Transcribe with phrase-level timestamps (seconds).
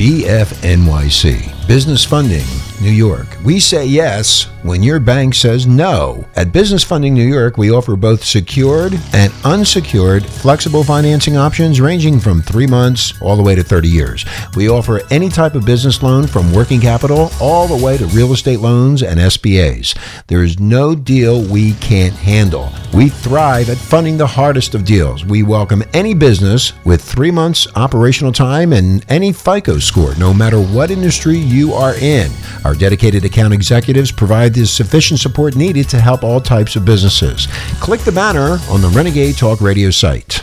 [0.00, 2.46] BFNYC, Business Funding,
[2.80, 3.26] New York.
[3.44, 6.24] We say yes when your bank says no.
[6.36, 12.20] At Business Funding New York, we offer both secured and unsecured flexible financing options ranging
[12.20, 14.24] from three months all the way to 30 years.
[14.56, 18.32] We offer any type of business loan from working capital all the way to real
[18.32, 19.96] estate loans and SBAs.
[20.26, 22.70] There is no deal we can't handle.
[22.92, 25.24] We thrive at funding the hardest of deals.
[25.24, 30.60] We welcome any business with three months operational time and any FICO score, no matter
[30.60, 32.30] what industry you are in.
[32.64, 37.46] Our dedicated account executives provide the sufficient support needed to help all types of businesses.
[37.80, 40.40] Click the banner on the Renegade Talk Radio site.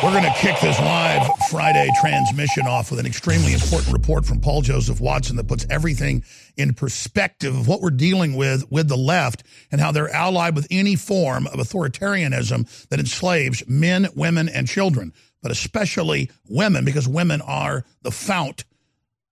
[0.00, 4.40] We're going to kick this live Friday transmission off with an extremely important report from
[4.40, 6.22] Paul Joseph Watson that puts everything
[6.56, 10.68] in perspective of what we're dealing with with the left and how they're allied with
[10.70, 17.40] any form of authoritarianism that enslaves men, women, and children, but especially women because women
[17.40, 18.64] are the fount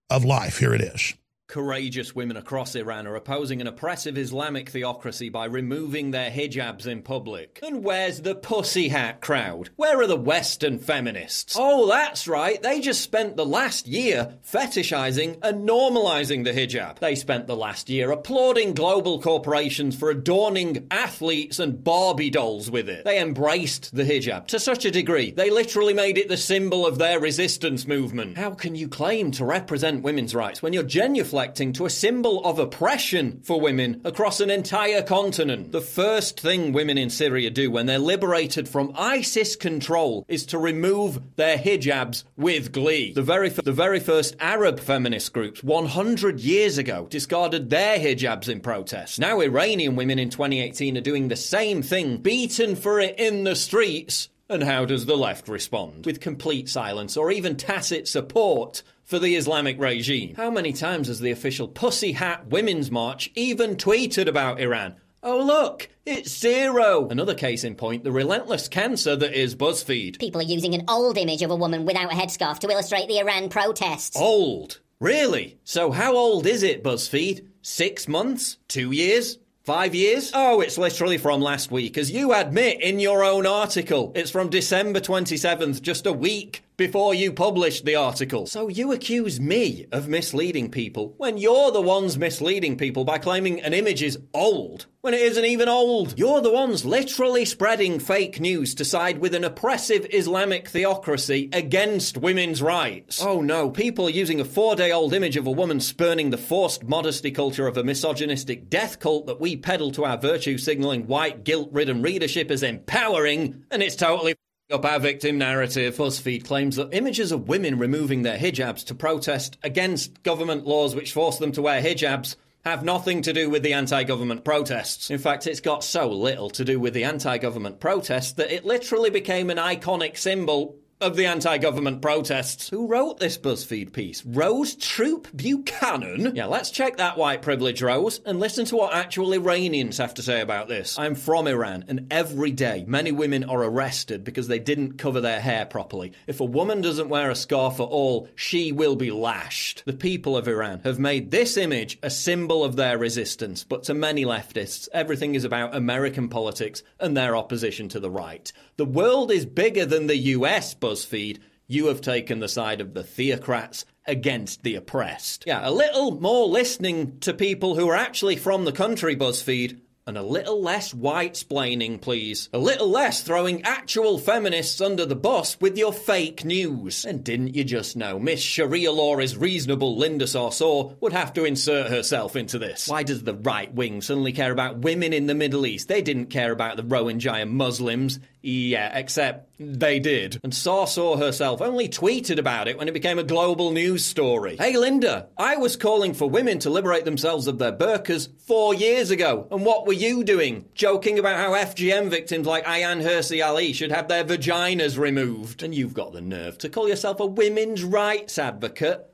[0.09, 0.59] of life.
[0.59, 1.13] Here it is.
[1.57, 7.01] Courageous women across Iran are opposing an oppressive Islamic theocracy by removing their hijabs in
[7.01, 7.59] public.
[7.63, 9.71] And where's the pussy hat crowd?
[9.75, 11.55] Where are the Western feminists?
[11.57, 16.99] Oh, that's right, they just spent the last year fetishizing and normalizing the hijab.
[16.99, 22.87] They spent the last year applauding global corporations for adorning athletes and Barbie dolls with
[22.87, 23.03] it.
[23.03, 26.99] They embraced the hijab to such a degree, they literally made it the symbol of
[26.99, 28.37] their resistance movement.
[28.37, 31.46] How can you claim to represent women's rights when you're genuflecting?
[31.55, 35.71] To a symbol of oppression for women across an entire continent.
[35.71, 40.57] The first thing women in Syria do when they're liberated from ISIS control is to
[40.57, 43.13] remove their hijabs with glee.
[43.13, 48.59] The very, the very first Arab feminist groups 100 years ago discarded their hijabs in
[48.59, 49.19] protest.
[49.19, 53.55] Now Iranian women in 2018 are doing the same thing, beaten for it in the
[53.55, 54.29] streets.
[54.49, 56.05] And how does the left respond?
[56.05, 60.35] With complete silence or even tacit support for the Islamic regime.
[60.35, 64.95] How many times has the official Pussy Hat Women's March even tweeted about Iran?
[65.23, 67.07] Oh, look, it's zero.
[67.09, 70.19] Another case in point the relentless cancer that is BuzzFeed.
[70.19, 73.19] People are using an old image of a woman without a headscarf to illustrate the
[73.19, 74.17] Iran protests.
[74.17, 74.81] Old?
[74.99, 75.57] Really?
[75.63, 77.45] So, how old is it, BuzzFeed?
[77.61, 78.57] Six months?
[78.67, 79.37] Two years?
[79.63, 80.31] Five years?
[80.33, 84.11] Oh, it's literally from last week, as you admit in your own article.
[84.15, 88.45] It's from December 27th, just a week before you published the article.
[88.45, 93.61] So you accuse me of misleading people when you're the ones misleading people by claiming
[93.61, 96.17] an image is old when it isn't even old.
[96.19, 102.17] You're the ones literally spreading fake news to side with an oppressive Islamic theocracy against
[102.17, 103.23] women's rights.
[103.23, 106.83] Oh no, people using a four day old image of a woman spurning the forced
[106.83, 111.43] modesty culture of a misogynistic death cult that we peddle to our virtue signaling white
[111.43, 114.35] guilt ridden readership as empowering, and it's totally
[114.69, 115.95] up our victim narrative.
[115.95, 121.13] BuzzFeed claims that images of women removing their hijabs to protest against government laws which
[121.13, 122.35] force them to wear hijabs
[122.65, 125.09] have nothing to do with the anti government protests.
[125.09, 128.65] In fact, it's got so little to do with the anti government protests that it
[128.65, 132.69] literally became an iconic symbol of the anti government protests.
[132.69, 134.25] Who wrote this BuzzFeed piece?
[134.25, 136.35] Rose Troup Buchanan?
[136.35, 140.23] Yeah, let's check that white privilege, Rose, and listen to what actual Iranians have to
[140.23, 140.97] say about this.
[140.97, 145.39] I'm from Iran, and every day many women are arrested because they didn't cover their
[145.39, 146.13] hair properly.
[146.25, 149.83] If a woman doesn't wear a scarf at all, she will be lashed.
[149.85, 153.93] The people of Iran have made this image a symbol of their resistance, but to
[153.93, 158.51] many leftists, everything is about American politics and their opposition to the right.
[158.77, 163.03] The world is bigger than the US, BuzzFeed, you have taken the side of the
[163.03, 165.45] theocrats against the oppressed.
[165.47, 170.17] Yeah, a little more listening to people who are actually from the country, BuzzFeed, and
[170.17, 172.49] a little less white splaining, please.
[172.53, 177.05] A little less throwing actual feminists under the bus with your fake news.
[177.05, 181.45] And didn't you just know Miss Sharia law is reasonable Linda Sarsour would have to
[181.45, 182.87] insert herself into this?
[182.87, 185.87] Why does the right wing suddenly care about women in the Middle East?
[185.87, 188.19] They didn't care about the Rohingya Muslims.
[188.41, 190.39] Yeah, except they did.
[190.43, 194.55] And Sarsour herself only tweeted about it when it became a global news story.
[194.57, 199.11] Hey Linda, I was calling for women to liberate themselves of their burqas four years
[199.11, 199.47] ago.
[199.51, 200.65] And what were you doing?
[200.75, 205.63] Joking about how FGM victims like Ayaan Hirsi Ali should have their vaginas removed.
[205.63, 209.05] And you've got the nerve to call yourself a women's rights advocate.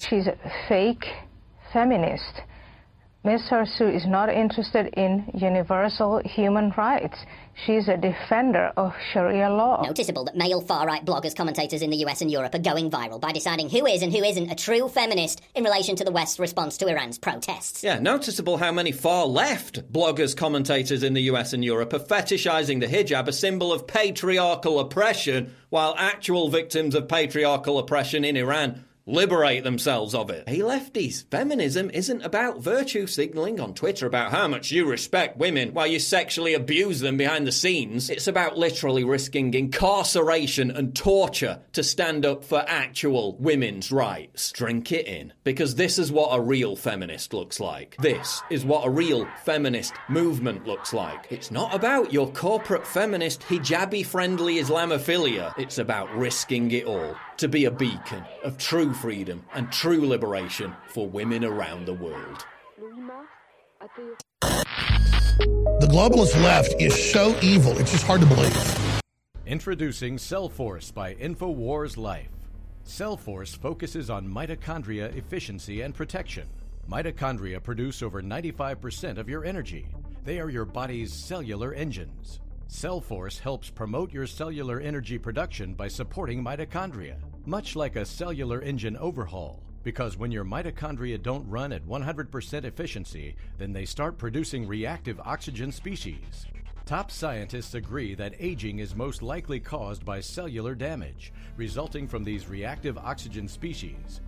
[0.00, 0.36] She's a
[0.68, 1.06] fake
[1.72, 2.42] feminist
[3.26, 3.40] Ms.
[3.50, 7.18] Hirsi is not interested in universal human rights.
[7.64, 9.82] She's a defender of Sharia law.
[9.82, 13.20] Noticeable that male far right bloggers, commentators in the US and Europe are going viral
[13.20, 16.38] by deciding who is and who isn't a true feminist in relation to the West's
[16.38, 17.82] response to Iran's protests.
[17.82, 22.80] Yeah, noticeable how many far left bloggers, commentators in the US and Europe are fetishizing
[22.80, 28.84] the hijab, a symbol of patriarchal oppression, while actual victims of patriarchal oppression in Iran
[29.06, 30.48] liberate themselves of it.
[30.48, 35.72] Hey lefties, feminism isn't about virtue signaling on Twitter about how much you respect women
[35.72, 38.10] while you sexually abuse them behind the scenes.
[38.10, 44.50] It's about literally risking incarceration and torture to stand up for actual women's rights.
[44.50, 47.96] Drink it in, because this is what a real feminist looks like.
[47.98, 51.26] This is what a real feminist movement looks like.
[51.30, 55.54] It's not about your corporate feminist hijabi friendly Islamophilia.
[55.58, 60.72] It's about risking it all to be a beacon of true freedom and true liberation
[60.88, 62.44] for women around the world.
[65.80, 69.00] The globalist left is so evil, it's just hard to believe.
[69.46, 72.30] Introducing Cellforce by InfoWars Life.
[72.84, 76.48] Cellforce focuses on mitochondria efficiency and protection.
[76.90, 79.86] Mitochondria produce over 95% of your energy.
[80.24, 82.40] They are your body's cellular engines.
[82.68, 87.16] Cellforce helps promote your cellular energy production by supporting mitochondria,
[87.46, 89.62] much like a cellular engine overhaul.
[89.84, 95.70] Because when your mitochondria don't run at 100% efficiency, then they start producing reactive oxygen
[95.70, 96.46] species.
[96.84, 102.48] Top scientists agree that aging is most likely caused by cellular damage, resulting from these
[102.48, 104.20] reactive oxygen species.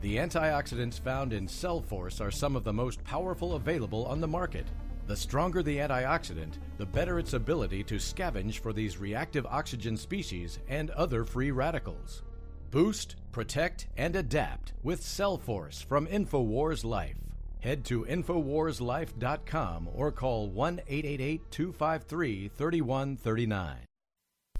[0.00, 4.66] The antioxidants found in Cellforce are some of the most powerful available on the market.
[5.06, 10.58] The stronger the antioxidant, the better its ability to scavenge for these reactive oxygen species
[10.68, 12.22] and other free radicals.
[12.70, 17.18] Boost, protect, and adapt with Cellforce from InfoWars Life.
[17.60, 23.76] Head to InfoWarsLife.com or call 1 888 253 3139.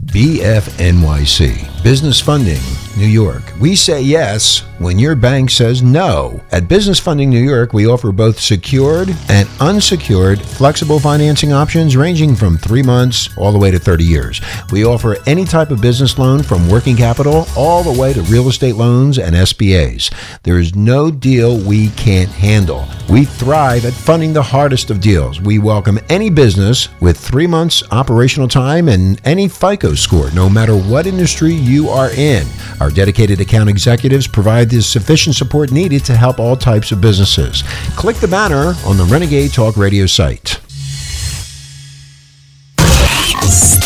[0.06, 2.60] BFNYC, Business Funding,
[2.98, 3.42] New York.
[3.60, 6.40] We say yes when your bank says no.
[6.50, 12.34] At Business Funding New York, we offer both secured and unsecured flexible financing options ranging
[12.34, 14.40] from three months all the way to 30 years.
[14.72, 18.48] We offer any type of business loan from working capital all the way to real
[18.48, 20.12] estate loans and SBAs.
[20.42, 22.86] There is no deal we can't handle.
[23.08, 25.40] We thrive at funding the hardest of deals.
[25.40, 30.76] We welcome any business with three months operational time and any FICO score, no matter
[30.76, 32.46] what industry you are in.
[32.80, 37.62] Our dedicated account executives provide the sufficient support needed to help all types of businesses.
[37.96, 40.60] Click the banner on the Renegade Talk Radio site.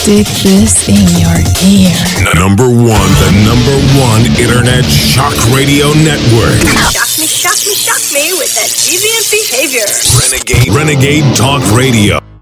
[0.06, 1.35] Stick this in your
[1.67, 1.91] ear.
[2.38, 6.62] Number one, the number one internet shock radio network.
[6.94, 9.87] Shock me, shock me, shock me with that deviant behavior.
[10.23, 12.36] Renegade, Renegade Talk Radio.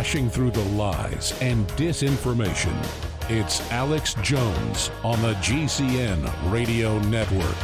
[0.00, 2.74] Crashing through the lies and disinformation.
[3.28, 7.54] It's Alex Jones on the GCN Radio Network.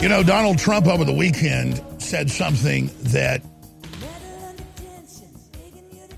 [0.00, 3.42] You know, Donald Trump over the weekend said something that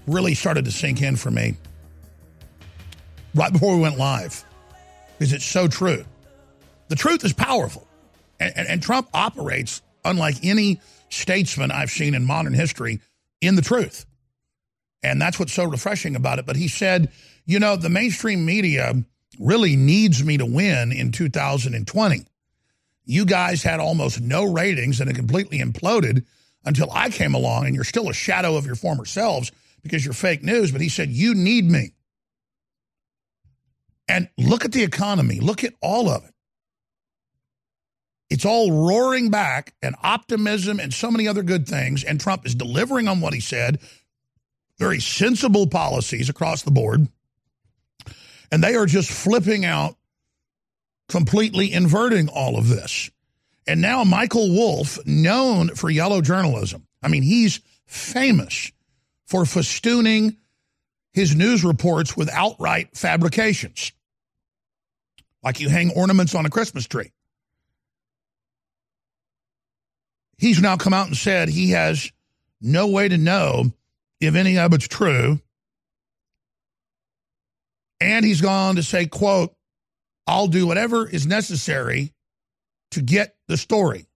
[0.07, 1.57] really started to sink in for me
[3.35, 4.45] right before we went live
[5.19, 6.05] because it's so true.
[6.89, 7.89] The truth is powerful,
[8.39, 13.01] and, and, and Trump operates unlike any statesman I've seen in modern history
[13.41, 14.07] in the truth.
[15.03, 16.47] And that's what's so refreshing about it.
[16.47, 17.13] But he said,
[17.45, 18.95] you know, the mainstream media
[19.39, 22.25] really needs me to win in 2020.
[23.05, 26.25] You guys had almost no ratings and it completely imploded
[26.65, 29.53] until I came along, and you're still a shadow of your former selves
[29.83, 30.73] because you're fake news.
[30.73, 31.93] But he said, You need me.
[34.09, 36.33] And look at the economy, look at all of it.
[38.29, 42.03] It's all roaring back and optimism and so many other good things.
[42.03, 43.79] And Trump is delivering on what he said,
[44.79, 47.09] very sensible policies across the board.
[48.51, 49.97] And they are just flipping out,
[51.09, 53.11] completely inverting all of this.
[53.67, 58.71] And now Michael Wolff, known for yellow journalism, I mean, he's famous
[59.25, 60.37] for festooning
[61.13, 63.93] his news reports with outright fabrications,
[65.43, 67.11] like you hang ornaments on a Christmas tree.
[70.39, 72.13] He's now come out and said he has
[72.61, 73.73] no way to know
[74.21, 75.41] if any of it's true.
[78.01, 79.55] And he's gone to say, quote,
[80.27, 82.13] I'll do whatever is necessary
[82.91, 84.07] to get the story.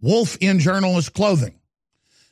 [0.00, 1.60] Wolf in journalist clothing.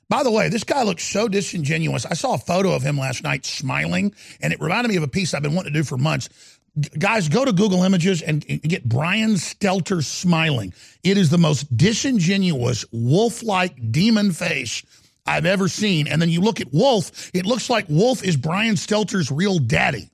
[0.09, 2.07] By the way, this guy looks so disingenuous.
[2.07, 5.09] I saw a photo of him last night smiling, and it reminded me of a
[5.09, 6.31] piece I've been wanting to do for months.
[6.99, 10.73] Guys, go to Google Images and, get Brian Stelter smiling.
[11.03, 14.83] It is the most disingenuous, wolf like demon face
[15.27, 16.07] I've ever seen.
[16.07, 20.11] And then you look at Wolff, it looks like Wolff is Brian Stelter's real daddy.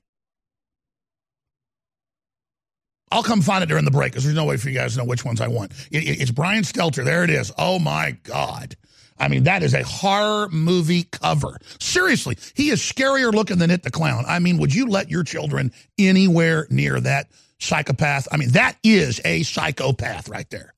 [3.11, 4.99] I'll come find it during the break because there's no way for you guys to
[4.99, 5.71] know which ones I want.
[5.91, 7.05] It, it, it's Brian Stelter.
[7.05, 7.51] There it is.
[7.57, 8.75] Oh my God.
[9.17, 11.57] I mean, that is a horror movie cover.
[11.79, 14.25] Seriously, he is scarier looking than It the Clown.
[14.27, 17.29] I mean, would you let your children anywhere near that
[17.59, 18.27] psychopath?
[18.31, 20.73] I mean, that is a psychopath right there.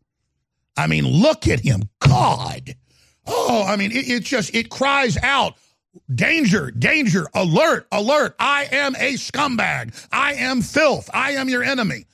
[0.76, 1.90] I mean, look at him.
[2.00, 2.76] God.
[3.26, 5.56] Oh, I mean, it, it just, it cries out
[6.14, 8.36] danger, danger, alert, alert.
[8.40, 10.08] I am a scumbag.
[10.12, 11.10] I am filth.
[11.14, 12.06] I am your enemy.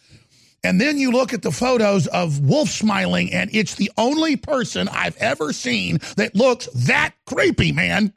[0.64, 4.88] And then you look at the photos of Wolff smiling, and it's the only person
[4.88, 8.14] I've ever seen that looks that creepy, man.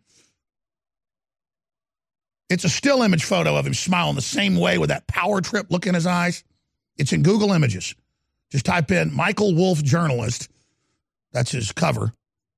[2.49, 5.67] It's a still image photo of him smiling the same way with that power trip
[5.71, 6.45] look in his eyes.
[6.97, 7.97] It's in Google Images.
[8.53, 10.49] Just type in Michael Wolff journalist.
[11.33, 12.13] That's his cover.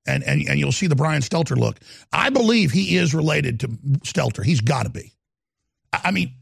[0.07, 1.79] And, and, and you'll see the Brian Stelter look.
[2.13, 3.69] I believe he is related to
[4.05, 4.45] Stelter.
[4.45, 5.13] He's got to be.
[5.93, 6.35] I, mean,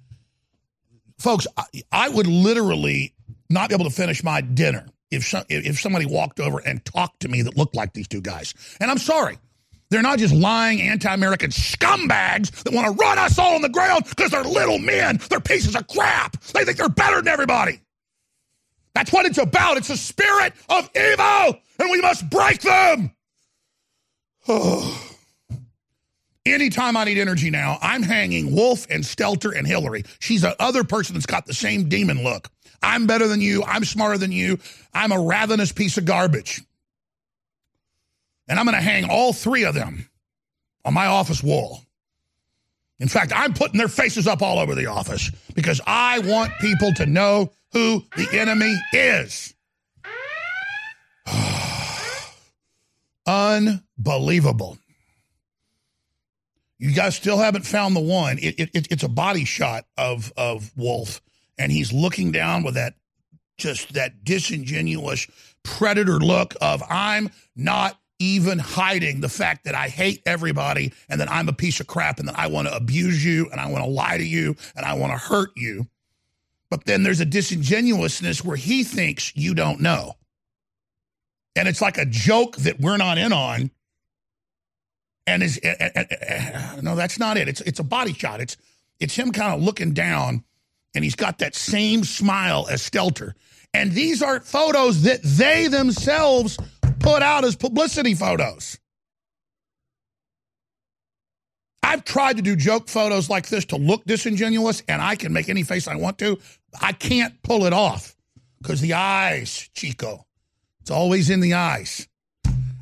[1.18, 3.14] folks, I, I would literally
[3.50, 7.20] not be able to finish my dinner if some, if somebody walked over and talked
[7.20, 8.54] to me that looked like these two guys.
[8.80, 9.38] And I'm sorry.
[9.88, 14.04] They're not just lying anti-American scumbags that want to run us all on the ground
[14.08, 15.20] because they're little men.
[15.30, 16.40] They're pieces of crap.
[16.42, 17.80] They think they're better than everybody.
[18.94, 19.76] That's what it's about.
[19.76, 23.12] It's a spirit of evil, and we must break them.
[24.48, 25.12] Oh.
[26.46, 30.04] Anytime I need energy now, I'm hanging Wolff and Stelter and Hillary.
[30.20, 32.48] She's the other person that's got the same demon look.
[32.82, 33.62] I'm better than you.
[33.64, 34.58] I'm smarter than you.
[34.94, 36.62] I'm a ravenous piece of garbage.
[38.48, 40.08] And I'm going to hang all three of them
[40.84, 41.80] on my office wall.
[42.98, 46.92] In fact, I'm putting their faces up all over the office because I want people
[46.94, 49.54] to know who the enemy is.
[53.26, 54.78] Unbelievable.
[56.78, 58.38] You guys still haven't found the one.
[58.38, 61.20] It, it, it's a body shot of of Wolff,
[61.58, 62.94] and he's looking down with that
[63.58, 65.26] just that disingenuous
[65.62, 71.30] predator look of I'm not even hiding the fact that I hate everybody and that
[71.30, 73.84] I'm a piece of crap and that I want to abuse you and I want
[73.84, 75.86] to lie to you and I want to hurt you.
[76.70, 80.14] But then there's a disingenuousness where he thinks you don't know.
[81.54, 83.70] And it's like a joke that we're not in on.
[85.26, 87.48] And is uh, uh, uh, no, that's not it.
[87.48, 88.40] It's it's a body shot.
[88.40, 88.56] It's
[89.00, 90.44] it's him kind of looking down,
[90.96, 93.34] and he's got that same smile as Stelter.
[93.74, 96.58] And these are photos that they themselves
[97.00, 98.78] put out as publicity photos.
[101.82, 105.50] I've tried to do joke photos like this to look disingenuous, and I can make
[105.50, 106.38] any face I want to.
[106.80, 108.16] I can't pull it off
[108.62, 110.26] because the eyes, Chico.
[110.80, 112.08] It's always in the eyes.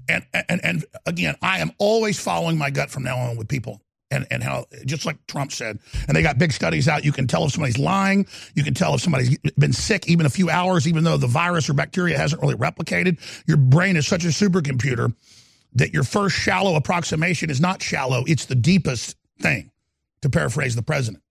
[0.09, 3.84] And, and and again, I am always following my gut from now on with people.
[4.15, 7.27] And, and how, just like Trump said, and they got big studies out, you can
[7.27, 8.27] tell if somebody's lying.
[8.55, 11.69] You can tell if somebody's been sick even a few hours, even though the virus
[11.69, 13.19] or bacteria hasn't really replicated.
[13.49, 15.13] Your brain is such a supercomputer
[15.75, 19.73] that your first shallow approximation is not shallow, it's the deepest thing,
[20.23, 21.23] to paraphrase the president.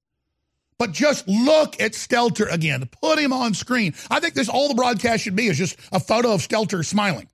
[0.77, 2.89] But just look at Stelter again.
[3.01, 3.93] Put him on screen.
[4.09, 7.29] I think this all the broadcast should be is just a photo of Stelter smiling.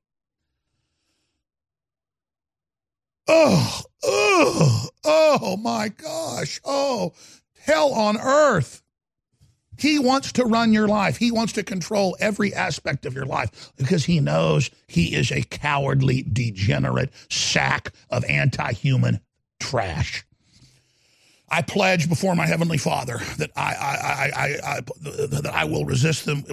[3.32, 6.60] Oh, oh, oh my gosh.
[6.66, 7.14] Oh,
[7.62, 8.82] hell on earth.
[9.78, 11.18] He wants to run your life.
[11.18, 15.44] He wants to control every aspect of your life because he knows he is a
[15.44, 19.20] cowardly, degenerate sack of anti human
[19.60, 20.26] trash.
[21.52, 24.82] I pledge before my heavenly Father that I, I, I, I,
[25.28, 26.44] that I will resist them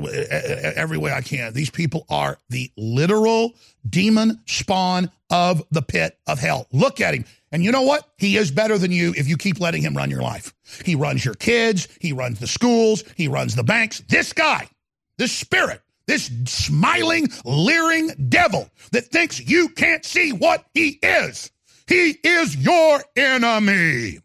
[0.76, 1.52] every way I can.
[1.52, 3.54] These people are the literal
[3.88, 6.66] demon spawn of the pit of hell.
[6.72, 7.24] Look at him.
[7.52, 8.08] And you know what?
[8.18, 10.54] He is better than you if you keep letting him run your life.
[10.84, 11.88] He runs your kids.
[12.00, 13.04] He runs the schools.
[13.16, 14.00] He runs the banks.
[14.08, 14.68] This guy,
[15.16, 21.50] this spirit, this smiling, leering devil that thinks you can't see what he is.
[21.86, 24.18] He is your enemy.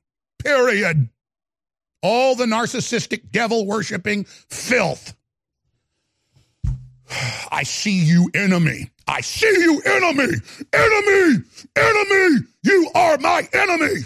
[0.43, 1.09] Period.
[2.01, 5.15] All the narcissistic, devil worshiping filth.
[7.51, 8.89] I see you, enemy.
[9.07, 10.35] I see you, enemy.
[10.73, 11.43] Enemy.
[11.75, 12.47] Enemy.
[12.63, 14.01] You are my enemy.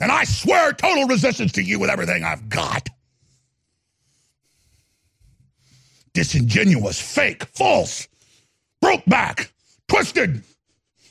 [0.00, 2.88] And I swear total resistance to you with everything I've got.
[6.12, 8.06] Disingenuous, fake, false,
[8.80, 9.52] broke back,
[9.88, 10.42] twisted,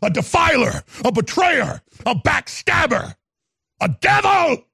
[0.04, 3.16] a defiler, a betrayer, a backstabber,
[3.82, 4.66] a devil.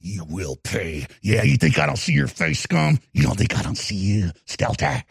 [0.00, 1.06] You will pay.
[1.22, 2.98] Yeah, you think I don't see your face, scum?
[3.14, 5.02] You don't think I don't see you, Stelter?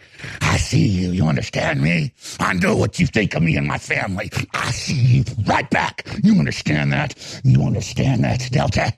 [0.42, 1.10] I see you.
[1.12, 2.14] You understand me?
[2.40, 4.30] I know what you think of me and my family.
[4.54, 6.08] I see you right back.
[6.24, 7.42] You understand that?
[7.44, 8.94] You understand that, Stelter?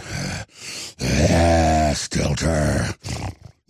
[1.00, 2.94] Ah, Stelter.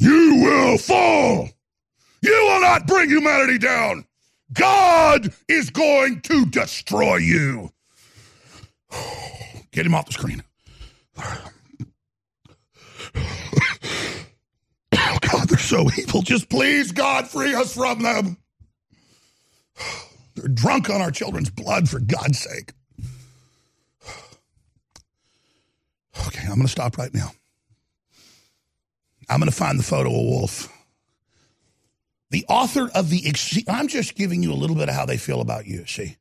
[0.04, 1.48] You will fall.
[2.20, 4.04] You will not bring humanity down.
[4.52, 7.72] God is going to destroy you.
[9.72, 10.42] Get him off the screen.
[14.92, 16.20] Oh, God, they're so evil.
[16.20, 18.36] Just please, God, free us from them.
[20.34, 22.72] They're drunk on our children's blood, for God's sake.
[26.28, 27.32] Okay, I'm going to stop right now.
[29.28, 30.68] I'm going to find the photo of Wolff.
[32.30, 33.64] The author of the.
[33.68, 36.16] I'm just giving you a little bit of how they feel about you, see?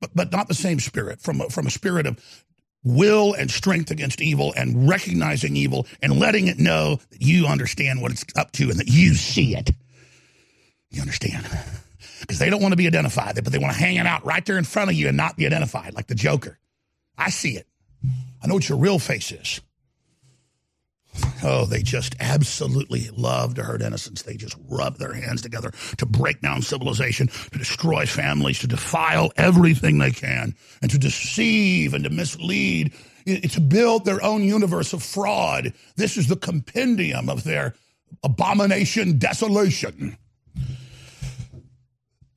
[0.00, 2.44] But, but not the same spirit, from a, from a spirit of
[2.82, 8.00] will and strength against evil and recognizing evil and letting it know that you understand
[8.00, 9.70] what it's up to and that you see it.
[10.90, 11.46] You understand?
[12.20, 14.44] Because they don't want to be identified, but they want to hang it out right
[14.44, 16.58] there in front of you and not be identified, like the Joker.
[17.16, 17.66] I see it.
[18.42, 19.62] I know what your real face is.
[21.42, 24.22] Oh, they just absolutely love to hurt innocents.
[24.22, 29.32] They just rub their hands together to break down civilization, to destroy families, to defile
[29.36, 32.92] everything they can, and to deceive and to mislead,
[33.26, 35.72] to build their own universe of fraud.
[35.96, 37.74] This is the compendium of their
[38.22, 40.16] abomination desolation.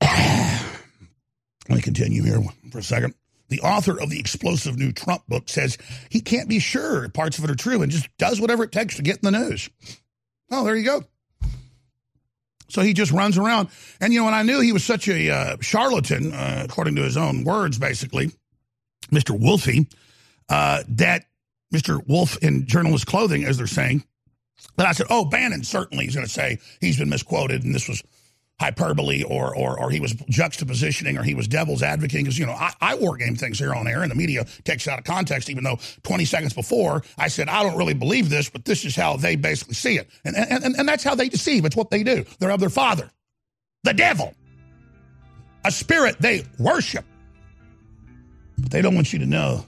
[0.00, 0.66] Let
[1.68, 3.14] me continue here for a second
[3.48, 5.78] the author of the explosive new Trump book says
[6.10, 8.96] he can't be sure parts of it are true and just does whatever it takes
[8.96, 9.68] to get in the news.
[10.50, 11.04] Oh, there you go.
[12.68, 13.68] So he just runs around.
[14.00, 17.02] And, you know, when I knew he was such a uh, charlatan, uh, according to
[17.02, 18.32] his own words, basically,
[19.12, 19.38] Mr.
[19.38, 19.88] Wolfie,
[20.48, 21.26] uh, that
[21.72, 22.06] Mr.
[22.08, 24.04] Wolf in journalist clothing, as they're saying,
[24.76, 27.88] that I said, oh, Bannon certainly is going to say he's been misquoted and this
[27.88, 28.02] was
[28.60, 32.52] hyperbole or, or, or he was juxtapositioning or he was devil's advocating because, you know,
[32.52, 35.50] I, I war game things here on air and the media takes out of context,
[35.50, 38.94] even though 20 seconds before I said, I don't really believe this, but this is
[38.94, 40.08] how they basically see it.
[40.24, 41.64] And, and, and, and that's how they deceive.
[41.64, 42.24] It's what they do.
[42.38, 43.10] They're of their father,
[43.82, 44.34] the devil,
[45.64, 47.04] a spirit they worship.
[48.58, 49.66] But they don't want you to know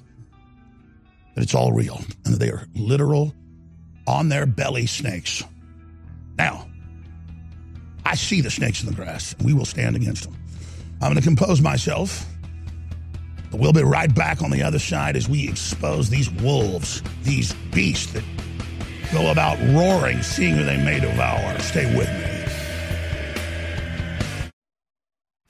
[1.34, 3.34] that it's all real and that they are literal
[4.06, 5.42] on their belly snakes.
[6.38, 6.65] Now,
[8.06, 9.34] I see the snakes in the grass.
[9.42, 10.36] We will stand against them.
[11.02, 12.24] I'm going to compose myself.
[13.50, 17.52] But we'll be right back on the other side as we expose these wolves, these
[17.74, 18.22] beasts that
[19.12, 21.58] go about roaring, seeing who they may devour.
[21.58, 22.35] Stay with me.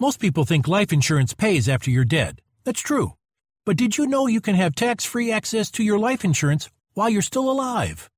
[0.00, 2.40] Most people think life insurance pays after you're dead.
[2.64, 3.12] That's true.
[3.64, 7.08] But did you know you can have tax free access to your life insurance while
[7.08, 8.10] you're still alive?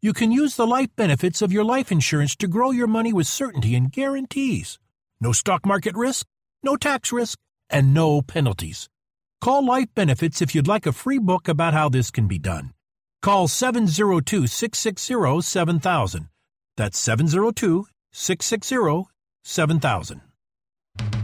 [0.00, 3.26] You can use the life benefits of your life insurance to grow your money with
[3.26, 4.78] certainty and guarantees.
[5.20, 6.26] No stock market risk,
[6.62, 7.38] no tax risk,
[7.70, 8.88] and no penalties.
[9.40, 12.72] Call Life Benefits if you'd like a free book about how this can be done.
[13.22, 16.28] Call 702 660 7000.
[16.76, 19.10] That's 702 660
[19.42, 20.20] 7000.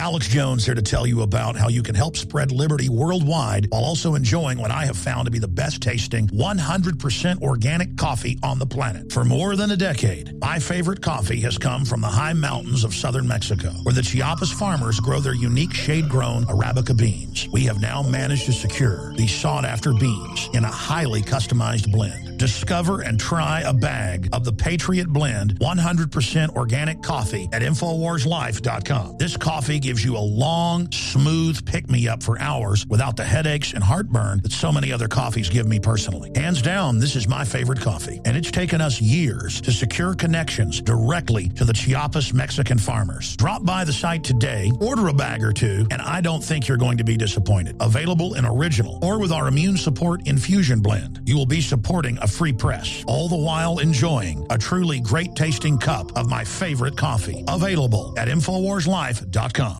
[0.00, 3.84] Alex Jones here to tell you about how you can help spread liberty worldwide while
[3.84, 8.58] also enjoying what I have found to be the best tasting 100% organic coffee on
[8.58, 9.12] the planet.
[9.12, 12.94] For more than a decade, my favorite coffee has come from the high mountains of
[12.94, 17.46] southern Mexico, where the Chiapas farmers grow their unique shade-grown Arabica beans.
[17.52, 22.38] We have now managed to secure these sought-after beans in a highly customized blend.
[22.38, 29.18] Discover and try a bag of the Patriot Blend 100% organic coffee at InfoWarsLife.com.
[29.18, 34.40] This coffee gives you a long, smooth pick-me-up for hours without the headaches and heartburn
[34.40, 36.30] that so many other coffees give me personally.
[36.36, 40.80] Hands down, this is my favorite coffee, and it's taken us years to secure connections
[40.80, 43.34] directly to the Chiapas Mexican farmers.
[43.34, 46.76] Drop by the site today, order a bag or two, and I don't think you're
[46.76, 47.74] going to be disappointed.
[47.80, 51.20] Available in original or with our immune support infusion blend.
[51.26, 55.78] You will be supporting a free press, all the while enjoying a truly great tasting
[55.78, 57.42] cup of my favorite coffee.
[57.48, 59.79] Available at InfoWarsLife.com.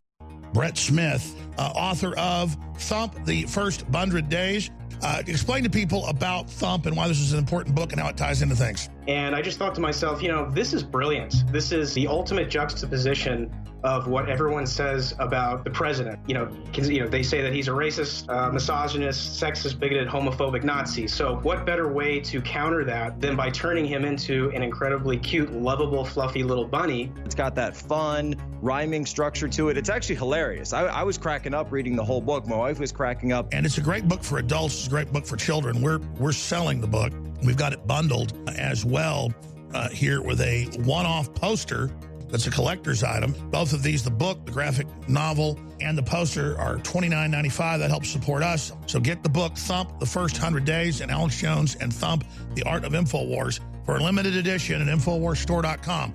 [0.52, 4.70] Brett Smith, uh, author of Thump, The First Hundred Days.
[5.02, 8.08] Uh, explain to people about Thump and why this is an important book and how
[8.08, 8.90] it ties into things.
[9.08, 11.44] And I just thought to myself, you know, this is brilliant.
[11.52, 13.50] This is the ultimate juxtaposition
[13.82, 16.18] of what everyone says about the president.
[16.26, 20.64] You know, you know, they say that he's a racist, uh, misogynist, sexist, bigoted, homophobic
[20.64, 21.08] Nazi.
[21.08, 25.52] So, what better way to counter that than by turning him into an incredibly cute,
[25.52, 27.12] lovable, fluffy little bunny?
[27.24, 29.78] It's got that fun, rhyming structure to it.
[29.78, 30.72] It's actually hilarious.
[30.72, 32.46] I, I was cracking up reading the whole book.
[32.46, 33.48] My wife was cracking up.
[33.52, 34.74] And it's a great book for adults.
[34.78, 35.80] It's a great book for children.
[35.80, 37.12] We're we're selling the book.
[37.42, 39.32] We've got it bundled as well
[39.72, 41.90] uh, here with a one-off poster
[42.30, 43.34] that's a collector's item.
[43.50, 47.78] Both of these, the book, the graphic novel, and the poster are $29.95.
[47.78, 48.72] That helps support us.
[48.86, 52.24] So get the book, Thump, The First 100 Days, and Alex Jones, and Thump,
[52.54, 56.14] The Art of InfoWars for a limited edition at InfoWarsStore.com.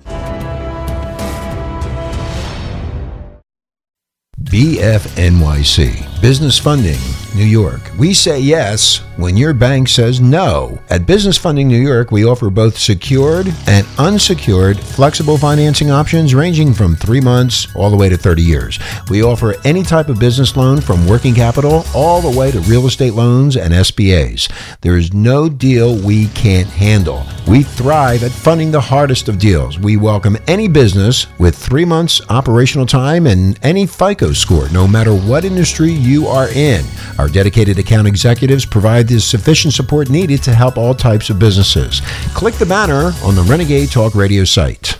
[4.42, 7.00] BFNYC, Business Funding,
[7.36, 7.80] New York.
[7.98, 10.80] We say yes when your bank says no.
[10.90, 16.72] At Business Funding New York, we offer both secured and unsecured flexible financing options ranging
[16.72, 18.78] from three months all the way to 30 years.
[19.10, 22.86] We offer any type of business loan from working capital all the way to real
[22.86, 24.50] estate loans and SBAs.
[24.80, 27.26] There is no deal we can't handle.
[27.46, 29.78] We thrive at funding the hardest of deals.
[29.78, 35.14] We welcome any business with three months operational time and any FICO score, no matter
[35.14, 36.84] what industry you are in.
[37.18, 42.00] Our dedicated account executives provide the sufficient support needed to help all types of businesses.
[42.34, 44.98] Click the banner on the Renegade Talk Radio site.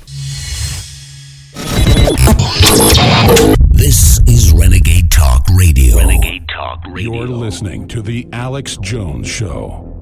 [3.71, 5.97] This is Renegade Talk Radio.
[5.97, 7.15] Renegade Talk Radio.
[7.15, 9.93] You're listening to The Alex Jones Show.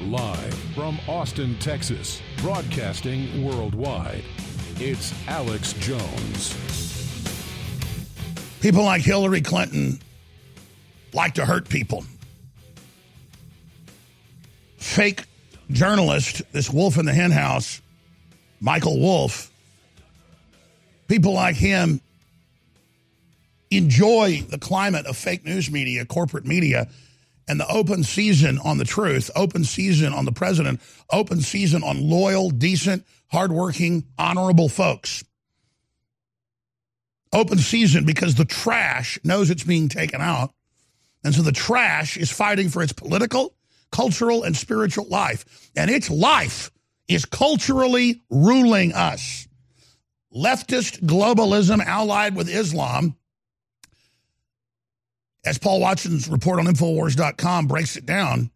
[0.00, 4.22] Live from Austin, Texas, broadcasting worldwide.
[4.80, 6.52] It's Alex Jones.
[8.60, 10.00] People like Hillary Clinton
[11.12, 12.04] like to hurt people.
[14.78, 15.26] Fake
[15.70, 17.80] journalist, this wolf in the henhouse,
[18.60, 19.48] Michael Wolff,
[21.06, 22.00] people like him
[23.70, 26.88] enjoy the climate of fake news media, corporate media,
[27.46, 32.08] and the open season on the truth, open season on the president, open season on
[32.10, 33.04] loyal, decent,
[33.34, 35.24] hardworking, honorable folks.
[37.32, 40.54] Open season because the trash knows it's being taken out.
[41.24, 43.54] And so the trash is fighting for its political,
[43.90, 45.70] cultural, and spiritual life.
[45.74, 46.70] And its life
[47.08, 49.48] is culturally ruling us.
[50.34, 53.16] Leftist globalism allied with Islam
[55.44, 58.50] as Paul Watson's report on Infowars.com breaks it down,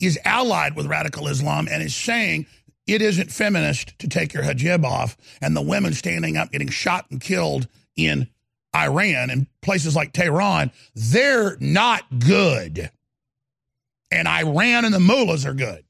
[0.00, 2.46] is allied with radical Islam and is saying
[2.86, 7.06] it isn't feminist to take your hijab off, and the women standing up getting shot
[7.10, 8.28] and killed in
[8.74, 12.90] Iran and places like Tehran, they're not good.
[14.10, 15.84] And Iran and the mullahs are good.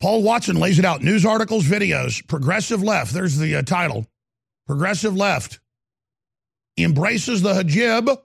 [0.00, 1.02] Paul Watson lays it out.
[1.02, 3.12] News articles, videos, progressive left.
[3.12, 4.06] There's the uh, title.
[4.66, 5.60] Progressive left
[6.76, 8.16] embraces the hijab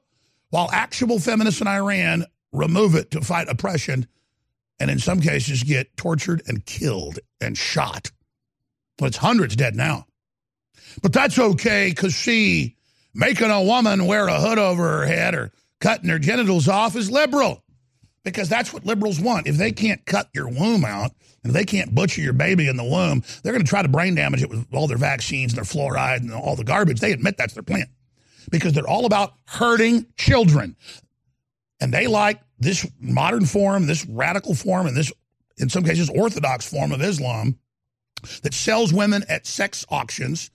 [0.50, 4.08] while actual feminists in Iran remove it to fight oppression,
[4.79, 8.11] and in some cases get tortured and killed and shot.
[8.99, 10.05] Well, it's hundreds dead now.
[11.01, 12.75] But that's okay because she
[13.13, 17.11] making a woman wear a hood over her head or cutting her genitals off is
[17.11, 17.63] liberal
[18.23, 19.47] because that's what liberals want.
[19.47, 21.11] If they can't cut your womb out
[21.43, 24.15] and they can't butcher your baby in the womb, they're going to try to brain
[24.15, 26.99] damage it with all their vaccines and their fluoride and all the garbage.
[26.99, 27.87] They admit that's their plan
[28.51, 30.75] because they're all about hurting children.
[31.79, 35.12] And they like this modern form, this radical form, and this,
[35.58, 37.58] in some cases, orthodox form of Islam
[38.43, 40.50] that sells women at sex auctions.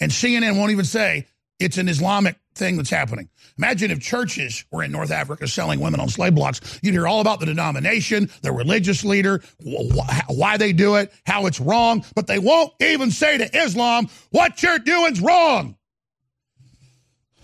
[0.00, 1.26] And CNN won't even say
[1.58, 3.28] it's an Islamic thing that's happening.
[3.56, 6.78] Imagine if churches were in North Africa selling women on slave blocks.
[6.82, 11.46] You'd hear all about the denomination, the religious leader, wh- why they do it, how
[11.46, 15.76] it's wrong, but they won't even say to Islam, what you're doing's wrong.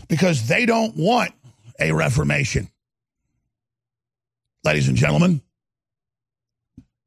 [0.06, 1.32] Because they don't want
[1.80, 2.68] a reformation.
[4.64, 5.42] Ladies and gentlemen,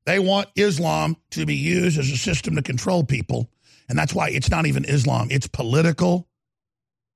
[0.06, 3.50] they want Islam to be used as a system to control people.
[3.90, 6.28] And that's why it's not even Islam, it's political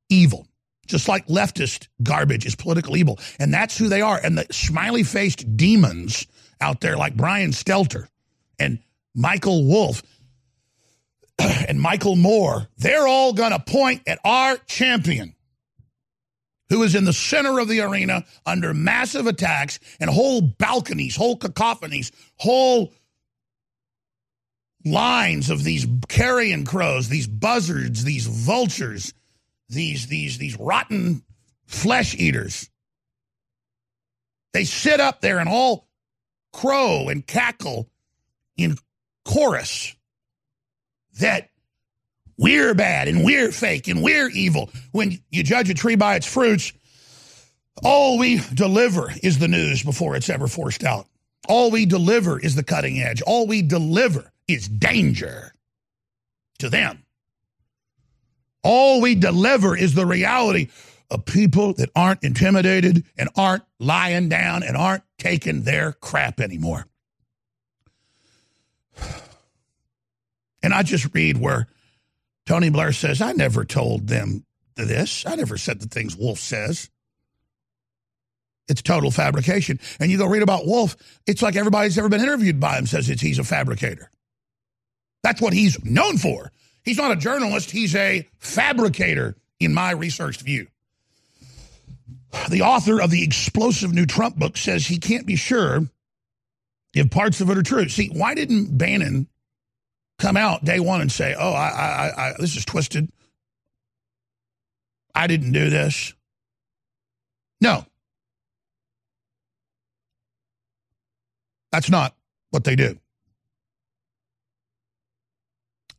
[0.10, 0.48] evil.
[0.88, 3.20] Just like leftist garbage is political evil.
[3.40, 4.20] And that's who they are.
[4.22, 6.28] And the smiley faced demons
[6.60, 8.08] out there, like Brian Stelter
[8.60, 8.80] and
[9.16, 10.02] Michael Wolff
[11.40, 15.36] and Michael Moore, they're all going to point at our champion
[16.72, 21.38] who is in the center of the arena under massive attacks and whole balconies, whole
[21.38, 22.94] cacophonies, whole
[24.86, 29.14] lines of these carrion crows, these buzzards, these vultures,
[29.68, 31.24] these these these rotten
[31.66, 32.70] flesh eaters.
[34.54, 35.90] They sit up there and all
[36.54, 37.90] crow and cackle
[38.56, 38.78] in
[39.26, 39.94] chorus
[41.20, 41.50] that
[42.38, 44.70] we're bad and we're fake and we're evil.
[44.92, 46.74] When you judge a tree by its fruits,
[47.84, 51.08] all we deliver is the news before it's ever forced out.
[51.48, 53.22] All we deliver is the cutting edge.
[53.22, 55.54] All we deliver is danger
[56.60, 57.04] to them.
[58.64, 60.68] All we deliver is the reality
[61.10, 66.88] of people that aren't intimidated and aren't lying down and aren't taking their crap anymore.
[70.64, 71.66] And I just read where
[72.52, 74.44] Tony Blair says, I never told them
[74.76, 75.26] this.
[75.26, 76.90] I never said the things Wolff says.
[78.68, 79.80] It's total fabrication.
[80.02, 83.08] And you go read about Wolff, it's like everybody's ever been interviewed by him says
[83.08, 84.12] he's a fabricator.
[85.24, 86.52] That's what he's known for.
[86.84, 90.68] He's not a journalist, he's a fabricator, in my researched view.
[92.50, 95.88] The author of the explosive new Trump book says he can't be sure
[96.94, 97.88] if parts of it are true.
[97.88, 99.30] See, why didn't Bannon
[100.22, 103.12] come out day one and say, "Oh, I, I, I, this is twisted.
[105.14, 106.14] I didn't do this."
[107.60, 107.86] No,
[111.72, 112.16] that's not
[112.52, 112.98] what they do.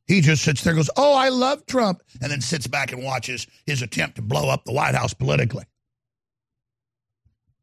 [0.07, 3.03] He just sits there and goes, Oh, I love Trump, and then sits back and
[3.03, 5.65] watches his attempt to blow up the White House politically.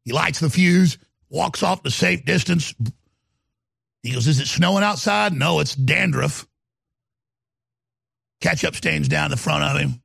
[0.05, 0.97] He lights the fuse,
[1.29, 2.73] walks off the safe distance.
[4.03, 5.33] He goes, Is it snowing outside?
[5.33, 6.47] No, it's dandruff.
[8.41, 10.01] Ketchup stains down the front of him.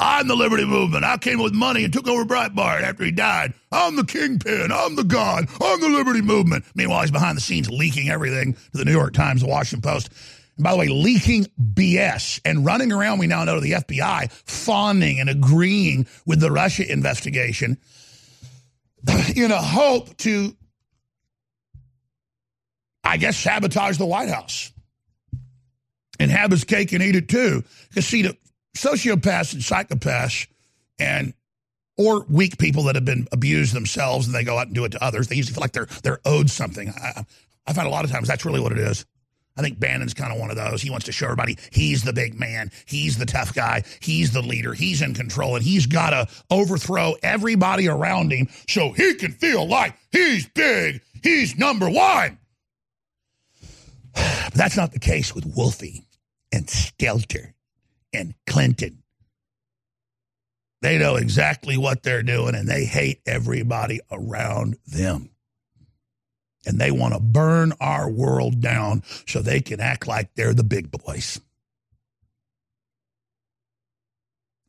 [0.00, 1.04] I'm the Liberty Movement.
[1.04, 3.52] I came with money and took over Breitbart after he died.
[3.72, 4.70] I'm the kingpin.
[4.70, 5.48] I'm the god.
[5.60, 6.64] I'm the Liberty Movement.
[6.76, 10.10] Meanwhile, he's behind the scenes leaking everything to the New York Times, the Washington Post.
[10.56, 14.30] And by the way, leaking BS and running around, we now know to the FBI,
[14.30, 17.76] fawning and agreeing with the Russia investigation
[19.36, 20.56] in a hope to,
[23.08, 24.70] I guess, sabotage the White House
[26.20, 27.64] and have his cake and eat it too.
[27.88, 28.36] Because see, the
[28.76, 30.46] sociopaths and psychopaths
[30.98, 31.32] and
[31.96, 34.92] or weak people that have been abused themselves and they go out and do it
[34.92, 36.90] to others, they usually feel like they're they're owed something.
[36.90, 37.24] I,
[37.66, 39.06] I find a lot of times that's really what it is.
[39.56, 40.82] I think Bannon's kind of one of those.
[40.82, 44.42] He wants to show everybody he's the big man, he's the tough guy, he's the
[44.42, 49.32] leader, he's in control, and he's got to overthrow everybody around him so he can
[49.32, 52.38] feel like he's big, he's number one.
[54.44, 56.06] But that's not the case with Wolfie
[56.52, 57.52] and Stelter
[58.12, 59.02] and Clinton.
[60.80, 65.30] They know exactly what they're doing and they hate everybody around them.
[66.66, 70.64] And they want to burn our world down so they can act like they're the
[70.64, 71.40] big boys.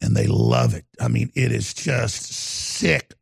[0.01, 0.85] And they love it.
[0.99, 3.13] I mean, it is just sick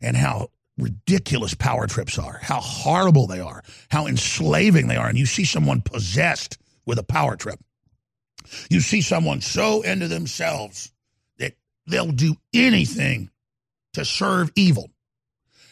[0.00, 5.08] and how ridiculous power trips are, how horrible they are, how enslaving they are.
[5.08, 7.58] And you see someone possessed with a power trip.
[8.70, 10.92] You see someone so into themselves
[11.38, 11.54] that
[11.86, 13.30] they'll do anything
[13.94, 14.90] to serve evil.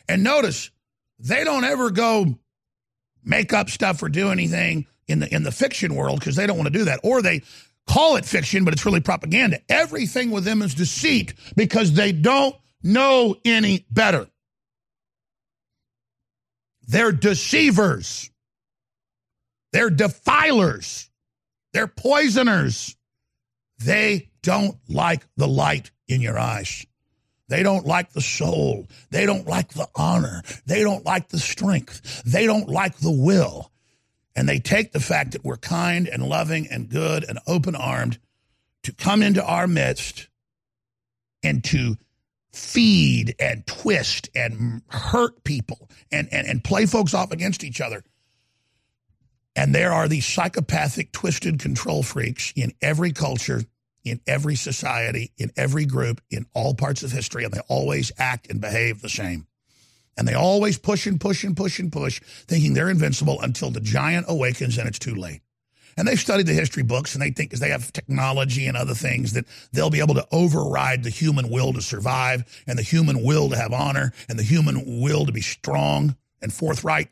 [0.09, 0.71] And notice,
[1.19, 2.39] they don't ever go
[3.23, 6.57] make up stuff or do anything in the in the fiction world because they don't
[6.57, 7.01] want to do that.
[7.03, 7.43] Or they
[7.87, 9.61] call it fiction, but it's really propaganda.
[9.69, 14.29] Everything with them is deceit because they don't know any better.
[16.87, 18.31] They're deceivers.
[19.73, 21.11] They're defilers.
[21.73, 22.97] They're poisoners.
[23.79, 26.87] They don't like the light in your eyes.
[27.49, 28.87] They don't like the soul.
[29.11, 30.43] They don't like the honor.
[30.67, 32.23] They don't like the strength.
[32.25, 33.71] They don't like the will.
[34.37, 38.19] And they take the fact that we're kind and loving and good and open armed
[38.85, 40.29] to come into our midst
[41.43, 41.97] and to
[42.55, 48.05] feed and twist and hurt people and, and, and play folks off against each other.
[49.57, 53.63] And there are these psychopathic, twisted control freaks in every culture,
[54.05, 58.51] in every society, in every group, in all parts of history, and they always act
[58.51, 59.47] and behave the same.
[60.17, 63.81] And they always push and push and push and push, thinking they're invincible until the
[63.81, 65.41] giant awakens and it's too late.
[65.97, 68.95] And they've studied the history books and they think because they have technology and other
[68.95, 73.23] things that they'll be able to override the human will to survive and the human
[73.23, 77.09] will to have honor and the human will to be strong and forthright.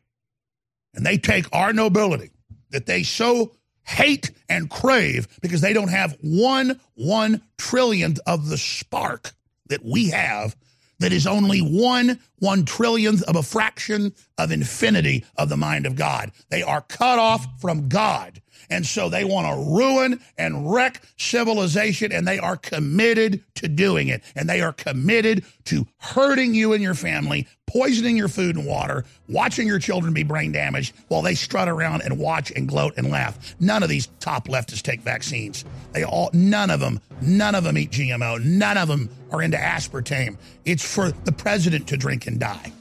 [0.94, 2.30] And they take our nobility
[2.70, 3.52] that they so
[3.84, 9.32] hate and crave because they don't have one one trillionth of the spark
[9.66, 10.56] that we have
[10.98, 15.96] that is only one one trillionth of a fraction of infinity of the mind of
[15.96, 16.32] God.
[16.48, 18.41] They are cut off from God.
[18.72, 24.08] And so they want to ruin and wreck civilization, and they are committed to doing
[24.08, 24.22] it.
[24.34, 29.04] And they are committed to hurting you and your family, poisoning your food and water,
[29.28, 33.10] watching your children be brain damaged while they strut around and watch and gloat and
[33.10, 33.54] laugh.
[33.60, 35.66] None of these top leftists take vaccines.
[35.92, 38.42] They all, none of them, none of them eat GMO.
[38.42, 40.38] None of them are into aspartame.
[40.64, 42.72] It's for the president to drink and die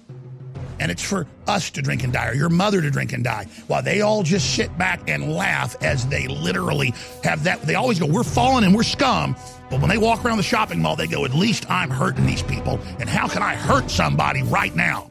[0.82, 3.46] and it's for us to drink and die or your mother to drink and die
[3.68, 7.62] while they all just sit back and laugh as they literally have that.
[7.62, 9.36] They always go we're fallen and we're scum.
[9.70, 12.44] But when they walk around the shopping mall they go at least i'm hurting these
[12.44, 12.80] people.
[13.00, 15.11] And how can i hurt somebody right now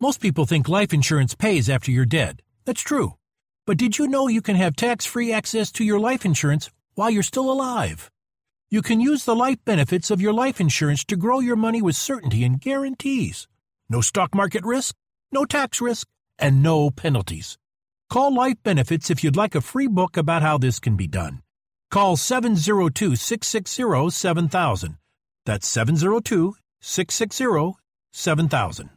[0.00, 2.42] Most people think life insurance pays after you're dead.
[2.64, 3.14] That's true.
[3.64, 7.10] But did you know you can have tax free access to your life insurance while
[7.10, 8.10] you're still alive?
[8.70, 11.94] You can use the life benefits of your life insurance to grow your money with
[11.94, 13.46] certainty and guarantees.
[13.88, 14.96] No stock market risk,
[15.30, 16.08] no tax risk,
[16.40, 17.56] and no penalties.
[18.10, 21.42] Call Life Benefits if you'd like a free book about how this can be done.
[21.90, 24.96] Call 702 660 7000.
[25.46, 27.78] That's 702 660
[28.12, 28.90] 7000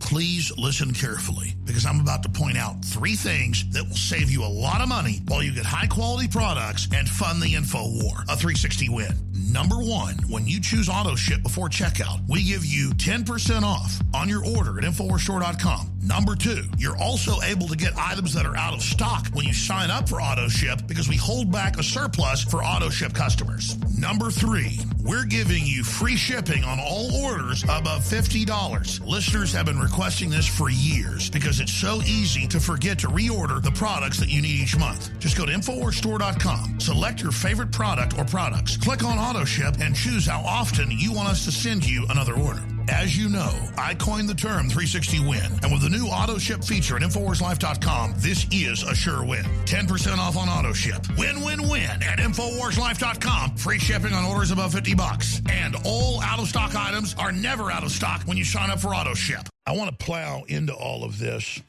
[0.00, 4.44] please listen carefully because I'm about to point out three things that will save you
[4.44, 8.24] a lot of money while you get high quality products and fund the info war.
[8.28, 9.12] A 360 win.
[9.52, 14.28] Number one, when you choose auto ship before checkout, we give you 10% off on
[14.28, 15.90] your order at InfoWarsStore.com.
[16.02, 19.52] Number two, you're also able to get items that are out of stock when you
[19.52, 23.76] sign up for auto ship because we hold back a surplus for auto ship customers.
[23.98, 29.06] Number three, we're giving you free shipping on all orders above $50.
[29.06, 33.60] Listeners have been requesting this for years because it's so easy to forget to reorder
[33.60, 35.10] the products that you need each month.
[35.18, 39.96] Just go to InfoWarsStore.com, select your favorite product or products, click on auto ship, and
[39.96, 42.62] choose how often you want us to send you another order.
[42.90, 46.64] As you know, I coined the term 360 win, and with the new auto ship
[46.64, 49.44] feature at InfoWarsLife.com, this is a sure win.
[49.64, 51.00] 10% off on auto ship.
[51.16, 53.56] Win, win, win at InfoWarsLife.com.
[53.56, 55.40] Free shipping on orders above 50 bucks.
[55.48, 58.80] And all out of stock items are never out of stock when you sign up
[58.80, 59.48] for auto ship.
[59.66, 61.62] I want to plow into all of this,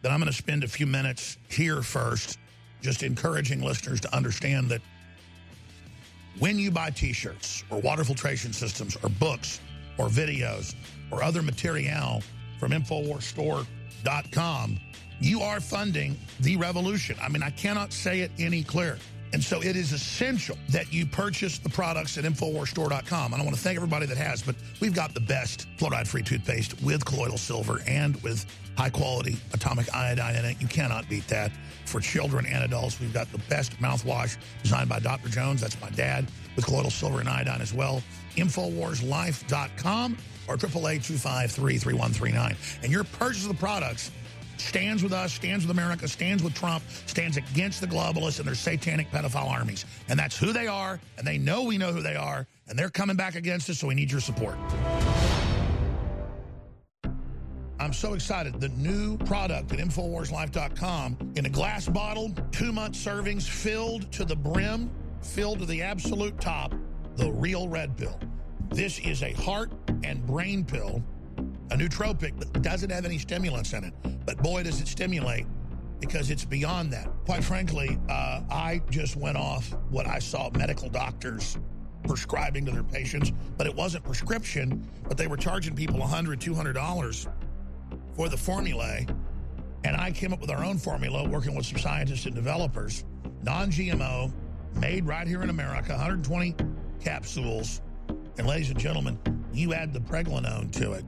[0.00, 2.38] but I'm going to spend a few minutes here first,
[2.80, 4.80] just encouraging listeners to understand that
[6.38, 9.60] when you buy t shirts or water filtration systems or books
[9.98, 10.74] or videos
[11.10, 12.22] or other material
[12.58, 14.80] from InfoWarsStore.com,
[15.20, 17.16] you are funding the revolution.
[17.20, 18.98] I mean, I cannot say it any clearer.
[19.32, 23.32] And so it is essential that you purchase the products at InfoWarsStore.com.
[23.32, 26.80] And I want to thank everybody that has, but we've got the best fluoride-free toothpaste
[26.82, 30.60] with colloidal silver and with high quality atomic iodine in it.
[30.60, 31.50] You cannot beat that.
[31.84, 35.30] For children and adults, we've got the best mouthwash designed by Dr.
[35.30, 35.62] Jones.
[35.62, 38.02] That's my dad with colloidal silver and iodine as well.
[38.36, 40.16] Infowarslife.com
[40.48, 42.56] or 888-253-3139.
[42.82, 44.10] And your purchase of the products
[44.56, 48.54] stands with us, stands with America, stands with Trump, stands against the globalists and their
[48.54, 49.84] satanic pedophile armies.
[50.08, 52.90] And that's who they are, and they know we know who they are, and they're
[52.90, 54.56] coming back against us, so we need your support.
[57.80, 58.60] I'm so excited.
[58.60, 64.34] The new product at InfoWarsLife.com in a glass bottle, two month servings filled to the
[64.34, 64.90] brim,
[65.22, 66.74] filled to the absolute top,
[67.18, 68.18] the real red pill.
[68.70, 69.72] This is a heart
[70.04, 71.02] and brain pill,
[71.72, 73.92] a nootropic that doesn't have any stimulants in it.
[74.24, 75.46] But boy, does it stimulate
[75.98, 77.08] because it's beyond that.
[77.26, 81.58] Quite frankly, uh, I just went off what I saw medical doctors
[82.06, 87.32] prescribing to their patients, but it wasn't prescription, but they were charging people $100, $200
[88.14, 89.06] for the formulae.
[89.82, 93.04] And I came up with our own formula working with some scientists and developers,
[93.42, 94.32] non GMO,
[94.76, 96.54] made right here in America, 120
[97.00, 97.80] capsules.
[98.38, 99.18] And ladies and gentlemen,
[99.52, 101.04] you add the pregnenolone to it,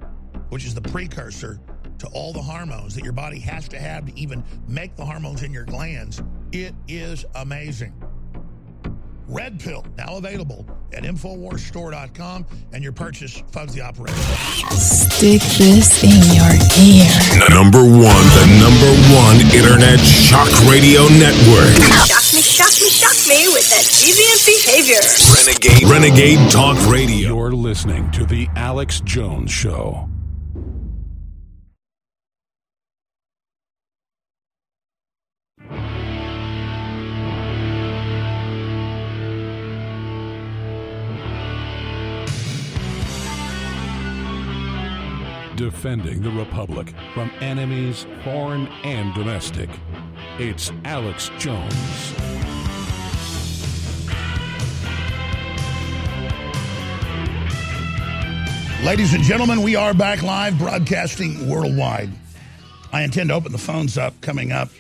[0.49, 1.61] which is the precursor
[1.99, 5.43] to all the hormones that your body has to have to even make the hormones
[5.43, 6.22] in your glands.
[6.53, 7.93] It is amazing.
[9.31, 14.18] Red Pill, now available at InfoWarsStore.com, and your purchase funds the operation.
[14.74, 16.51] Stick this in your
[16.83, 17.07] ear.
[17.49, 21.78] Number one, the number one Internet Shock Radio Network.
[22.11, 24.99] Shock me, shock me, shock me with that deviant behavior.
[25.39, 27.37] Renegade, Renegade Talk Radio.
[27.37, 30.09] You're listening to The Alex Jones Show.
[45.61, 49.68] Defending the Republic from enemies, foreign and domestic.
[50.38, 52.14] It's Alex Jones.
[58.82, 62.08] Ladies and gentlemen, we are back live broadcasting worldwide.
[62.90, 64.70] I intend to open the phones up coming up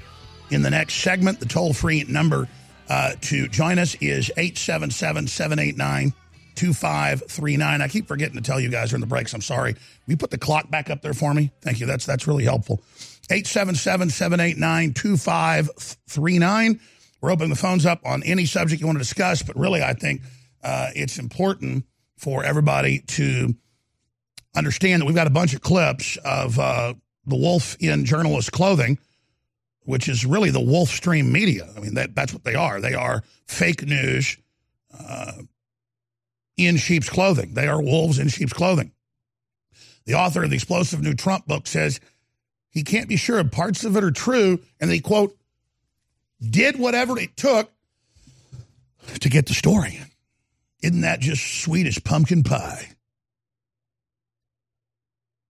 [0.48, 1.40] in the next segment.
[1.40, 2.48] The toll free number
[2.88, 6.14] uh, to join us is 877 789
[6.60, 7.80] 2539.
[7.80, 9.32] I keep forgetting to tell you guys during the breaks.
[9.32, 9.76] I'm sorry.
[10.06, 11.50] We put the clock back up there for me?
[11.62, 11.86] Thank you.
[11.86, 12.82] That's, that's really helpful.
[13.30, 16.80] 877 789 2539.
[17.22, 19.94] We're opening the phones up on any subject you want to discuss, but really, I
[19.94, 20.20] think
[20.62, 21.86] uh, it's important
[22.18, 23.54] for everybody to
[24.54, 26.92] understand that we've got a bunch of clips of uh,
[27.24, 28.98] the wolf in journalist clothing,
[29.84, 31.66] which is really the wolf stream media.
[31.74, 32.82] I mean, that, that's what they are.
[32.82, 34.36] They are fake news
[34.98, 35.32] uh,
[36.66, 37.54] in sheep's clothing.
[37.54, 38.92] They are wolves in sheep's clothing.
[40.06, 42.00] The author of the explosive new Trump book says
[42.70, 45.36] he can't be sure if parts of it are true, and they quote,
[46.40, 47.70] did whatever it took
[49.20, 50.00] to get the story.
[50.82, 52.88] Isn't that just sweet as pumpkin pie?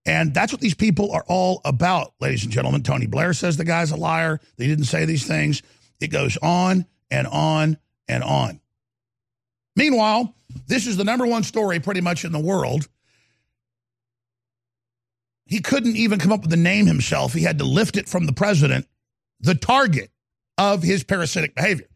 [0.07, 2.83] And that's what these people are all about, ladies and gentlemen.
[2.83, 4.41] Tony Blair says the guy's a liar.
[4.57, 5.63] They didn't say these things.
[6.01, 8.61] It goes on and on and on.
[9.81, 10.35] Meanwhile,
[10.67, 12.87] this is the number one story pretty much in the world.
[15.47, 17.33] He couldn't even come up with the name himself.
[17.33, 18.87] He had to lift it from the president,
[19.41, 20.11] the target
[20.59, 21.87] of his parasitic behavior.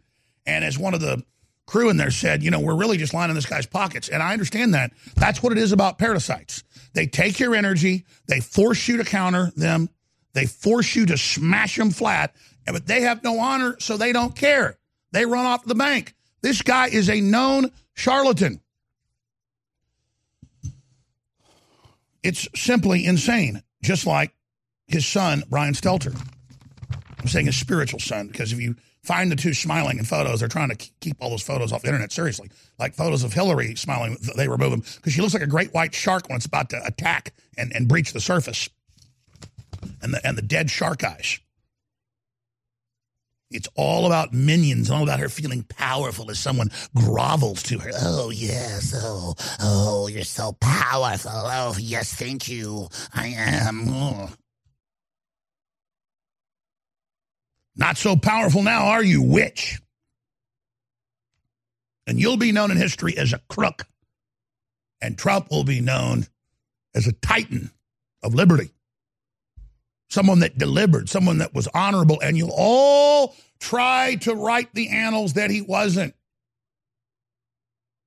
[0.47, 1.24] And as one of the
[1.66, 4.09] crew in there said, you know, we're really just lining this guy's pockets.
[4.09, 4.93] And I understand that.
[5.16, 6.64] That's what it is about parasites.
[6.95, 9.91] They take your energy, they force you to counter them,
[10.32, 14.35] they force you to smash them flat, but they have no honor, so they don't
[14.35, 14.78] care.
[15.12, 16.14] They run off the bank.
[16.45, 18.61] This guy is a known charlatan.
[22.23, 24.35] It's simply insane, just like
[24.87, 26.15] his son, Brian Stelter.
[27.19, 30.49] I'm saying his spiritual son, because if you find the two smiling in photos, they're
[30.51, 32.51] trying to keep all those photos off the internet, seriously.
[32.79, 35.95] Like photos of Hillary smiling, they remove them because she looks like a great white
[35.95, 38.69] shark when it's about to attack and, and breach the surface.
[40.03, 41.41] And the, and the dead shark eyes.
[43.55, 47.91] It's all about minions, all about her feeling powerful as someone grovels to her.
[48.01, 48.93] Oh, yes.
[48.97, 51.31] Oh, oh, you're so powerful.
[51.33, 52.89] Oh, yes, thank you.
[53.15, 53.85] I am.
[53.89, 54.31] Oh.
[57.77, 59.81] Not so powerful now, are you, witch?
[62.09, 63.87] And you'll be known in history as a crook.
[65.01, 66.27] And Trump will be known
[66.93, 67.71] as a titan
[68.21, 68.71] of liberty.
[70.11, 75.35] Someone that delivered, someone that was honorable, and you'll all try to write the annals
[75.35, 76.15] that he wasn't.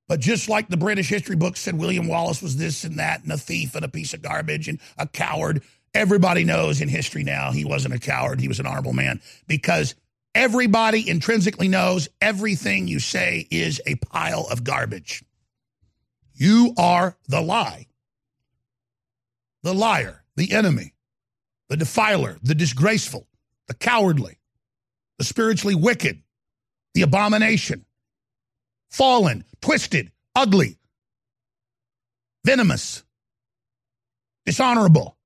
[0.08, 3.32] But just like the British history books said, William Wallace was this and that, and
[3.32, 7.52] a thief and a piece of garbage and a coward, everybody knows in history now
[7.52, 9.96] he wasn't a coward, he was an honorable man because
[10.36, 15.24] everybody intrinsically knows everything you say is a pile of garbage.
[16.36, 17.88] You are the lie,
[19.64, 20.94] the liar, the enemy,
[21.68, 23.28] the defiler, the disgraceful,
[23.68, 24.38] the cowardly,
[25.18, 26.22] the spiritually wicked,
[26.94, 27.86] the abomination,
[28.90, 30.78] fallen, twisted, ugly,
[32.46, 33.04] venomous,
[34.46, 35.18] dishonorable.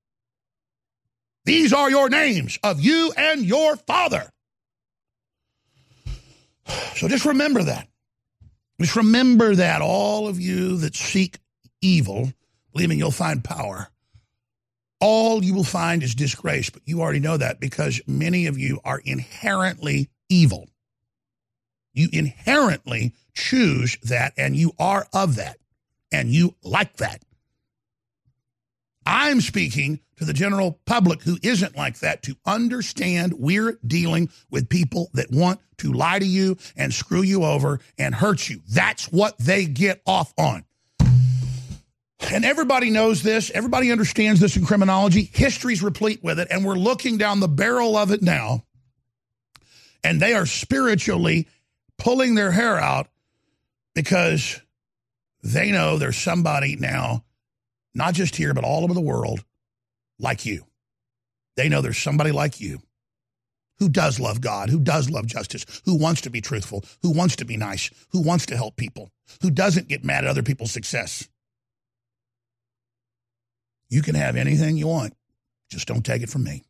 [1.45, 4.29] These are your names of you and your father.
[6.95, 7.87] So just remember that.
[8.79, 11.37] Just remember that, all of you that seek
[11.81, 12.31] evil,
[12.73, 13.89] believing you'll find power,
[15.01, 16.69] all you will find is disgrace.
[16.69, 20.69] But you already know that because many of you are inherently evil.
[21.93, 25.57] You inherently choose that, and you are of that,
[26.11, 27.23] and you like that.
[29.05, 34.69] I'm speaking to the general public who isn't like that to understand we're dealing with
[34.69, 38.61] people that want to lie to you and screw you over and hurt you.
[38.69, 40.63] That's what they get off on.
[42.29, 43.49] And everybody knows this.
[43.51, 45.29] Everybody understands this in criminology.
[45.33, 48.63] History's replete with it, and we're looking down the barrel of it now.
[50.03, 51.47] And they are spiritually
[51.97, 53.07] pulling their hair out
[53.93, 54.61] because
[55.43, 57.23] they know there's somebody now
[57.93, 59.43] not just here, but all over the world,
[60.19, 60.65] like you.
[61.57, 62.79] They know there's somebody like you
[63.79, 67.35] who does love God, who does love justice, who wants to be truthful, who wants
[67.37, 69.09] to be nice, who wants to help people,
[69.41, 71.27] who doesn't get mad at other people's success.
[73.91, 75.13] You can have anything you want,
[75.69, 76.63] just don't take it from me.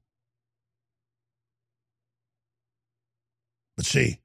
[3.78, 4.20] But see,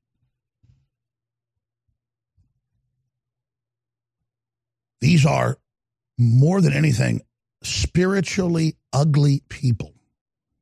[5.03, 5.59] these are
[6.18, 7.20] more than anything,
[7.62, 9.92] spiritually ugly people.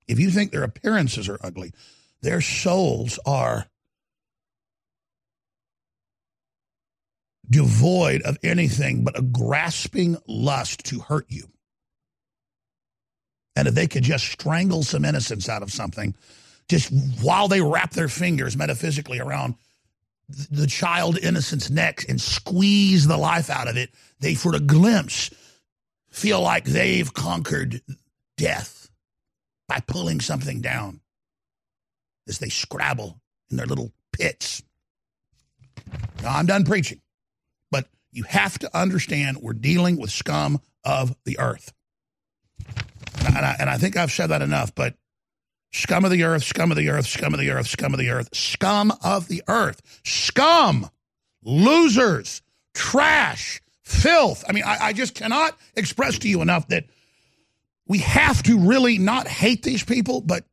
[0.08, 1.72] If you think their appearances are ugly,
[2.20, 3.66] their souls are
[7.48, 11.53] devoid of anything but a grasping lust to hurt you.
[13.56, 16.14] And if they could just strangle some innocence out of something,
[16.68, 16.92] just
[17.22, 19.54] while they wrap their fingers metaphysically around
[20.28, 23.90] the child innocent's neck and squeeze the life out of it,
[24.20, 25.30] they for a glimpse
[26.10, 27.82] feel like they've conquered
[28.36, 28.88] death
[29.68, 31.00] by pulling something down
[32.28, 34.62] as they scrabble in their little pits.
[36.22, 37.00] Now, I'm done preaching,
[37.70, 41.72] but you have to understand we're dealing with scum of the earth.
[43.26, 44.94] And I, and I think I've said that enough, but
[45.72, 48.10] scum of the earth, scum of the earth, scum of the earth, scum of the
[48.10, 50.88] earth, scum of the earth, scum,
[51.42, 52.42] losers,
[52.74, 54.44] trash, filth.
[54.48, 56.84] I mean, I, I just cannot express to you enough that
[57.86, 60.44] we have to really not hate these people, but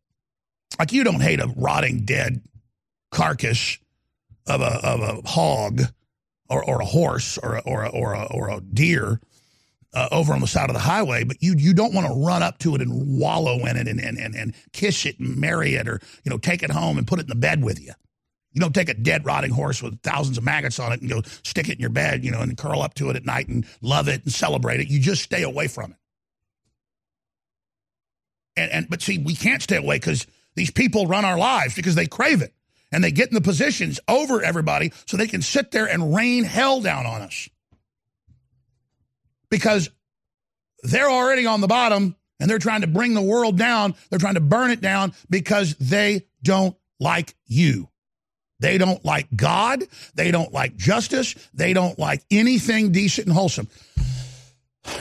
[0.80, 2.42] like you don't hate a rotting dead
[3.12, 3.78] carcass
[4.48, 5.82] of a of a hog
[6.50, 9.22] or, or a horse or a, or a, or a, or a deer
[9.94, 12.44] uh, over on the side of the highway, but you you don't want to run
[12.44, 15.76] up to it and wallow in it and, and, and, and kiss it and marry
[15.76, 17.94] it or you know take it home and put it in the bed with you.
[18.54, 21.22] You don't take a dead, rotting horse with thousands of maggots on it and go
[21.44, 23.66] stick it in your bed, you know, and curl up to it at night and
[23.82, 24.90] love it and celebrate it.
[24.90, 25.98] You just stay away from it.
[28.58, 31.96] And, and but see, we can't stay away because these people run our lives because
[31.96, 32.54] they crave it
[32.92, 36.44] and they get in the positions over everybody so they can sit there and rain
[36.44, 37.50] hell down on us
[39.52, 39.92] because
[40.82, 43.94] they're already on the bottom and they're trying to bring the world down.
[44.10, 47.90] They're trying to burn it down because they don't like you.
[48.60, 49.84] They don't like God.
[50.16, 51.36] They don't like justice.
[51.54, 53.68] They don't like anything decent and wholesome.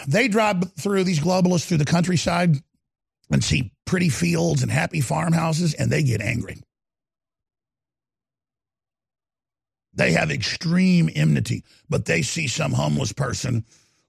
[0.06, 2.56] They drive through these globalists through the countryside
[3.30, 6.62] and see pretty fields and happy farmhouses, and they get angry.
[9.94, 13.64] They have extreme enmity, but they see some homeless person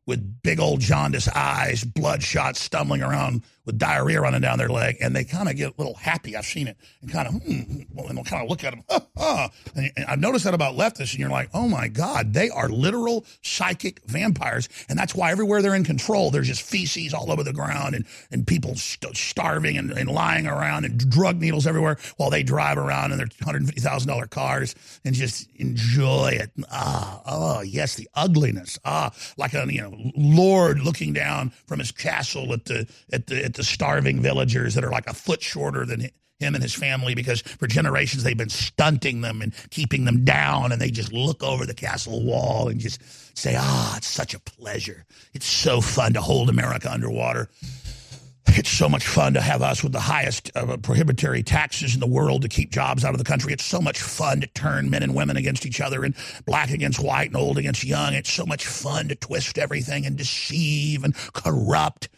[0.07, 3.43] with big old jaundice eyes, bloodshot, stumbling around
[3.73, 6.35] diarrhea running down their leg, and they kind of get a little happy.
[6.35, 8.83] I've seen it, and kind of, hmm, and they'll kind of look at them.
[9.75, 12.69] And, and I've noticed that about leftists, and you're like, oh my God, they are
[12.69, 17.43] literal psychic vampires, and that's why everywhere they're in control, there's just feces all over
[17.43, 21.97] the ground, and and people st- starving and, and lying around, and drug needles everywhere,
[22.17, 26.51] while they drive around in their hundred fifty thousand dollar cars and just enjoy it.
[26.71, 28.79] Ah, oh yes, the ugliness.
[28.85, 33.43] Ah, like a you know lord looking down from his castle at the at the
[33.43, 36.01] at the starving villagers that are like a foot shorter than
[36.39, 40.71] him and his family because for generations they've been stunting them and keeping them down
[40.71, 42.99] and they just look over the castle wall and just
[43.37, 47.47] say ah it's such a pleasure it's so fun to hold america underwater
[48.47, 52.07] It's so much fun to have us with the highest uh, prohibitory taxes in the
[52.07, 53.53] world to keep jobs out of the country.
[53.53, 57.01] It's so much fun to turn men and women against each other and black against
[57.01, 58.13] white and old against young.
[58.13, 62.09] It's so much fun to twist everything and deceive and corrupt.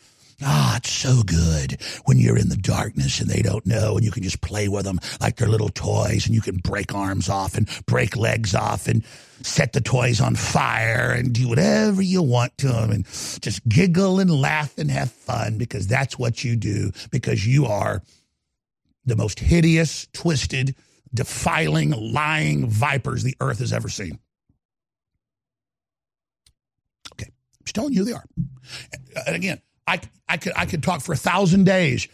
[0.46, 4.12] Ah, it's so good when you're in the darkness and they don't know and you
[4.12, 7.56] can just play with them like they're little toys and you can break arms off
[7.56, 9.04] and break legs off and
[9.42, 13.06] set the toys on fire and do whatever you want to them and
[13.42, 18.02] just giggle and laugh and have fun because that's what you do because you are
[19.06, 20.76] the most hideous, twisted,
[21.14, 24.18] defiling, lying vipers the earth has ever seen.
[27.14, 28.26] Okay, I'm just telling you they are.
[29.28, 32.08] And again, I, I could I could talk for a thousand days.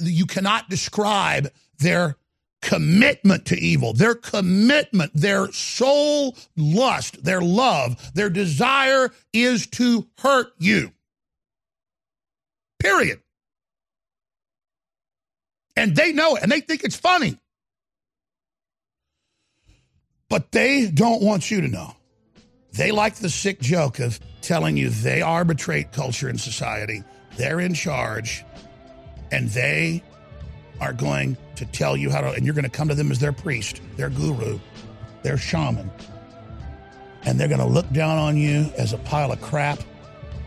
[0.00, 2.16] You cannot describe their
[2.62, 10.48] commitment to evil, their commitment, their soul lust, their love, their desire is to hurt
[10.58, 10.92] you.
[12.78, 13.20] Period.
[15.76, 17.38] And they know it and they think it's funny.
[20.28, 21.94] But they don't want you to know.
[22.76, 27.02] They like the sick joke of telling you they arbitrate culture and society,
[27.36, 28.44] they're in charge,
[29.32, 30.02] and they
[30.80, 33.18] are going to tell you how to, and you're going to come to them as
[33.18, 34.58] their priest, their guru,
[35.22, 35.90] their shaman.
[37.22, 39.80] And they're going to look down on you as a pile of crap,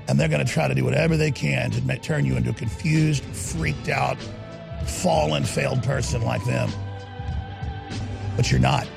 [0.07, 2.51] and they're going to try to do whatever they can to make, turn you into
[2.51, 4.17] a confused, freaked out,
[4.85, 6.69] fallen, failed person like them.
[8.35, 8.87] But you're not.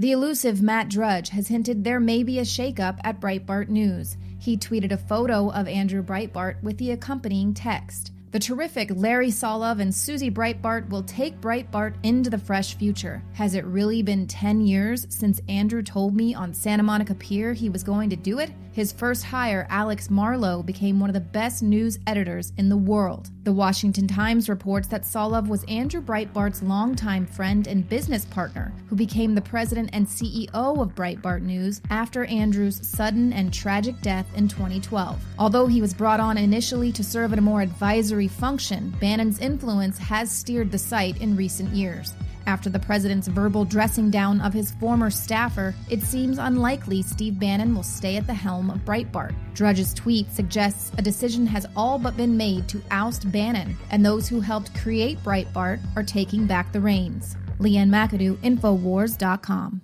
[0.00, 4.16] The elusive Matt Drudge has hinted there may be a shakeup at Breitbart News.
[4.38, 8.10] He tweeted a photo of Andrew Breitbart with the accompanying text.
[8.30, 13.22] The terrific Larry Solov and Susie Breitbart will take Breitbart into the fresh future.
[13.34, 17.68] Has it really been 10 years since Andrew told me on Santa Monica Pier he
[17.68, 18.52] was going to do it?
[18.80, 23.28] His first hire, Alex Marlow, became one of the best news editors in the world.
[23.42, 28.96] The Washington Times reports that Solov was Andrew Breitbart's longtime friend and business partner, who
[28.96, 34.48] became the president and CEO of Breitbart News after Andrew's sudden and tragic death in
[34.48, 35.22] 2012.
[35.38, 39.98] Although he was brought on initially to serve in a more advisory function, Bannon's influence
[39.98, 42.14] has steered the site in recent years.
[42.46, 47.74] After the president's verbal dressing down of his former staffer, it seems unlikely Steve Bannon
[47.74, 49.34] will stay at the helm of Breitbart.
[49.54, 54.28] Drudge's tweet suggests a decision has all but been made to oust Bannon, and those
[54.28, 57.36] who helped create Breitbart are taking back the reins.
[57.58, 59.82] Leanne McAdoo, Infowars.com.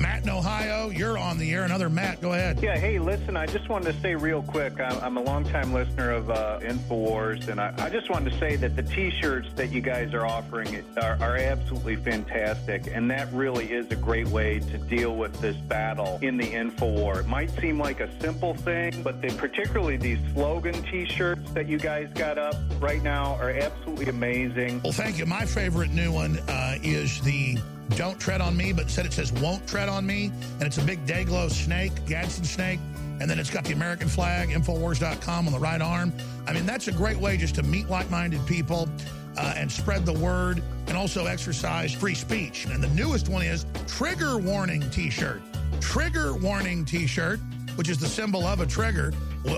[0.00, 1.64] Matt in Ohio, you're on the air.
[1.64, 2.62] Another Matt, go ahead.
[2.62, 6.30] Yeah, hey, listen, I just wanted to say real quick, I'm a longtime listener of
[6.30, 10.14] uh, InfoWars, and I, I, just wanted to say that the T-shirts that you guys
[10.14, 15.16] are offering are, are, absolutely fantastic, and that really is a great way to deal
[15.16, 17.20] with this battle in the InfoWar.
[17.20, 21.78] It might seem like a simple thing, but the, particularly these slogan T-shirts that you
[21.78, 24.80] guys got up right now are absolutely amazing.
[24.82, 25.26] Well, thank you.
[25.26, 27.58] My favorite new one uh, is the
[27.96, 30.32] don't tread on me, but said it says won't tread on me.
[30.54, 32.80] And it's a big Dayglow snake, Gadsden snake.
[33.20, 36.12] And then it's got the American flag, Infowars.com on the right arm.
[36.46, 38.88] I mean, that's a great way just to meet like minded people
[39.36, 42.64] uh, and spread the word and also exercise free speech.
[42.66, 45.42] And the newest one is Trigger Warning t shirt.
[45.80, 47.40] Trigger Warning t shirt,
[47.76, 49.12] which is the symbol of a trigger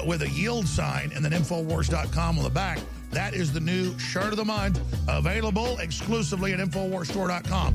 [0.06, 2.78] with a yield sign and then Infowars.com on the back.
[3.10, 7.74] That is the new shirt of the month, available exclusively at InfoWarsStore.com.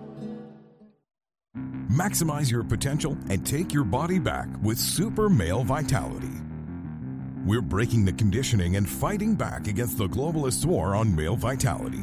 [1.91, 6.31] Maximize your potential and take your body back with Super Male Vitality.
[7.45, 12.01] We're breaking the conditioning and fighting back against the globalist war on male vitality.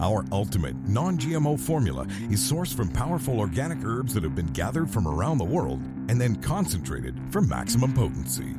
[0.00, 4.90] Our ultimate non GMO formula is sourced from powerful organic herbs that have been gathered
[4.90, 8.56] from around the world and then concentrated for maximum potency.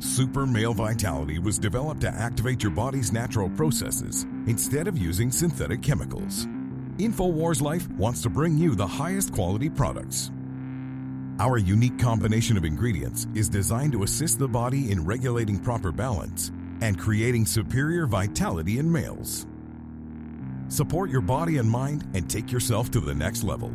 [0.00, 5.80] Super Male Vitality was developed to activate your body's natural processes instead of using synthetic
[5.80, 6.48] chemicals.
[7.00, 10.30] InfoWars Life wants to bring you the highest quality products.
[11.38, 16.52] Our unique combination of ingredients is designed to assist the body in regulating proper balance
[16.82, 19.46] and creating superior vitality in males.
[20.68, 23.70] Support your body and mind and take yourself to the next level.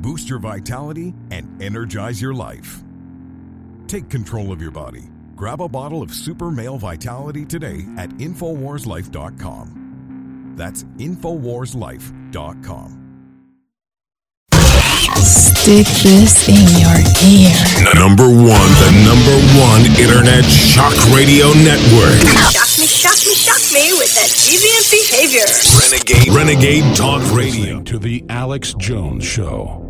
[0.00, 2.82] Boost your vitality and energize your life.
[3.86, 5.04] Take control of your body.
[5.36, 9.87] Grab a bottle of Super Male Vitality today at InfoWarsLife.com.
[10.58, 12.94] That's InfoWarsLife.com.
[15.22, 17.54] Stick this in your ear.
[17.94, 22.20] Number one, the number one internet shock radio network.
[22.50, 25.46] Shock me, shock me, shock me with that deviant behavior.
[25.90, 27.80] Renegade, Renegade Talk Radio.
[27.82, 29.87] To the Alex Jones Show.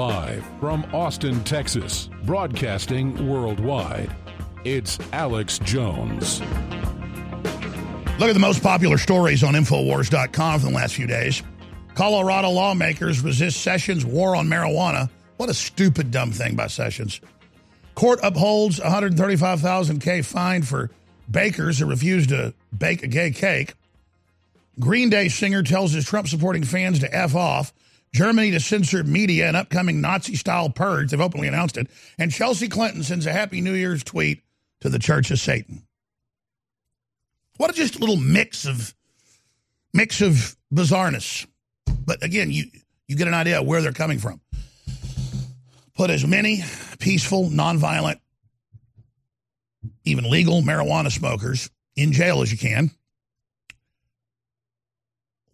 [0.00, 4.10] Live from Austin, Texas, broadcasting worldwide.
[4.64, 6.40] It's Alex Jones.
[8.18, 11.42] Look at the most popular stories on Infowars.com from the last few days.
[11.94, 15.10] Colorado lawmakers resist Sessions' war on marijuana.
[15.36, 17.20] What a stupid, dumb thing by Sessions.
[17.94, 20.90] Court upholds 135,000K fine for
[21.30, 23.74] bakers who refused to bake a gay cake.
[24.78, 27.74] Green Day singer tells his Trump supporting fans to F off.
[28.12, 31.10] Germany to censor media and upcoming Nazi style purge.
[31.10, 31.88] They've openly announced it.
[32.18, 34.42] And Chelsea Clinton sends a Happy New Year's tweet
[34.80, 35.86] to the Church of Satan.
[37.56, 38.94] What a just little mix of
[39.92, 41.46] mix of bizarreness.
[42.06, 42.64] But again, you
[43.06, 44.40] you get an idea where they're coming from.
[45.94, 46.64] Put as many
[46.98, 48.18] peaceful, nonviolent,
[50.04, 52.90] even legal marijuana smokers in jail as you can,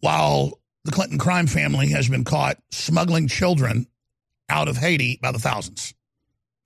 [0.00, 3.86] while the Clinton crime family has been caught smuggling children
[4.48, 5.94] out of Haiti by the thousands.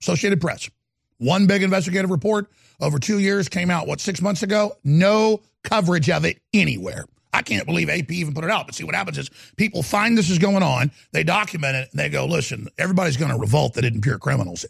[0.01, 0.69] Associated Press.
[1.17, 2.49] One big investigative report
[2.79, 4.75] over two years came out, what, six months ago?
[4.83, 7.05] No coverage of it anywhere.
[7.33, 8.65] I can't believe AP even put it out.
[8.65, 11.99] But see, what happens is people find this is going on, they document it, and
[11.99, 14.65] they go, listen, everybody's going to revolt that isn't pure criminals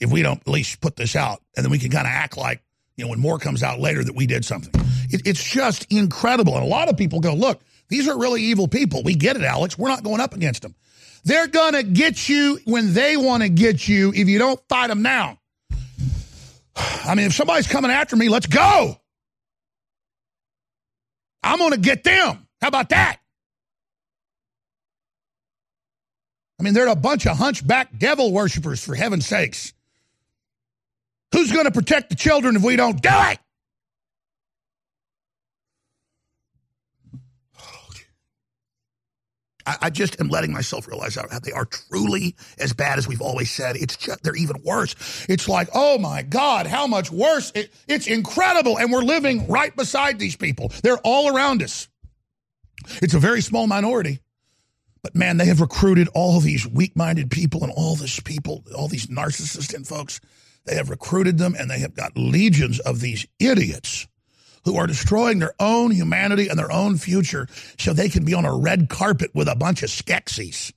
[0.00, 1.40] if we don't at least put this out.
[1.56, 2.62] And then we can kind of act like,
[2.96, 4.72] you know, when more comes out later that we did something.
[5.10, 6.54] It, it's just incredible.
[6.54, 9.02] And a lot of people go, look, these are really evil people.
[9.02, 9.78] We get it, Alex.
[9.78, 10.74] We're not going up against them.
[11.24, 14.88] They're going to get you when they want to get you if you don't fight
[14.88, 15.38] them now.
[16.76, 19.00] I mean, if somebody's coming after me, let's go.
[21.42, 22.46] I'm going to get them.
[22.60, 23.18] How about that?
[26.58, 29.72] I mean, they're a bunch of hunchback devil worshippers, for heaven's sakes.
[31.32, 33.38] Who's going to protect the children if we don't do it?
[39.66, 43.22] I, I just am letting myself realize how they are truly as bad as we've
[43.22, 43.76] always said.
[43.76, 45.26] It's just, they're even worse.
[45.28, 47.52] It's like, oh my God, how much worse?
[47.54, 48.78] It, it's incredible.
[48.78, 50.72] And we're living right beside these people.
[50.82, 51.88] They're all around us.
[53.02, 54.20] It's a very small minority.
[55.02, 58.88] But man, they have recruited all these weak minded people and all these people, all
[58.88, 60.20] these narcissistic folks.
[60.64, 64.08] They have recruited them and they have got legions of these idiots
[64.64, 67.46] who are destroying their own humanity and their own future
[67.78, 70.72] so they can be on a red carpet with a bunch of Skeksis.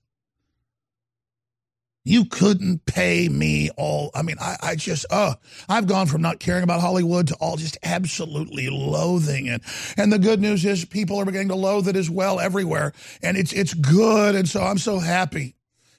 [2.03, 4.11] You couldn't pay me all.
[4.15, 5.33] I mean, I, I just, oh,
[5.67, 9.61] I've gone from not caring about Hollywood to all just absolutely loathing it.
[9.97, 12.93] And the good news is people are beginning to loathe it as well everywhere.
[13.21, 14.35] And it's, it's good.
[14.35, 15.55] And so I'm so happy.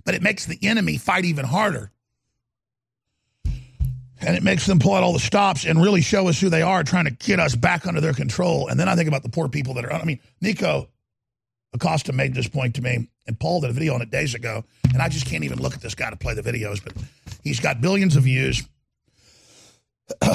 [0.06, 1.92] But it makes the enemy fight even harder.
[4.20, 6.62] And it makes them pull out all the stops and really show us who they
[6.62, 8.68] are, trying to get us back under their control.
[8.68, 10.88] And then I think about the poor people that are, I mean, Nico
[11.72, 14.64] Acosta made this point to me, and Paul did a video on it days ago.
[14.92, 16.94] And I just can't even look at this guy to play the videos, but
[17.42, 18.66] he's got billions of views.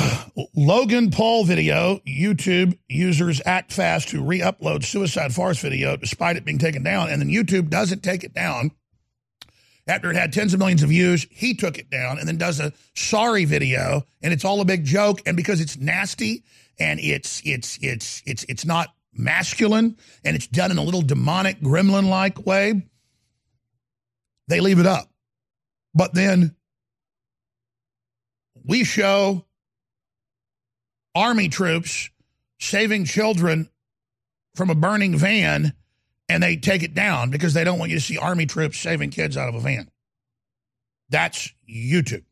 [0.55, 6.45] Logan Paul video, YouTube users act fast to re upload suicide Forest video despite it
[6.45, 7.09] being taken down.
[7.09, 8.71] And then YouTube doesn't take it down
[9.87, 12.59] after it had tens of millions of views, he took it down and then does
[12.59, 15.21] a sorry video, and it's all a big joke.
[15.25, 16.43] And because it's nasty
[16.79, 21.59] and it's it's it's it's it's not masculine and it's done in a little demonic
[21.59, 22.81] gremlin like way,
[24.47, 25.09] they leave it up.
[25.93, 26.55] But then
[28.65, 29.45] we show
[31.13, 32.09] army troops
[32.59, 33.69] saving children
[34.55, 35.73] from a burning van
[36.33, 39.11] and they take it down because they don't want you to see army troops saving
[39.11, 39.87] kids out of a van.
[41.09, 42.23] That's YouTube.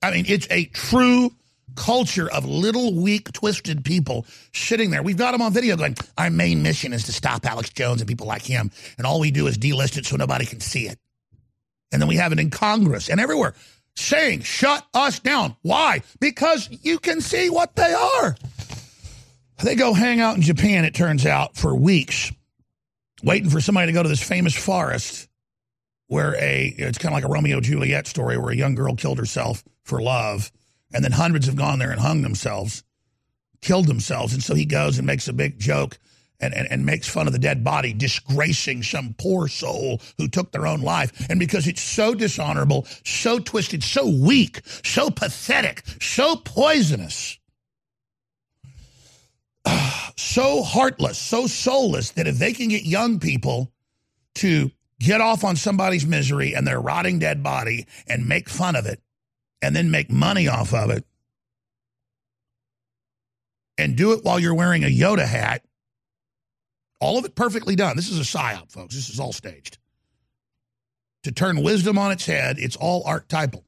[0.00, 1.32] I mean, it's a true
[1.74, 4.24] culture of little, weak, twisted people
[4.54, 5.02] sitting there.
[5.02, 8.06] We've got them on video going, our main mission is to stop Alex Jones and
[8.06, 8.70] people like him.
[8.96, 10.98] And all we do is delist it so nobody can see it.
[11.90, 13.54] And then we have it in Congress and everywhere
[13.96, 15.56] saying, shut us down.
[15.62, 16.02] Why?
[16.20, 18.36] Because you can see what they are.
[19.62, 22.32] They go hang out in Japan, it turns out, for weeks,
[23.22, 25.28] waiting for somebody to go to this famous forest
[26.06, 29.18] where a, it's kind of like a Romeo Juliet story where a young girl killed
[29.18, 30.50] herself for love
[30.92, 32.82] and then hundreds have gone there and hung themselves,
[33.60, 34.32] killed themselves.
[34.32, 35.98] And so he goes and makes a big joke
[36.40, 40.52] and, and, and makes fun of the dead body, disgracing some poor soul who took
[40.52, 41.28] their own life.
[41.28, 47.38] And because it's so dishonorable, so twisted, so weak, so pathetic, so poisonous,
[50.16, 53.72] so heartless, so soulless that if they can get young people
[54.36, 58.86] to get off on somebody's misery and their rotting dead body and make fun of
[58.86, 59.00] it,
[59.62, 61.04] and then make money off of it
[63.76, 65.64] and do it while you're wearing a Yoda hat.
[67.00, 67.96] All of it perfectly done.
[67.96, 68.94] This is a psyop, folks.
[68.94, 69.78] This is all staged.
[71.24, 73.64] To turn wisdom on its head, it's all archetypal.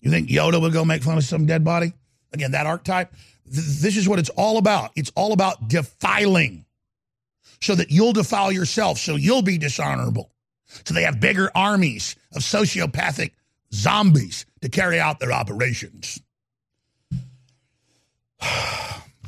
[0.00, 1.92] You think Yoda would go make fun of some dead body?
[2.34, 3.12] Again, that archetype.
[3.44, 4.90] Th- this is what it's all about.
[4.96, 6.64] It's all about defiling
[7.60, 10.30] so that you'll defile yourself, so you'll be dishonorable.
[10.84, 13.30] So they have bigger armies of sociopathic
[13.72, 16.20] zombies to carry out their operations.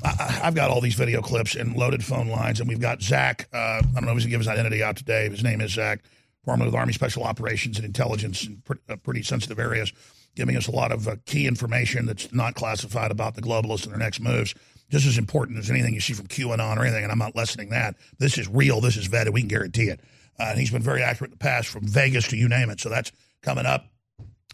[0.05, 3.49] I, have got all these video clips and loaded phone lines, and we've got Zach.
[3.53, 5.29] Uh, I don't know if he's going to give his identity out today.
[5.29, 6.01] His name is Zach,
[6.45, 9.93] formerly with Army Special Operations and Intelligence in uh, pretty sensitive areas,
[10.37, 13.93] giving us a lot of uh, key information that's not classified about the globalists and
[13.93, 14.55] their next moves.
[14.89, 17.71] Just as important as anything you see from QAnon or anything, and I'm not lessening
[17.71, 17.97] that.
[18.19, 18.81] This is real.
[18.81, 19.33] This is vetted.
[19.33, 20.01] We can guarantee it.
[20.39, 22.79] Uh, and he's been very accurate in the past, from Vegas to you name it.
[22.79, 23.11] So that's
[23.43, 23.87] coming up.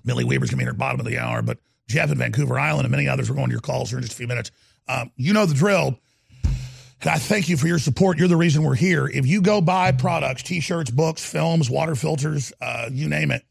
[0.05, 1.59] Millie Weaver's going to be in at the bottom of the hour, but
[1.89, 4.14] Jeff in Vancouver Island and many others are going to your calls here in just
[4.14, 4.51] a few minutes.
[4.89, 5.99] Um, you know the drill.
[6.45, 8.16] And I thank you for your support.
[8.16, 9.09] You're the reason we're here.
[9.09, 13.43] If you go buy products, t-shirts, books, films, water filters, uh, you name it,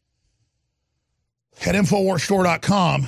[1.61, 3.07] at InfoWarsStore.com,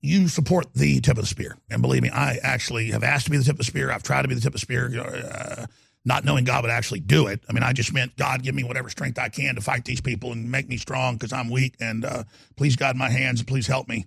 [0.00, 1.56] you support the tip of the spear.
[1.70, 3.90] And believe me, I actually have asked to be the tip of the spear.
[3.90, 4.90] I've tried to be the tip of the spear.
[4.98, 5.66] Uh,
[6.04, 7.40] not knowing God would actually do it.
[7.48, 10.00] I mean, I just meant God give me whatever strength I can to fight these
[10.00, 11.74] people and make me strong because I'm weak.
[11.78, 12.24] And uh,
[12.56, 14.06] please, God, my hands, please help me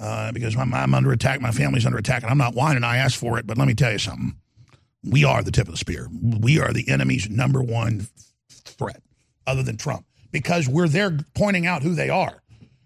[0.00, 1.42] uh, because I'm, I'm, under attack.
[1.42, 2.84] My family's under attack, and I'm not whining.
[2.84, 4.34] I asked for it, but let me tell you something.
[5.04, 6.08] We are the tip of the spear.
[6.12, 8.06] We are the enemy's number one
[8.48, 9.02] threat,
[9.46, 12.39] other than Trump, because we're there pointing out who they are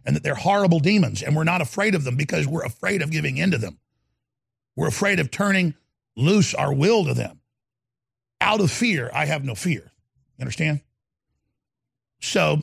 [0.05, 3.11] and that they're horrible demons, and we're not afraid of them because we're afraid of
[3.11, 3.79] giving in to them.
[4.77, 5.75] We're afraid of turning
[6.17, 7.41] loose our will to them
[8.45, 9.91] out of fear, I have no fear.
[10.37, 10.81] You understand?
[12.21, 12.63] So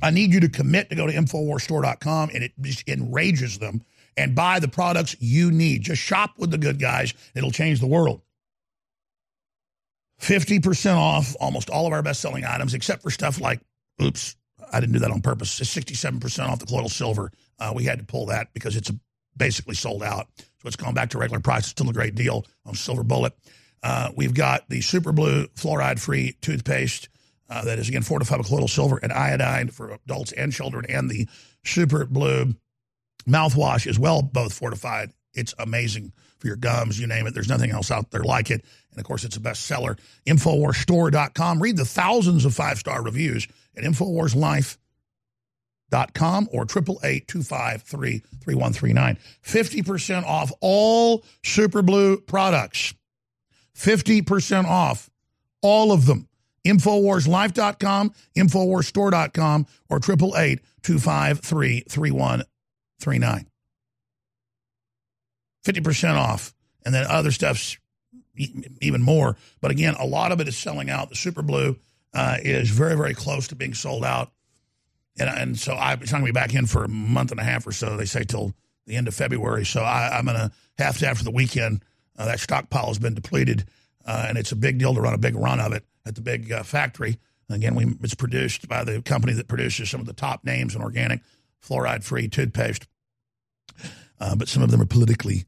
[0.00, 3.82] I need you to commit to go to InfoWarsStore.com and it just enrages them
[4.16, 5.82] and buy the products you need.
[5.82, 7.12] Just shop with the good guys.
[7.34, 8.22] It'll change the world.
[10.20, 13.60] 50% off almost all of our best selling items, except for stuff like,
[14.02, 14.36] oops,
[14.70, 15.60] I didn't do that on purpose.
[15.60, 17.32] It's 67% off the colloidal silver.
[17.58, 18.90] Uh, we had to pull that because it's
[19.36, 20.28] basically sold out.
[20.38, 21.62] So it's gone back to regular price.
[21.62, 23.32] It's still a great deal on Silver Bullet.
[23.82, 27.08] Uh, we've got the Super Blue fluoride free toothpaste
[27.48, 31.10] uh, that is, again, fortified with colloidal silver and iodine for adults and children, and
[31.10, 31.26] the
[31.64, 32.54] Super Blue
[33.28, 35.10] mouthwash as well, both fortified.
[35.34, 37.34] It's amazing for your gums, you name it.
[37.34, 38.64] There's nothing else out there like it.
[38.90, 39.98] And of course, it's a bestseller.
[40.26, 41.62] InfoWarsStore.com.
[41.62, 43.46] Read the thousands of five star reviews
[43.76, 52.94] at InfoWarsLife.com or 888 3139 50% off all Super Blue products.
[53.76, 55.10] 50% off
[55.62, 56.26] all of them.
[56.66, 63.46] Infowarslife.com, Infowarsstore.com, or 888 253 3139.
[65.64, 66.54] 50% off.
[66.84, 67.78] And then other stuff's
[68.80, 69.36] even more.
[69.60, 71.10] But again, a lot of it is selling out.
[71.10, 71.76] The Super Blue
[72.14, 74.32] uh, is very, very close to being sold out.
[75.18, 77.40] And, and so I, it's not going to be back in for a month and
[77.40, 77.96] a half or so.
[77.96, 78.54] They say till
[78.86, 79.64] the end of February.
[79.64, 81.84] So I, I'm going to have to, after the weekend,
[82.18, 83.64] uh, that stockpile has been depleted,
[84.06, 86.20] uh, and it's a big deal to run a big run of it at the
[86.20, 87.18] big uh, factory.
[87.48, 90.82] Again, we, it's produced by the company that produces some of the top names in
[90.82, 91.20] organic
[91.66, 92.86] fluoride-free toothpaste,
[94.20, 95.44] uh, but some of them are politically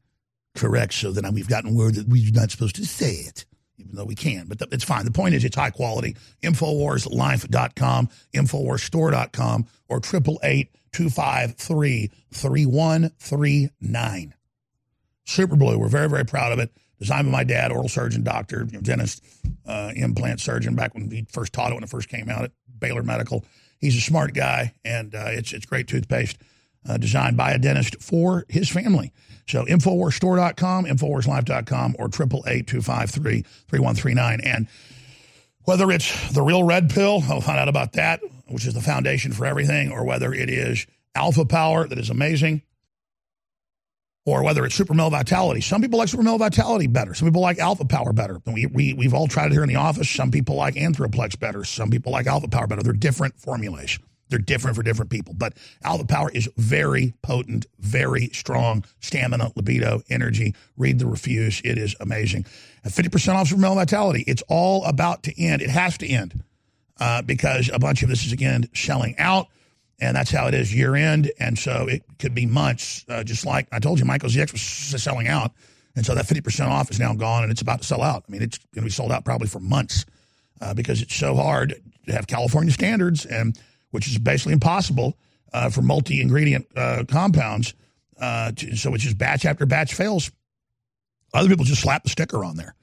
[0.55, 0.93] correct.
[0.93, 3.45] So then we've gotten word that we're not supposed to say it,
[3.77, 4.47] even though we can.
[4.47, 5.05] But it's fine.
[5.05, 6.15] The point is, it's high quality.
[6.43, 14.33] Infowarslife.com, Infowarsstore.com, or triple eight two five three three one three nine.
[15.25, 15.77] Super Blue.
[15.79, 16.71] We're very, very proud of it.
[16.99, 19.23] Designed by my dad, oral surgeon, doctor, you know, dentist,
[19.65, 22.51] uh, implant surgeon, back when he first taught it when it first came out at
[22.79, 23.43] Baylor Medical.
[23.79, 26.37] He's a smart guy, and uh, it's it's great toothpaste.
[26.87, 29.11] uh, designed by a dentist for his family.
[29.47, 34.45] So InfoWarsStore.com, InfoWarsLife.com, or 888-253-3139.
[34.45, 34.67] And
[35.65, 39.33] whether it's the real red pill, I'll find out about that, which is the foundation
[39.33, 42.63] for everything, or whether it is alpha power that is amazing,
[44.25, 45.61] or whether it's super male vitality.
[45.61, 47.13] Some people like super male vitality better.
[47.13, 48.41] Some people like alpha power better.
[48.45, 50.09] We, we, we've all tried it here in the office.
[50.09, 51.65] Some people like anthroplex better.
[51.65, 52.83] Some people like alpha power better.
[52.83, 53.99] They're different formulas.
[54.33, 55.35] They're different for different people.
[55.35, 55.53] But
[55.83, 60.55] alpha power is very potent, very strong stamina, libido, energy.
[60.75, 61.61] Read the refuse.
[61.63, 62.47] It is amazing.
[62.83, 64.23] At 50% off super male vitality.
[64.25, 65.61] It's all about to end.
[65.61, 66.43] It has to end
[66.99, 69.49] uh, because a bunch of this is, again, selling out.
[70.01, 71.31] And that's how it is year end.
[71.39, 75.03] And so it could be months, uh, just like I told you, Myco ZX was
[75.03, 75.51] selling out.
[75.95, 78.23] And so that 50% off is now gone and it's about to sell out.
[78.27, 80.07] I mean, it's going to be sold out probably for months
[80.59, 81.75] uh, because it's so hard
[82.07, 83.57] to have California standards, and
[83.93, 85.17] which is basically impossible
[85.53, 87.73] uh, for multi ingredient uh, compounds.
[88.19, 90.31] Uh, to, so it's just batch after batch fails.
[91.33, 92.75] Other people just slap the sticker on there.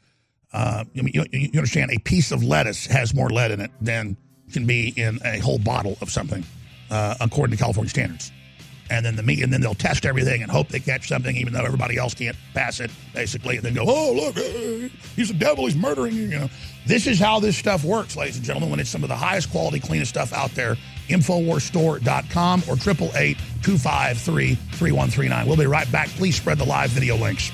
[0.52, 4.16] Uh, you, you, you understand, a piece of lettuce has more lead in it than
[4.52, 6.44] can be in a whole bottle of something
[6.90, 8.32] uh, according to California standards.
[8.90, 11.52] And then the meat, and then they'll test everything and hope they catch something, even
[11.52, 13.54] though everybody else can't pass it, basically.
[13.56, 14.36] And then go, "Oh, look,
[15.14, 15.66] he's a devil.
[15.66, 16.50] He's murdering you." You know,
[16.86, 18.68] this is how this stuff works, ladies and gentlemen.
[18.68, 20.76] When it's some of the highest quality, cleanest stuff out there,
[21.10, 25.46] Infowarsstore.com or 888 253 3139.
[25.46, 26.08] We'll be right back.
[26.10, 27.50] Please spread the live video links.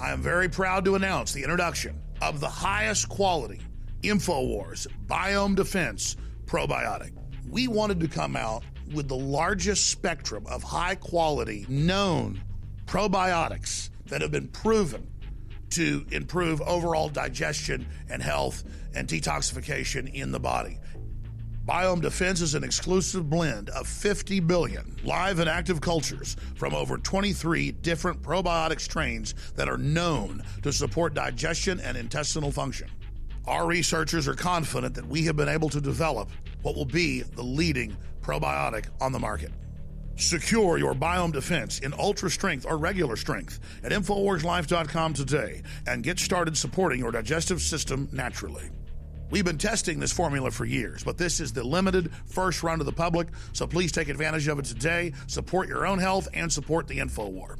[0.00, 3.60] I am very proud to announce the introduction of the highest quality
[4.02, 7.12] InfoWars Biome Defense Probiotic.
[7.48, 12.42] We wanted to come out with the largest spectrum of high quality known
[12.86, 15.06] probiotics that have been proven
[15.70, 20.78] to improve overall digestion and health and detoxification in the body.
[21.66, 26.98] Biome Defense is an exclusive blend of 50 billion live and active cultures from over
[26.98, 32.90] 23 different probiotic strains that are known to support digestion and intestinal function.
[33.46, 36.28] Our researchers are confident that we have been able to develop
[36.60, 39.50] what will be the leading probiotic on the market.
[40.16, 46.18] Secure your biome defense in ultra strength or regular strength at InfoWarsLife.com today and get
[46.18, 48.70] started supporting your digestive system naturally.
[49.30, 52.84] We've been testing this formula for years, but this is the limited first run to
[52.84, 55.12] the public, so please take advantage of it today.
[55.26, 57.56] Support your own health and support the InfoWar.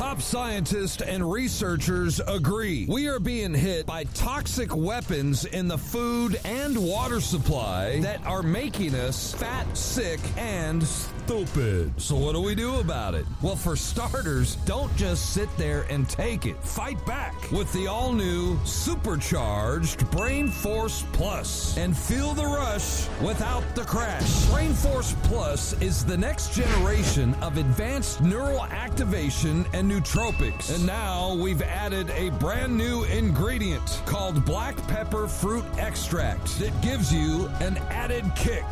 [0.00, 2.86] Top scientists and researchers agree.
[2.88, 8.42] We are being hit by toxic weapons in the food and water supply that are
[8.42, 11.92] making us fat, sick, and stupid.
[12.00, 13.26] So, what do we do about it?
[13.42, 16.56] Well, for starters, don't just sit there and take it.
[16.64, 23.62] Fight back with the all new supercharged Brain Force Plus and feel the rush without
[23.74, 24.46] the crash.
[24.46, 30.74] Brain Force Plus is the next generation of advanced neural activation and nootropics.
[30.74, 37.12] And now we've added a brand new ingredient called black pepper fruit extract that gives
[37.12, 38.62] you an added kick.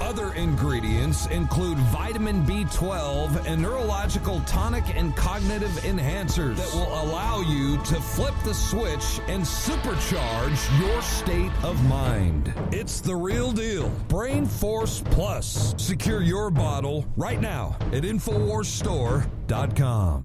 [0.00, 7.76] Other ingredients include vitamin B12 and neurological tonic and cognitive enhancers that will allow you
[7.84, 12.54] to flip the switch and supercharge your state of mind.
[12.72, 13.90] It's the real deal.
[14.08, 15.74] Brain Force Plus.
[15.76, 20.24] Secure your bottle right now at InfoWarsStore.com.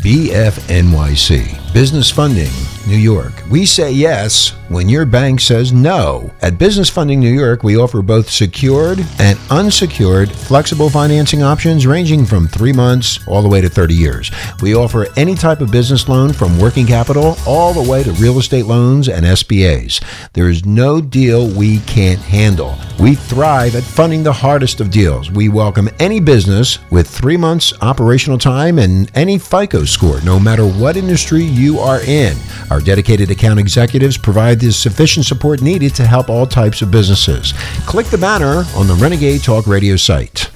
[0.00, 2.50] BFNYC, Business Funding,
[2.86, 3.34] New York.
[3.50, 6.32] We say yes when your bank says no.
[6.40, 12.24] At Business Funding New York, we offer both secured and unsecured flexible financing options ranging
[12.24, 14.30] from three months all the way to 30 years.
[14.62, 18.38] We offer any type of business loan from working capital all the way to real
[18.38, 20.02] estate loans and SBAs.
[20.32, 22.78] There is no deal we can't handle.
[22.98, 25.30] We thrive at funding the hardest of deals.
[25.30, 30.66] We welcome any business with three months operational time and any FICO score, no matter
[30.66, 32.36] what industry you are in.
[32.70, 37.52] Our dedicated account executives provide the sufficient support needed to help all types of businesses.
[37.86, 40.50] Click the banner on the Renegade Talk Radio site.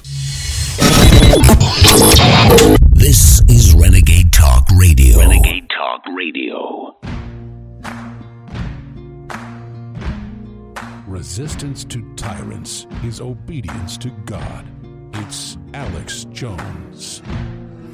[2.91, 5.19] This is Renegade Talk Radio.
[5.19, 6.95] Renegade Talk Radio.
[11.07, 14.65] Resistance to tyrants is obedience to God.
[15.13, 17.21] It's Alex Jones.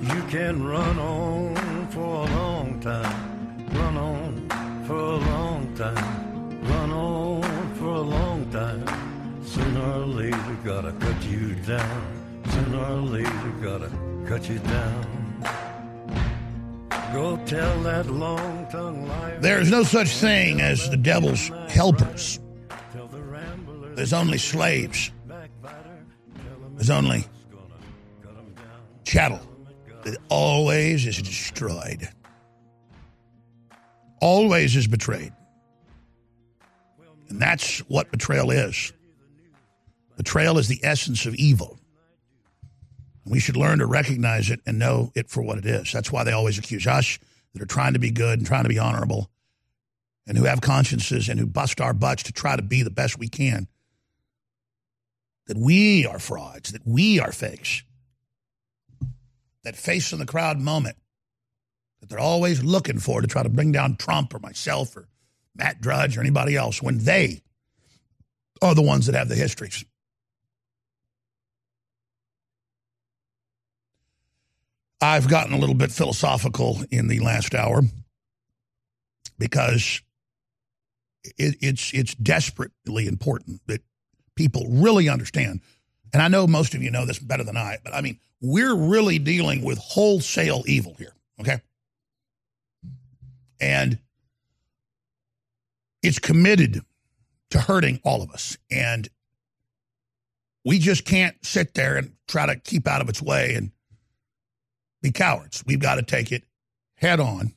[0.02, 6.92] You can run on for a long time, run on for a long time, run
[6.92, 8.84] on for a long time.
[9.46, 12.42] Sooner or later, gotta cut you down.
[12.50, 13.92] Sooner or later, gotta
[14.26, 15.06] cut you down.
[17.14, 19.40] Go tell that long tongue liar.
[19.40, 22.40] There's no such thing as the devil's helpers.
[23.94, 25.12] There's only slaves.
[26.78, 27.24] There's only
[29.04, 29.51] chattel
[30.04, 32.10] that always is destroyed,
[34.20, 35.34] always is betrayed.
[37.30, 38.92] And that's what betrayal is.
[40.18, 41.80] Betrayal is the essence of evil.
[43.26, 45.92] We should learn to recognize it and know it for what it is.
[45.92, 47.20] That's why they always accuse us
[47.54, 49.30] that are trying to be good and trying to be honorable
[50.28, 53.18] and who have consciences and who bust our butts to try to be the best
[53.18, 53.68] we can.
[55.48, 57.84] That we are frauds, that we are fakes.
[59.64, 60.98] That face in the crowd moment
[62.00, 65.08] that they're always looking for to try to bring down Trump or myself or
[65.56, 67.44] Matt Drudge or anybody else when they
[68.62, 69.86] are the ones that have the histories.
[75.02, 77.82] I've gotten a little bit philosophical in the last hour
[79.40, 80.02] because
[81.24, 83.82] it, it's it's desperately important that
[84.36, 85.62] people really understand.
[86.14, 88.76] And I know most of you know this better than I, but I mean, we're
[88.76, 91.62] really dealing with wholesale evil here, okay?
[93.60, 94.00] And
[96.02, 96.82] it's committed
[97.52, 98.58] to hurting all of us.
[98.72, 99.08] And
[100.66, 103.72] we just can't sit there and try to keep out of its way and
[105.02, 105.64] be cowards.
[105.66, 106.44] We've got to take it
[106.96, 107.54] head on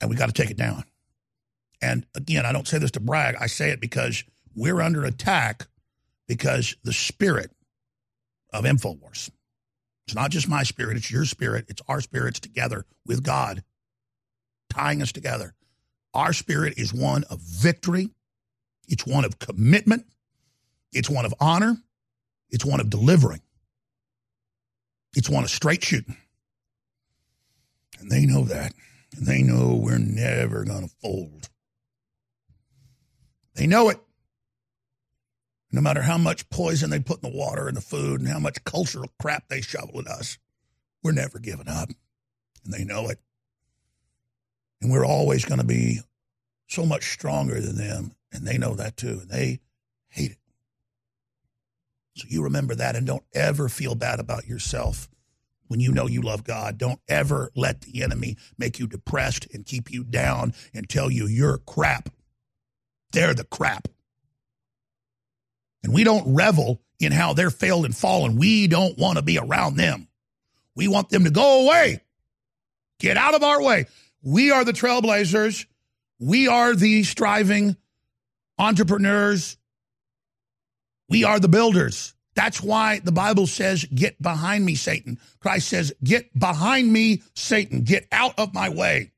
[0.00, 0.84] and we got to take it down.
[1.80, 4.24] And again, I don't say this to brag, I say it because
[4.54, 5.66] we're under attack
[6.28, 7.50] because the spirit
[8.52, 9.30] of InfoWars.
[10.06, 13.62] It's not just my spirit, it's your spirit, it's our spirits together with God,
[14.70, 15.54] tying us together.
[16.14, 18.10] Our spirit is one of victory,
[18.86, 20.06] it's one of commitment,
[20.92, 21.76] it's one of honor,
[22.50, 23.42] it's one of delivering.
[25.14, 26.16] It's one of straight shooting.
[27.98, 28.72] And they know that.
[29.16, 31.48] And they know we're never going to fold.
[33.54, 33.98] They know it.
[35.70, 38.38] No matter how much poison they put in the water and the food and how
[38.38, 40.38] much cultural crap they shovel at us,
[41.02, 41.90] we're never giving up.
[42.64, 43.18] And they know it.
[44.80, 46.00] And we're always going to be
[46.68, 48.12] so much stronger than them.
[48.32, 49.18] And they know that too.
[49.20, 49.60] And they
[50.08, 50.38] hate it.
[52.16, 55.08] So you remember that and don't ever feel bad about yourself
[55.68, 56.78] when you know you love God.
[56.78, 61.26] Don't ever let the enemy make you depressed and keep you down and tell you
[61.26, 62.08] you're crap.
[63.12, 63.88] They're the crap.
[65.82, 68.36] And we don't revel in how they're failed and fallen.
[68.36, 70.08] We don't want to be around them.
[70.74, 72.00] We want them to go away.
[72.98, 73.86] Get out of our way.
[74.22, 75.66] We are the trailblazers.
[76.20, 77.76] We are the striving
[78.58, 79.56] entrepreneurs.
[81.08, 82.14] We are the builders.
[82.34, 85.18] That's why the Bible says, Get behind me, Satan.
[85.40, 87.82] Christ says, Get behind me, Satan.
[87.82, 89.12] Get out of my way.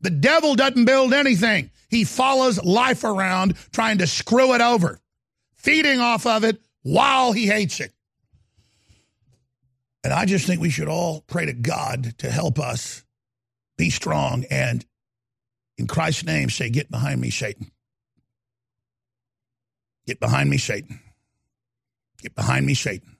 [0.00, 5.00] The devil doesn't build anything, he follows life around trying to screw it over,
[5.62, 7.92] feeding off of it while he hates it.
[10.04, 13.04] And I just think we should all pray to God to help us
[13.78, 14.84] be strong and,
[15.78, 17.70] in Christ's name, say, Get behind me, Satan.
[20.06, 21.00] Get behind me, Satan.
[22.20, 23.16] Get behind me, Satan.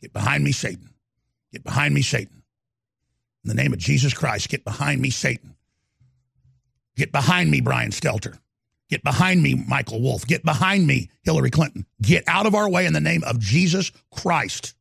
[0.00, 0.90] Get behind me, Satan.
[1.52, 2.42] Get behind me, Satan.
[3.44, 5.56] In the name of Jesus Christ, get behind me, Satan.
[6.96, 8.38] Get behind me, Brian Stelter.
[8.92, 10.26] Get behind me, Michael Wolff.
[10.26, 11.86] Get behind me, Hillary Clinton.
[12.02, 14.74] Get out of our way in the name of Jesus Christ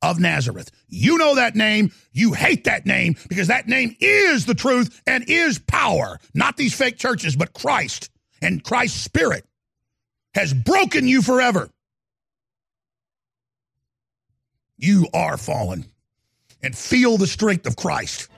[0.00, 0.70] of Nazareth.
[0.88, 1.92] You know that name.
[2.10, 6.18] You hate that name because that name is the truth and is power.
[6.32, 8.08] Not these fake churches, but Christ
[8.40, 9.44] and Christ's Spirit
[10.32, 11.68] has broken you forever.
[14.78, 15.84] You are fallen
[16.62, 18.28] and feel the strength of Christ.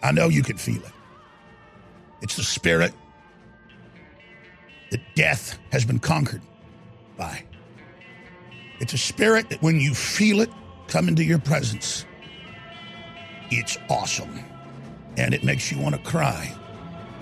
[0.00, 0.92] I know you can feel it.
[2.20, 2.94] It's the spirit
[4.92, 6.42] that death has been conquered
[7.16, 7.42] by.
[8.78, 10.50] It's a spirit that when you feel it
[10.86, 12.04] come into your presence,
[13.50, 14.44] it's awesome.
[15.16, 16.54] And it makes you want to cry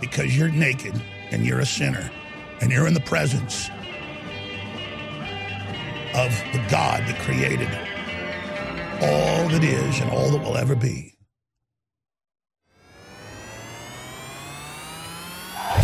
[0.01, 1.01] because you're naked
[1.31, 2.11] and you're a sinner
[2.61, 3.69] and you're in the presence
[6.15, 7.69] of the God that created
[9.03, 11.15] all that is and all that will ever be.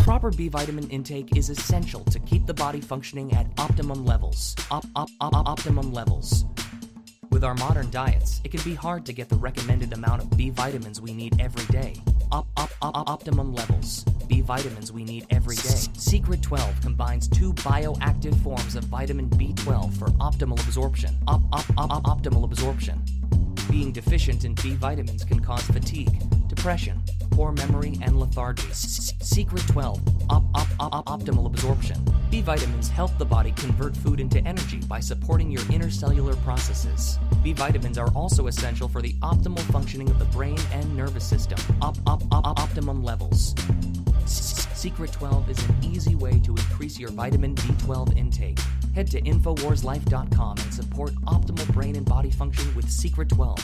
[0.06, 4.54] Proper B vitamin intake is essential to keep the body functioning at optimum levels.
[4.70, 6.44] Op, op, op, optimum levels.
[7.32, 10.50] With our modern diets, it can be hard to get the recommended amount of B
[10.50, 11.96] vitamins we need every day.
[12.30, 14.04] Op, op, op, optimum levels.
[14.28, 15.88] B vitamins we need every day.
[15.94, 21.18] Secret 12 combines two bioactive forms of vitamin B12 for optimal absorption.
[21.26, 23.02] Op, op, op, optimal absorption.
[23.70, 28.68] Being deficient in B vitamins can cause fatigue, depression, poor memory, and lethargy.
[28.72, 31.98] Secret 12 op- op- op- Optimal Absorption.
[32.30, 37.18] B vitamins help the body convert food into energy by supporting your intercellular processes.
[37.42, 41.58] B vitamins are also essential for the optimal functioning of the brain and nervous system.
[41.82, 43.54] Op- op- op- optimum levels.
[44.28, 48.58] Secret 12 is an easy way to increase your vitamin B12 intake.
[48.94, 53.58] Head to InfoWarsLife.com and support optimal brain and body function with Secret 12.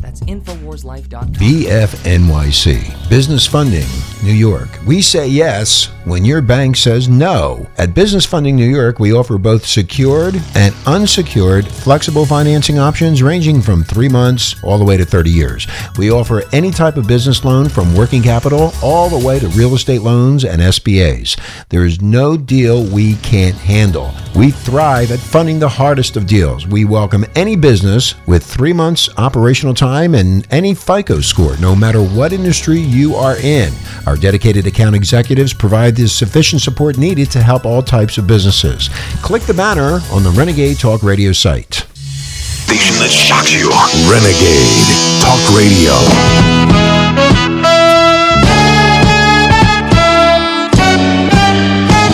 [0.00, 1.32] That's InfoWarsLife.com.
[1.34, 3.08] BFNYC.
[3.10, 3.86] Business Funding,
[4.22, 4.68] New York.
[4.86, 7.66] We say yes when your bank says no.
[7.78, 13.60] At Business Funding New York, we offer both secured and unsecured flexible financing options ranging
[13.60, 15.66] from three months all the way to 30 years.
[15.98, 19.74] We offer any type of business loan from working capital all the way to real
[19.74, 21.38] estate loans and SBAs.
[21.68, 24.14] There is no deal we can't handle.
[24.36, 26.66] We thrive at funding the hardest of deals.
[26.66, 32.00] We welcome any business with three months operational time and any FICO score, no matter
[32.00, 33.72] what industry you are in.
[34.06, 38.88] Our dedicated account executives provide the sufficient support needed to help all types of businesses.
[39.22, 41.84] Click the banner on the Renegade Talk Radio site.
[41.94, 43.70] Station that shocks you.
[44.10, 44.86] Renegade
[45.20, 46.95] Talk Radio.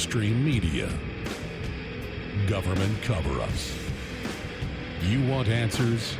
[0.00, 0.88] mainstream media,
[2.48, 3.76] government cover ups.
[5.02, 6.16] You want answers?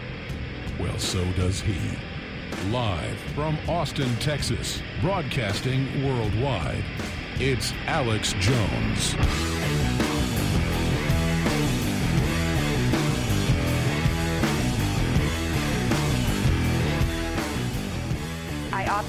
[0.78, 1.78] Well, so does he.
[2.70, 6.84] Live from Austin, Texas, broadcasting worldwide,
[7.38, 10.09] it's Alex Jones.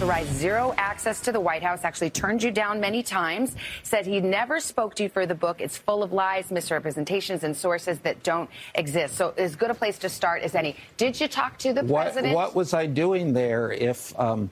[0.01, 4.19] Authorized zero access to the White House, actually turned you down many times, said he
[4.19, 5.61] never spoke to you for the book.
[5.61, 9.15] It's full of lies, misrepresentations, and sources that don't exist.
[9.15, 10.75] So, as good a place to start as any.
[10.97, 12.33] Did you talk to the What, president?
[12.33, 14.49] what was I doing there if um,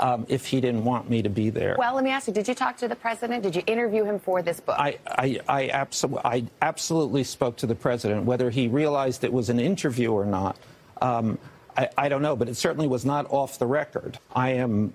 [0.00, 1.76] um, if he didn't want me to be there?
[1.78, 3.42] Well, let me ask you, did you talk to the president?
[3.42, 4.76] Did you interview him for this book?
[4.78, 8.24] I, I, I, absolutely, I absolutely spoke to the president.
[8.26, 10.58] Whether he realized it was an interview or not,
[11.00, 11.38] um,
[11.80, 14.18] I, I don't know, but it certainly was not off the record.
[14.34, 14.92] I am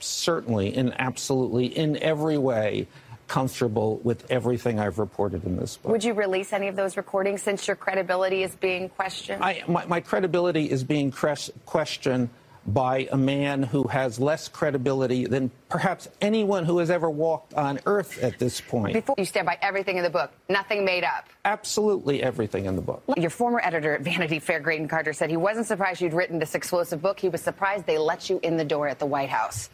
[0.00, 2.86] certainly and absolutely in every way
[3.26, 5.90] comfortable with everything I've reported in this book.
[5.90, 9.42] Would you release any of those recordings since your credibility is being questioned?
[9.42, 12.28] I, my, my credibility is being questioned
[12.66, 17.78] by a man who has less credibility than perhaps anyone who has ever walked on
[17.86, 18.94] earth at this point.
[18.94, 21.28] Before you stand by everything in the book, nothing made up.
[21.44, 23.02] Absolutely everything in the book.
[23.16, 26.54] Your former editor at Vanity Fair, Graydon Carter, said he wasn't surprised you'd written this
[26.54, 27.20] explosive book.
[27.20, 29.70] He was surprised they let you in the door at the White House.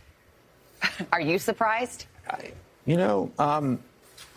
[1.12, 2.06] Are you surprised?
[2.84, 3.78] You know, um,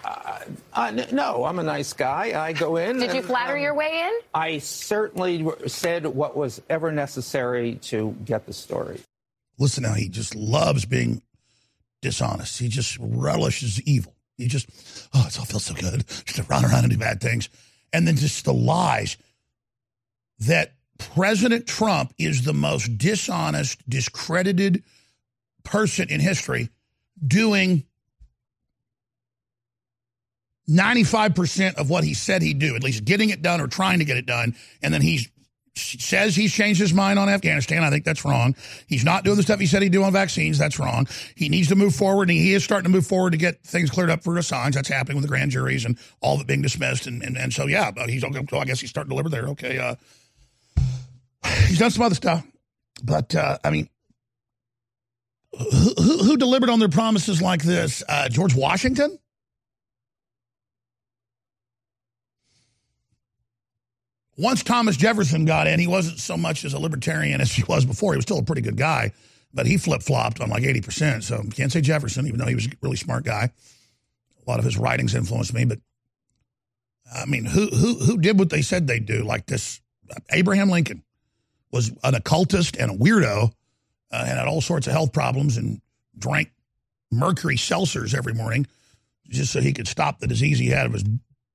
[0.05, 0.39] uh,
[0.73, 2.39] uh, no, I'm a nice guy.
[2.39, 2.99] I go in.
[2.99, 4.19] Did you flatter um, your way in?
[4.33, 9.01] I certainly said what was ever necessary to get the story.
[9.57, 11.21] Listen now, he just loves being
[12.01, 12.59] dishonest.
[12.59, 14.13] He just relishes evil.
[14.37, 14.69] He just,
[15.13, 17.49] oh, it all feels so good just to run around and do bad things.
[17.91, 19.17] And then just the lies
[20.39, 24.83] that President Trump is the most dishonest, discredited
[25.63, 26.69] person in history
[27.25, 27.85] doing
[30.69, 34.05] 95% of what he said he'd do, at least getting it done or trying to
[34.05, 34.55] get it done.
[34.81, 35.27] And then he
[35.77, 37.83] says he's changed his mind on Afghanistan.
[37.83, 38.55] I think that's wrong.
[38.87, 40.57] He's not doing the stuff he said he'd do on vaccines.
[40.57, 41.07] That's wrong.
[41.35, 43.89] He needs to move forward, and he is starting to move forward to get things
[43.91, 44.73] cleared up for Assange.
[44.73, 47.07] That's happening with the grand juries and all it being dismissed.
[47.07, 48.45] And and, and so yeah, but he's okay.
[48.49, 49.49] So I guess he's starting to deliver there.
[49.49, 49.95] Okay, uh,
[51.67, 52.45] he's done some other stuff,
[53.03, 53.89] but uh, I mean,
[55.57, 58.01] who, who, who delivered on their promises like this?
[58.07, 59.19] Uh, George Washington.
[64.37, 67.85] Once Thomas Jefferson got in, he wasn't so much as a libertarian as he was
[67.85, 68.13] before.
[68.13, 69.13] He was still a pretty good guy,
[69.53, 71.23] but he flip flopped on like 80%.
[71.23, 73.49] So can't say Jefferson, even though he was a really smart guy.
[74.45, 75.79] A lot of his writings influenced me, but
[77.13, 79.23] I mean, who who who did what they said they'd do?
[79.23, 79.79] Like this,
[80.31, 81.03] Abraham Lincoln
[81.71, 83.51] was an occultist and a weirdo,
[84.11, 85.81] uh, and had all sorts of health problems, and
[86.17, 86.51] drank
[87.11, 88.67] mercury seltzers every morning
[89.29, 91.03] just so he could stop the disease he had of his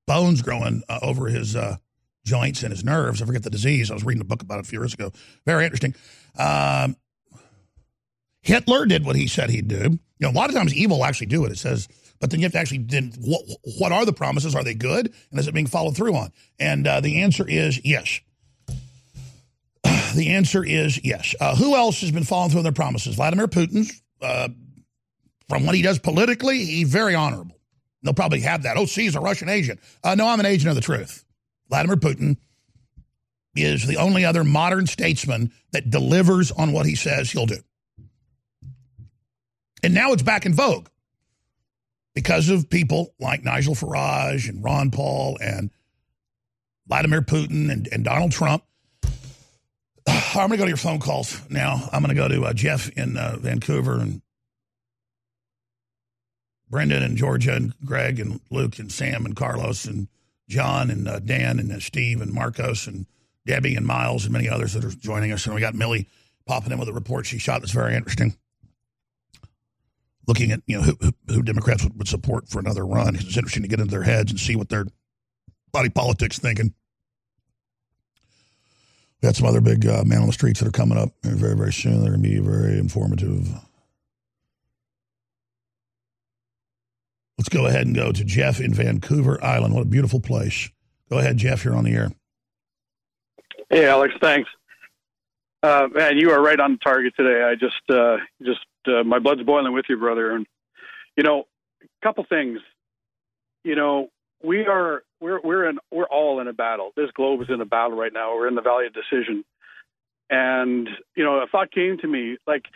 [0.06, 1.76] bones growing uh, over his uh,
[2.24, 3.22] joints and his nerves.
[3.22, 3.90] I forget the disease.
[3.90, 5.12] I was reading a book about it a few years ago.
[5.46, 5.94] Very interesting.
[6.38, 6.96] Um,
[8.42, 9.98] Hitler did what he said he'd do.
[10.18, 11.52] You know, a lot of times evil actually do it.
[11.52, 11.88] It says,
[12.20, 13.42] but then you have to actually, then what,
[13.78, 14.54] what are the promises?
[14.54, 15.12] Are they good?
[15.30, 16.32] And is it being followed through on?
[16.58, 18.20] And uh, the answer is yes.
[20.14, 21.34] the answer is yes.
[21.40, 23.16] Uh, who else has been following through on their promises?
[23.16, 23.90] Vladimir Putin,
[24.20, 24.48] uh,
[25.48, 27.56] from what he does politically, he's very honorable.
[28.02, 28.76] They'll probably have that.
[28.76, 29.80] Oh, see, he's a Russian agent.
[30.04, 31.24] Uh, no, I'm an agent of the truth.
[31.70, 32.36] Vladimir Putin
[33.54, 37.60] is the only other modern statesman that delivers on what he says he'll do.
[39.82, 40.88] And now it's back in vogue
[42.14, 45.70] because of people like Nigel Farage and Ron Paul and
[46.86, 48.64] Vladimir Putin and, and Donald Trump.
[50.06, 51.88] I'm going to go to your phone calls now.
[51.92, 54.22] I'm going to go to uh, Jeff in uh, Vancouver and
[56.68, 60.08] Brendan and Georgia and Greg and Luke and Sam and Carlos and
[60.50, 63.06] John and uh, Dan and uh, Steve and Marcos and
[63.46, 65.46] Debbie and Miles and many others that are joining us.
[65.46, 66.06] And we got Millie
[66.44, 68.36] popping in with a report she shot that's very interesting.
[70.26, 73.14] Looking at you know who, who Democrats would, support for another run.
[73.14, 74.86] It's interesting to get into their heads and see what their
[75.72, 76.74] body politics thinking.
[79.22, 81.56] We got some other big uh, man on the streets that are coming up very,
[81.56, 82.02] very soon.
[82.02, 83.48] They're going to be very informative.
[87.40, 89.72] Let's go ahead and go to Jeff in Vancouver Island.
[89.72, 90.68] What a beautiful place.
[91.08, 91.64] Go ahead, Jeff.
[91.64, 92.12] You're on the air.
[93.70, 94.12] Hey, Alex.
[94.20, 94.50] Thanks.
[95.62, 97.42] Uh, man, you are right on target today.
[97.42, 100.32] I just, uh, just, uh, my blood's boiling with you, brother.
[100.32, 100.46] And
[101.16, 101.44] you know,
[101.82, 102.58] a couple things.
[103.64, 104.10] You know,
[104.44, 106.92] we are, we're, we're in, we're all in a battle.
[106.94, 108.36] This globe is in a battle right now.
[108.36, 109.46] We're in the valley of decision.
[110.28, 112.66] And you know, a thought came to me, like,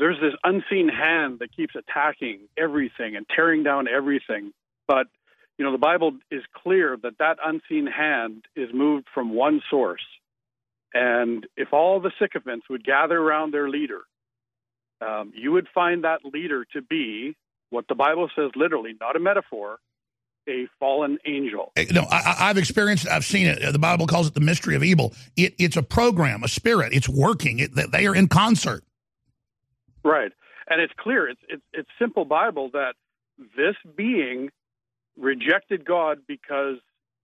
[0.00, 4.52] there's this unseen hand that keeps attacking everything and tearing down everything.
[4.88, 5.06] But
[5.58, 10.04] you know, the Bible is clear that that unseen hand is moved from one source.
[10.94, 14.00] And if all the sycophants would gather around their leader,
[15.06, 17.36] um, you would find that leader to be
[17.68, 19.78] what the Bible says literally, not a metaphor,
[20.48, 21.72] a fallen angel.
[21.92, 23.10] No, I, have experienced it.
[23.10, 23.72] I've seen it.
[23.72, 25.14] The Bible calls it the mystery of evil.
[25.36, 26.92] It, it's a program, a spirit.
[26.92, 27.58] It's working.
[27.58, 28.82] It, they are in concert.
[30.04, 30.32] Right,
[30.68, 31.28] and it's clear.
[31.28, 32.94] It's it's it's simple Bible that
[33.56, 34.50] this being
[35.18, 36.76] rejected God because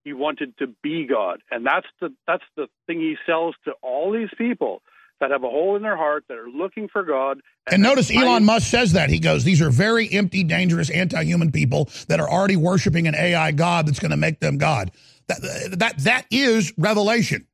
[0.03, 4.11] he wanted to be God, and that's the that's the thing he sells to all
[4.11, 4.81] these people
[5.19, 7.41] that have a hole in their heart that are looking for God.
[7.65, 11.51] And, and notice Elon Musk says that he goes, "These are very empty, dangerous, anti-human
[11.51, 14.91] people that are already worshiping an AI God that's going to make them God."
[15.27, 17.47] That that that is revelation.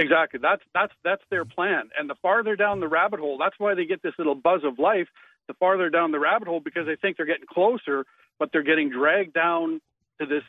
[0.00, 0.40] Exactly.
[0.40, 1.90] That's that's that's their plan.
[1.98, 4.78] And the farther down the rabbit hole, that's why they get this little buzz of
[4.78, 5.08] life.
[5.46, 8.06] The farther down the rabbit hole, because they think they're getting closer,
[8.38, 9.80] but they're getting dragged down
[10.20, 10.44] to this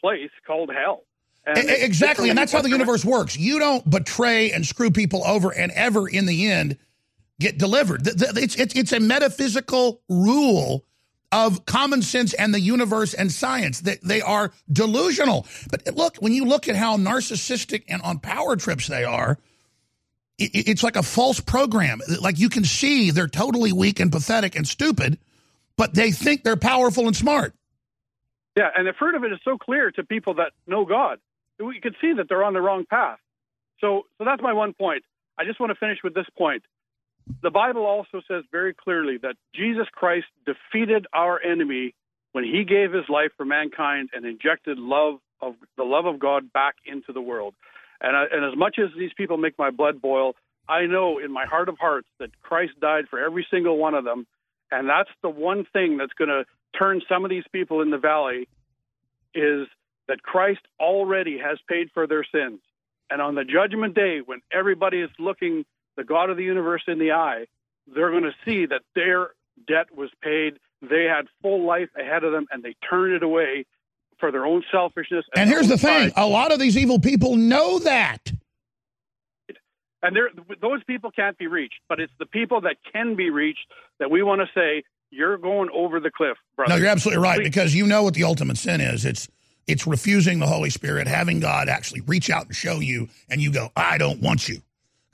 [0.00, 1.02] place called hell.
[1.44, 3.36] And exactly, and that's how the universe works.
[3.38, 6.76] You don't betray and screw people over, and ever in the end
[7.38, 8.06] get delivered.
[8.06, 10.84] It's it's, it's a metaphysical rule
[11.32, 13.80] of common sense and the universe and science.
[13.80, 15.46] They, they are delusional.
[15.70, 19.38] But look, when you look at how narcissistic and on power trips they are,
[20.38, 22.00] it, it's like a false program.
[22.20, 25.18] Like you can see they're totally weak and pathetic and stupid,
[25.76, 27.54] but they think they're powerful and smart.
[28.56, 31.18] Yeah, and the fruit of it is so clear to people that know God.
[31.58, 33.18] We can see that they're on the wrong path.
[33.80, 35.04] So, so that's my one point.
[35.38, 36.62] I just want to finish with this point
[37.42, 41.94] the Bible also says very clearly that Jesus Christ defeated our enemy
[42.32, 46.52] when he gave his life for mankind and injected love of the love of God
[46.52, 47.54] back into the world.
[48.00, 50.34] And, I, and as much as these people make my blood boil,
[50.68, 54.04] I know in my heart of hearts that Christ died for every single one of
[54.04, 54.26] them.
[54.70, 56.44] And that's the one thing that's going to
[56.78, 58.48] turn some of these people in the valley
[59.34, 59.66] is
[60.08, 62.60] that Christ already has paid for their sins.
[63.10, 65.64] And on the judgment day, when everybody is looking
[65.96, 67.46] the God of the universe in the eye,
[67.92, 69.30] they're going to see that their
[69.66, 70.58] debt was paid.
[70.82, 73.66] They had full life ahead of them, and they turned it away
[74.18, 75.24] for their own selfishness.
[75.34, 78.18] And, and here's the thing: a lot of these evil people know that.
[80.02, 80.16] And
[80.60, 83.66] those people can't be reached, but it's the people that can be reached
[83.98, 86.74] that we want to say you're going over the cliff, brother.
[86.74, 87.48] No, you're absolutely right Please.
[87.48, 89.04] because you know what the ultimate sin is.
[89.04, 89.28] It's
[89.66, 93.50] it's refusing the Holy Spirit, having God actually reach out and show you, and you
[93.50, 94.60] go, "I don't want you."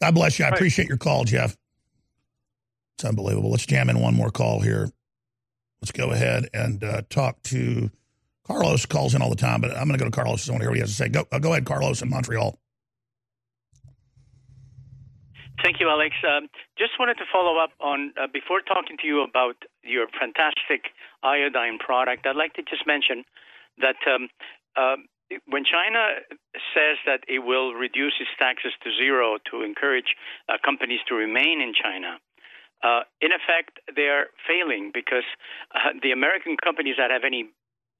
[0.02, 0.44] God bless you.
[0.44, 1.56] I appreciate your call, Jeff.
[2.96, 3.52] It's unbelievable.
[3.52, 4.90] Let's jam in one more call here.
[5.80, 7.88] Let's go ahead and uh, talk to
[8.44, 8.84] Carlos.
[8.84, 10.48] Calls in all the time, but I'm going to go to Carlos.
[10.48, 11.08] I want to hear what he has to say.
[11.08, 12.58] Go, uh, go ahead, Carlos in Montreal.
[15.62, 16.16] Thank you, Alex.
[16.26, 19.54] Um, just wanted to follow up on uh, before talking to you about
[19.84, 20.90] your fantastic
[21.22, 22.26] iodine product.
[22.26, 23.22] I'd like to just mention
[23.78, 24.28] that um,
[24.74, 24.96] uh,
[25.46, 26.20] when China
[26.74, 30.16] says that it will reduce its taxes to zero to encourage
[30.48, 32.18] uh, companies to remain in China,
[32.82, 35.26] uh, in effect, they are failing because
[35.74, 37.48] uh, the American companies that have any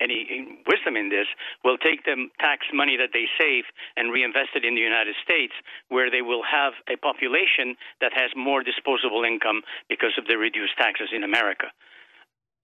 [0.00, 1.26] any wisdom in this
[1.62, 3.62] will take the tax money that they save
[3.96, 5.52] and reinvest it in the United States,
[5.88, 10.76] where they will have a population that has more disposable income because of the reduced
[10.76, 11.70] taxes in America.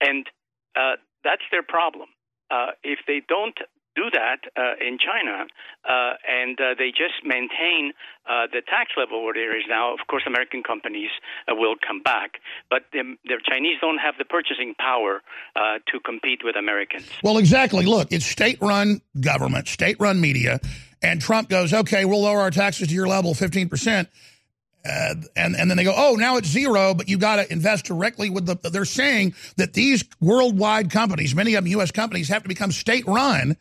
[0.00, 0.26] And
[0.74, 2.08] uh, that's their problem.
[2.50, 3.58] Uh, if they don't
[3.98, 5.46] do that uh, in China,
[5.84, 7.92] uh, and uh, they just maintain
[8.30, 9.92] uh, the tax level where there is now.
[9.92, 11.10] Of course, American companies
[11.50, 12.38] uh, will come back,
[12.70, 15.22] but the, the, Chinese don't have the purchasing power
[15.56, 17.08] uh, to compete with Americans.
[17.24, 17.86] Well, exactly.
[17.86, 20.60] Look, it's state-run government, state-run media,
[21.02, 24.08] and Trump goes, "Okay, we'll lower our taxes to your level, fifteen percent."
[24.84, 27.84] Uh, and and then they go, oh, now it's zero, but you got to invest
[27.84, 28.54] directly with the.
[28.70, 31.90] They're saying that these worldwide companies, many of them U.S.
[31.90, 33.56] companies, have to become state run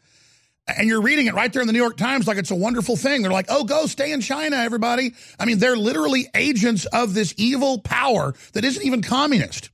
[0.68, 2.96] and you're reading it right there in the New York Times like it's a wonderful
[2.96, 3.22] thing.
[3.22, 5.14] They're like, oh, go stay in China, everybody.
[5.40, 9.70] I mean, they're literally agents of this evil power that isn't even communist.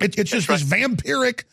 [0.00, 0.58] It, it's just right.
[0.58, 1.44] this vampiric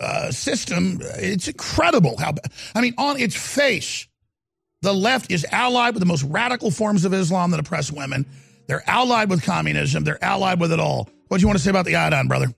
[0.00, 0.98] uh, system.
[1.02, 2.34] It's incredible how,
[2.74, 4.06] I mean, on its face,
[4.82, 8.26] the left is allied with the most radical forms of Islam that oppress women.
[8.66, 10.04] They're allied with communism.
[10.04, 11.08] They're allied with it all.
[11.28, 12.54] What do you want to say about the iodine, brother?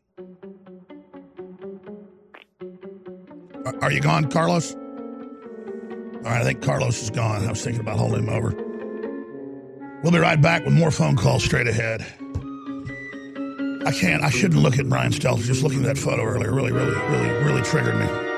[3.81, 4.75] Are you gone, Carlos?
[6.29, 7.47] All right, I think Carlos is gone.
[7.47, 8.51] I was thinking about holding him over.
[10.03, 12.03] We'll be right back with more phone calls straight ahead.
[13.87, 14.23] I can't.
[14.23, 15.43] I shouldn't look at Brian Stelter.
[15.43, 18.38] Just looking at that photo earlier really, really, really, really triggered me.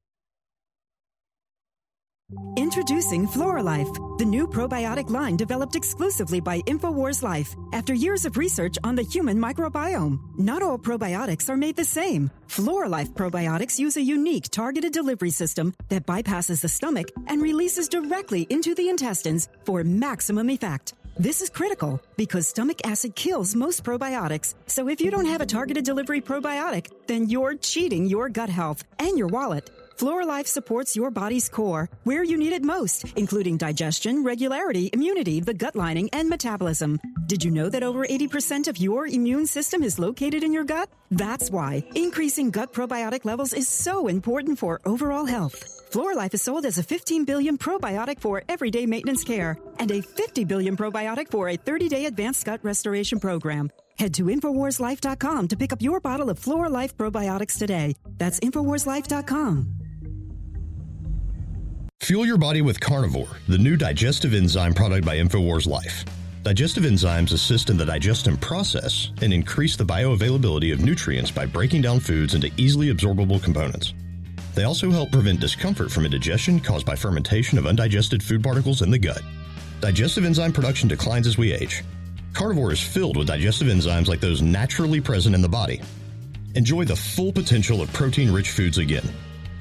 [2.57, 8.77] Introducing Floralife, the new probiotic line developed exclusively by InfoWars Life after years of research
[8.83, 10.19] on the human microbiome.
[10.37, 12.29] Not all probiotics are made the same.
[12.47, 18.47] Floralife probiotics use a unique targeted delivery system that bypasses the stomach and releases directly
[18.49, 20.93] into the intestines for maximum effect.
[21.17, 24.55] This is critical because stomach acid kills most probiotics.
[24.67, 28.83] So if you don't have a targeted delivery probiotic, then you're cheating your gut health
[28.99, 29.69] and your wallet.
[30.01, 35.53] Floralife supports your body's core where you need it most, including digestion, regularity, immunity, the
[35.53, 36.99] gut lining, and metabolism.
[37.27, 40.89] Did you know that over 80% of your immune system is located in your gut?
[41.11, 45.67] That's why increasing gut probiotic levels is so important for overall health.
[45.91, 50.45] Floralife is sold as a 15 billion probiotic for everyday maintenance care and a 50
[50.45, 53.69] billion probiotic for a 30 day advanced gut restoration program.
[53.99, 57.93] Head to InfoWarsLife.com to pick up your bottle of Floralife probiotics today.
[58.17, 59.80] That's InfoWarsLife.com.
[62.05, 66.03] Fuel your body with Carnivore, the new digestive enzyme product by InfoWars Life.
[66.41, 71.83] Digestive enzymes assist in the digestion process and increase the bioavailability of nutrients by breaking
[71.83, 73.93] down foods into easily absorbable components.
[74.55, 78.89] They also help prevent discomfort from indigestion caused by fermentation of undigested food particles in
[78.89, 79.21] the gut.
[79.79, 81.83] Digestive enzyme production declines as we age.
[82.33, 85.79] Carnivore is filled with digestive enzymes like those naturally present in the body.
[86.55, 89.07] Enjoy the full potential of protein rich foods again.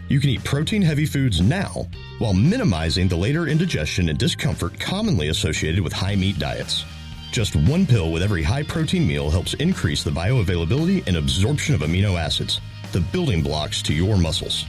[0.09, 1.87] You can eat protein heavy foods now
[2.21, 6.85] while minimizing the later indigestion and discomfort commonly associated with high meat diets.
[7.33, 11.81] Just one pill with every high protein meal helps increase the bioavailability and absorption of
[11.81, 12.61] amino acids,
[12.93, 14.67] the building blocks to your muscles.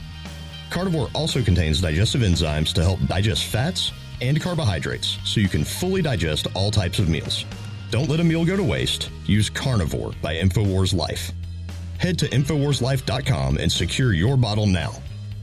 [0.70, 3.92] Carnivore also contains digestive enzymes to help digest fats
[4.22, 7.44] and carbohydrates so you can fully digest all types of meals.
[7.90, 9.10] Don't let a meal go to waste.
[9.26, 11.30] Use Carnivore by InfoWars Life.
[11.98, 14.94] Head to InfoWarsLife.com and secure your bottle now.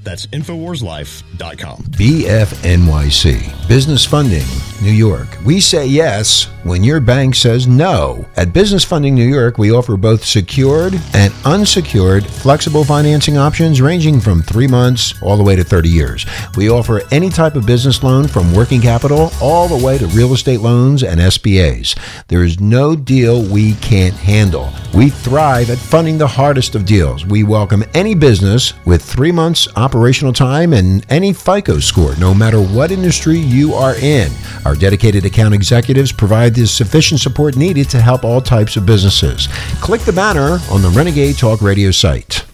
[0.10, 1.84] That's InfoWarsLife.com.
[1.84, 4.48] BFNYC, Business Funding,
[4.81, 5.27] New York.
[5.45, 8.26] We say yes when your bank says no.
[8.36, 14.19] At Business Funding New York, we offer both secured and unsecured flexible financing options ranging
[14.19, 16.26] from three months all the way to 30 years.
[16.57, 20.34] We offer any type of business loan from working capital all the way to real
[20.34, 21.95] estate loans and SBAs.
[22.30, 24.73] There is no deal we can't handle.
[24.95, 27.27] We thrive at funding the hardest of deals.
[27.27, 29.68] We welcome any business with three months
[30.00, 34.32] operational time and any FICO score, no matter what industry you are in.
[34.64, 39.50] Our dedicated account executives provide the sufficient support needed to help all types of businesses.
[39.82, 42.46] Click the banner on the Renegade Talk Radio site.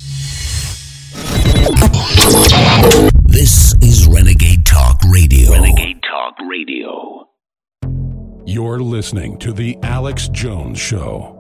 [3.26, 5.52] This is Renegade Talk Radio.
[5.52, 7.30] Renegade Talk Radio.
[8.48, 11.35] You're listening to The Alex Jones Show.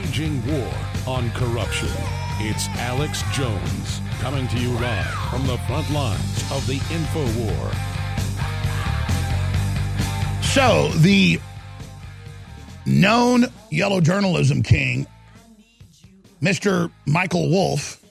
[0.00, 0.72] Waging war
[1.06, 1.90] on corruption.
[2.38, 7.70] It's Alex Jones coming to you live from the front lines of the info war.
[10.42, 11.38] So the
[12.86, 15.06] known yellow journalism king,
[16.40, 16.90] Mr.
[17.04, 18.02] Michael Wolff,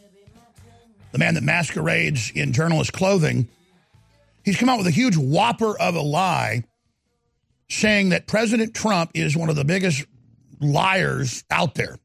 [1.12, 3.48] the man that masquerades in journalist clothing,
[4.46, 6.64] he's come out with a huge whopper of a lie
[7.68, 10.06] saying that President Trump is one of the biggest
[10.60, 11.98] liars out there,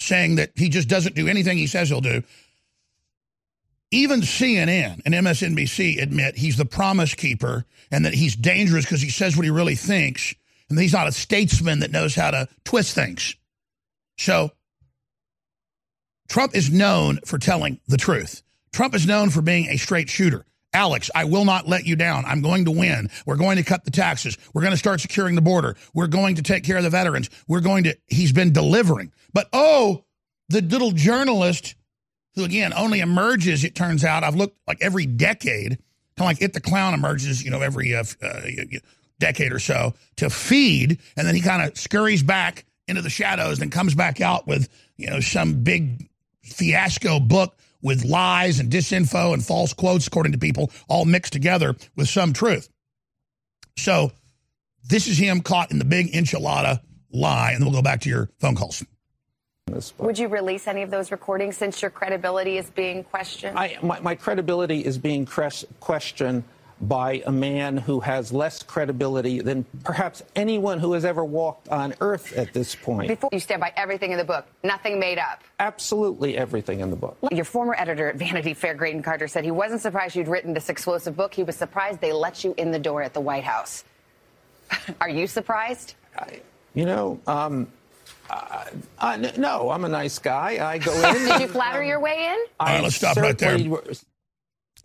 [0.00, 2.22] saying that he just doesn't do anything he says he'll do.
[3.90, 9.10] Even CNN and MSNBC admit he's the promise keeper and that he's dangerous because he
[9.10, 10.34] says what he really thinks
[10.68, 13.36] and he's not a statesman that knows how to twist things.
[14.18, 14.50] So
[16.28, 18.42] Trump is known for telling the truth.
[18.72, 20.44] Trump is known for being a straight shooter.
[20.74, 22.24] Alex, I will not let you down.
[22.26, 23.08] I'm going to win.
[23.24, 24.36] We're going to cut the taxes.
[24.52, 25.76] We're going to start securing the border.
[25.94, 27.30] We're going to take care of the veterans.
[27.46, 29.12] We're going to, he's been delivering.
[29.32, 30.04] But oh,
[30.48, 31.76] the little journalist
[32.34, 35.78] who, again, only emerges, it turns out, I've looked like every decade,
[36.16, 38.40] kind of like It the Clown emerges, you know, every uh, uh,
[39.20, 40.98] decade or so to feed.
[41.16, 44.68] And then he kind of scurries back into the shadows and comes back out with,
[44.96, 46.08] you know, some big
[46.42, 51.76] fiasco book with lies and disinfo and false quotes, according to people, all mixed together
[51.94, 52.68] with some truth.
[53.76, 54.10] So
[54.88, 56.80] this is him caught in the big enchilada
[57.12, 58.84] lie, and then we'll go back to your phone calls.
[59.98, 63.58] Would you release any of those recordings since your credibility is being questioned?
[63.58, 66.44] I, my, my credibility is being cres- questioned
[66.80, 71.94] by a man who has less credibility than perhaps anyone who has ever walked on
[72.00, 73.08] earth at this point.
[73.08, 75.42] Before you stand by everything in the book, nothing made up.
[75.60, 77.16] Absolutely everything in the book.
[77.32, 80.68] Your former editor at Vanity Fair, Graydon Carter, said he wasn't surprised you'd written this
[80.68, 81.32] explosive book.
[81.32, 83.84] He was surprised they let you in the door at the White House.
[85.00, 85.94] Are you surprised?
[86.18, 86.40] I,
[86.74, 87.68] you know, um,
[88.28, 88.64] uh,
[88.98, 90.58] uh, no, I'm a nice guy.
[90.64, 91.24] I go in.
[91.26, 92.44] Did you flatter your way in?
[92.58, 93.58] All right, let's stop right there.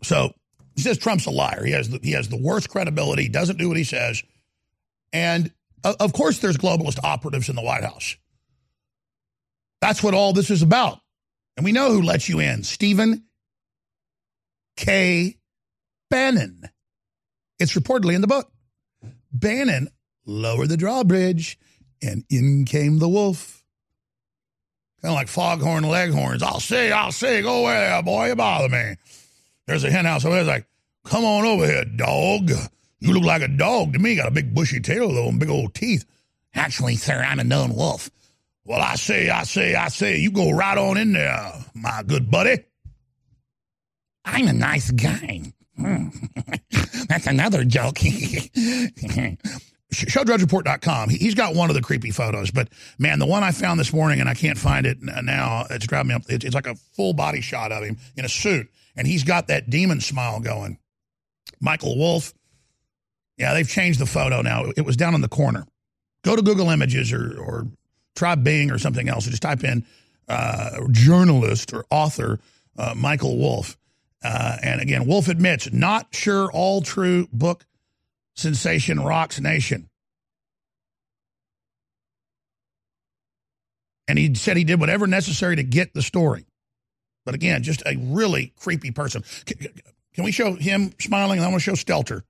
[0.02, 0.34] So
[0.80, 1.66] he says Trump's a liar.
[1.66, 3.24] He has the, he has the worst credibility.
[3.24, 4.24] He Doesn't do what he says,
[5.12, 5.52] and
[5.84, 8.16] of course there's globalist operatives in the White House.
[9.82, 11.00] That's what all this is about,
[11.58, 13.26] and we know who lets you in: Stephen
[14.78, 15.38] K.
[16.10, 16.64] Bannon.
[17.60, 18.50] It's reportedly in the book.
[19.34, 19.90] Bannon
[20.26, 21.60] lowered the drawbridge,
[22.02, 23.66] and in came the wolf.
[25.02, 26.42] Kind of like foghorn leghorns.
[26.42, 27.42] I'll see, I'll see.
[27.42, 28.28] Go away boy.
[28.28, 28.96] You bother me.
[29.70, 30.42] There's a hen house over there.
[30.42, 30.66] It's like,
[31.06, 32.50] come on over here, dog.
[33.00, 34.16] You look like a dog to me.
[34.16, 36.06] Got a big bushy tail, though, and big old teeth.
[36.56, 38.10] Actually, sir, I'm a known wolf.
[38.66, 42.32] Well, I say, I say, I say, you go right on in there, my good
[42.32, 42.64] buddy.
[44.26, 45.54] I'm a nice guy.
[45.78, 46.08] Hmm.
[47.08, 47.96] That's another joke.
[49.94, 51.10] showdrudgereport.com.
[51.10, 53.94] He, he's got one of the creepy photos, but man, the one I found this
[53.94, 55.68] morning and I can't find it now.
[55.70, 56.24] It's driving me up.
[56.28, 58.68] It's like a full body shot of him in a suit,
[59.00, 60.78] and he's got that demon smile going.
[61.62, 62.34] Michael Wolff.
[63.38, 64.66] Yeah, they've changed the photo now.
[64.76, 65.66] It was down in the corner.
[66.26, 67.68] Go to Google Images or or
[68.18, 69.26] try Bing or something else.
[69.26, 69.86] Or just type in
[70.28, 72.42] uh, journalist or author
[72.78, 73.78] uh, Michael Wolff.
[74.22, 77.66] Uh, and again, Wolff admits not sure all true book
[78.36, 79.90] sensation rocks nation.
[84.10, 86.49] And he said he did whatever necessary to get the story.
[87.26, 89.24] But again, just a really creepy person.
[89.46, 91.40] Can, we show him smiling?
[91.40, 92.24] And I want to show Stelter.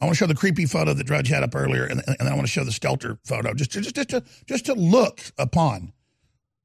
[0.00, 2.28] I want to show the creepy photo that Drudge had up earlier, and, and then
[2.28, 5.20] I want to show the Stelter photo, just to, just just to, just to look
[5.38, 5.92] upon.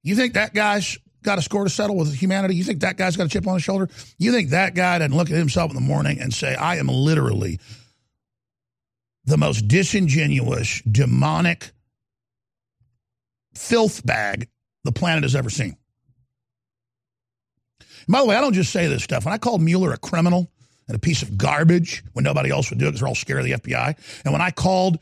[0.03, 2.55] You think that guy's got a score to settle with humanity?
[2.55, 3.89] You think that guy's got a chip on his shoulder?
[4.17, 6.87] You think that guy doesn't look at himself in the morning and say, "I am
[6.87, 7.59] literally
[9.25, 11.71] the most disingenuous, demonic
[13.55, 14.49] filth bag
[14.83, 15.77] the planet has ever seen.
[18.07, 19.25] By the way, I don't just say this stuff.
[19.25, 20.51] When I called Mueller a criminal
[20.87, 23.39] and a piece of garbage when nobody else would do it because they're all scared
[23.39, 24.99] of the FBI, and when I called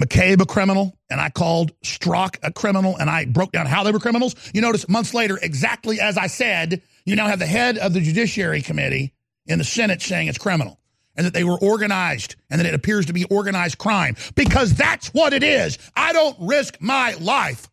[0.00, 3.92] McCabe a criminal and I called Strzok a criminal and I broke down how they
[3.92, 7.78] were criminals, you notice months later, exactly as I said, you now have the head
[7.78, 9.12] of the Judiciary Committee
[9.46, 10.78] in the Senate saying it's criminal
[11.16, 15.08] and that they were organized and that it appears to be organized crime because that's
[15.08, 15.78] what it is.
[15.94, 17.68] I don't risk my life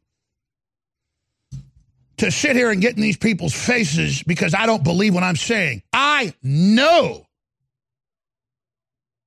[2.17, 5.35] to sit here and get in these people's faces because I don't believe what I'm
[5.35, 5.83] saying.
[5.93, 7.27] I know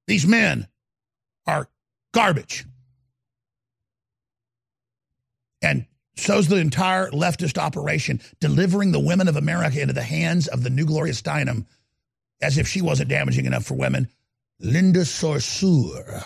[0.07, 0.67] these men
[1.47, 1.69] are
[2.12, 2.65] garbage.
[5.62, 5.87] And
[6.17, 10.71] so's the entire leftist operation, delivering the women of America into the hands of the
[10.71, 11.67] new Gloria Steinem
[12.43, 14.09] as if she wasn't damaging enough for women.
[14.59, 16.25] Linda Sarsour.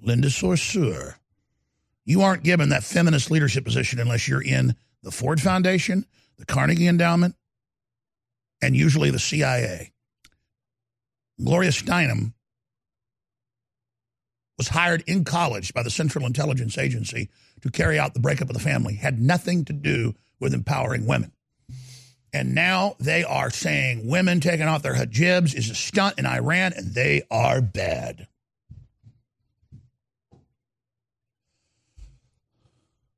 [0.00, 1.14] Linda Sarsour.
[2.06, 6.06] You aren't given that feminist leadership position unless you're in the Ford Foundation,
[6.38, 7.34] the Carnegie Endowment,
[8.62, 9.92] and usually the CIA.
[11.44, 12.32] Gloria Steinem
[14.56, 17.28] was hired in college by the Central Intelligence Agency
[17.60, 21.32] to carry out the breakup of the family, had nothing to do with empowering women.
[22.32, 26.72] And now they are saying women taking off their hijabs is a stunt in Iran,
[26.74, 28.28] and they are bad.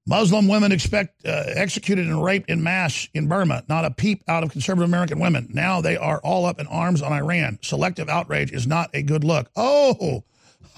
[0.08, 3.62] Muslim women expect uh, executed and raped in mass in Burma.
[3.68, 5.48] Not a peep out of conservative American women.
[5.52, 7.58] Now they are all up in arms on Iran.
[7.60, 9.50] Selective outrage is not a good look.
[9.54, 10.24] Oh,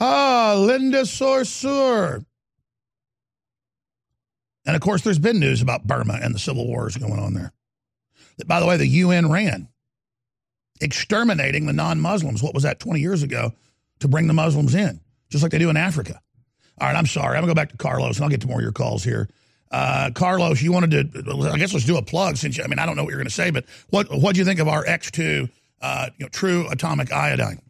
[0.00, 2.24] ah, Linda Sarsour.
[4.64, 7.52] And of course, there's been news about Burma and the civil wars going on there.
[8.38, 9.68] That, by the way, the UN ran,
[10.80, 12.44] exterminating the non Muslims.
[12.44, 13.54] What was that, 20 years ago,
[13.98, 16.20] to bring the Muslims in, just like they do in Africa.
[16.80, 17.36] All right, I'm sorry.
[17.36, 19.02] I'm going to go back to Carlos, and I'll get to more of your calls
[19.02, 19.28] here.
[19.70, 22.78] Uh, Carlos, you wanted to, I guess let's do a plug since, you, I mean,
[22.78, 24.68] I don't know what you're going to say, but what what do you think of
[24.68, 25.50] our X2
[25.80, 27.60] uh, you know, true atomic iodine?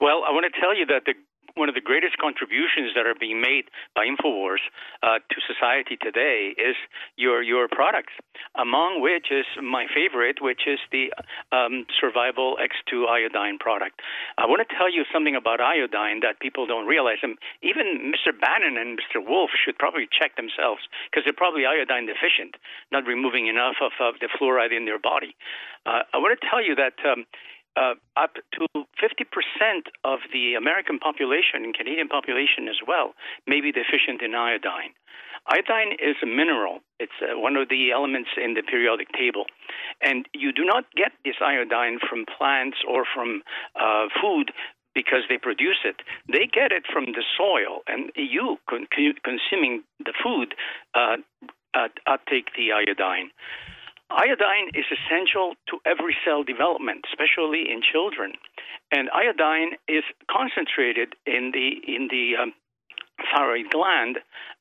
[0.00, 1.14] Well, I want to tell you that the
[1.56, 3.64] one of the greatest contributions that are being made
[3.94, 4.60] by Infowars
[5.02, 6.76] uh, to society today is
[7.16, 8.12] your your products,
[8.58, 11.12] among which is my favorite, which is the
[11.52, 14.00] um, Survival X2 iodine product.
[14.38, 18.32] I want to tell you something about iodine that people don't realize, and even Mr.
[18.32, 19.20] Bannon and Mr.
[19.20, 22.56] Wolff should probably check themselves because they're probably iodine deficient,
[22.90, 25.36] not removing enough of, of the fluoride in their body.
[25.84, 26.96] Uh, I want to tell you that.
[27.04, 27.26] Um,
[27.76, 33.12] uh, up to 50% of the American population and Canadian population as well
[33.46, 34.96] may be deficient in iodine.
[35.48, 36.80] Iodine is a mineral.
[36.98, 39.46] It's uh, one of the elements in the periodic table.
[40.02, 43.42] And you do not get this iodine from plants or from
[43.80, 44.50] uh, food
[44.94, 45.96] because they produce it.
[46.26, 48.88] They get it from the soil, and you, con-
[49.22, 50.54] consuming the food,
[50.94, 51.18] uh,
[51.74, 53.30] uh, uptake the iodine.
[54.10, 58.32] Iodine is essential to every cell development, especially in children.
[58.90, 62.52] And iodine is concentrated in the in the um,
[63.34, 64.18] thyroid gland,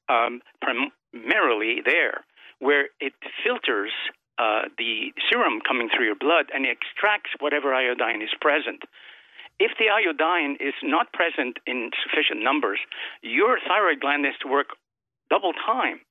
[0.09, 2.25] um, primarily there,
[2.59, 3.13] where it
[3.43, 3.91] filters
[4.37, 8.83] uh, the serum coming through your blood and extracts whatever iodine is present.
[9.59, 12.79] If the iodine is not present in sufficient numbers,
[13.21, 14.75] your thyroid gland has to work
[15.29, 16.01] double time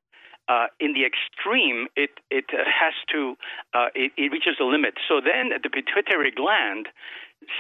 [0.49, 3.37] uh, in the extreme, it it has to
[3.73, 4.95] uh, it, it, reaches a limit.
[5.09, 6.89] So then the pituitary gland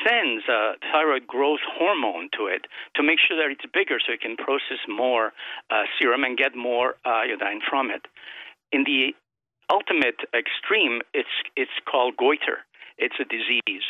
[0.06, 2.66] sends a thyroid growth hormone to it
[2.96, 5.32] to make sure that it's bigger, so it can process more
[5.70, 8.06] uh, serum and get more iodine from it.
[8.72, 9.14] In the
[9.70, 12.64] ultimate extreme, it's it's called goiter.
[12.98, 13.82] It's a disease.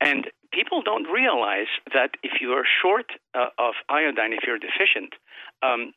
[0.00, 5.14] And people don't realize that if you are short uh, of iodine, if you're deficient,
[5.62, 5.92] um,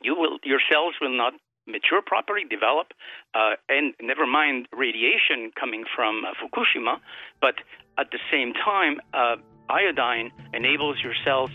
[0.00, 1.34] you will your cells will not
[1.66, 2.88] mature properly, develop,
[3.34, 6.98] uh, and never mind radiation coming from uh, Fukushima.
[7.40, 7.56] But
[7.98, 9.36] at the same time, uh,
[9.68, 11.50] iodine enables your cells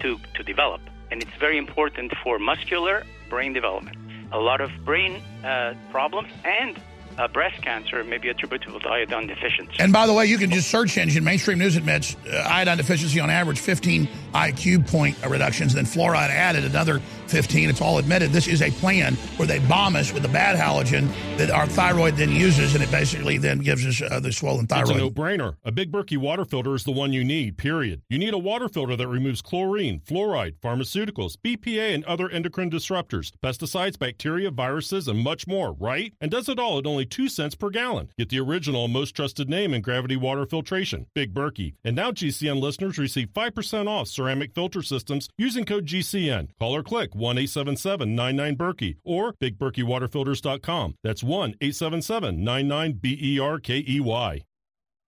[0.00, 3.96] to, to develop, and it's very important for muscular brain development.
[4.32, 6.80] A lot of brain uh, problems and
[7.18, 9.74] uh, breast cancer may be attributable to iodine deficiency.
[9.78, 11.24] And by the way, you can just search engine.
[11.24, 15.74] Mainstream news admits uh, iodine deficiency on average 15 IQ point reductions.
[15.74, 17.00] Then fluoride added another
[17.30, 17.70] 15.
[17.70, 18.32] It's all admitted.
[18.32, 21.08] This is a plan where they bomb us with the bad halogen
[21.38, 24.90] that our thyroid then uses, and it basically then gives us uh, the swollen thyroid.
[24.90, 25.56] It's a no-brainer.
[25.64, 28.02] A Big Berkey water filter is the one you need, period.
[28.08, 33.32] You need a water filter that removes chlorine, fluoride, pharmaceuticals, BPA, and other endocrine disruptors,
[33.42, 36.12] pesticides, bacteria, viruses, and much more, right?
[36.20, 38.08] And does it all at only 2 cents per gallon.
[38.18, 41.74] Get the original most trusted name in gravity water filtration, Big Berkey.
[41.84, 46.48] And now GCN listeners receive 5% off ceramic filter systems using code GCN.
[46.58, 50.94] Call or click 1 877 99 Berkey or bigberkeywaterfilters.com.
[51.04, 54.42] That's 1 877 99 B E R K E Y.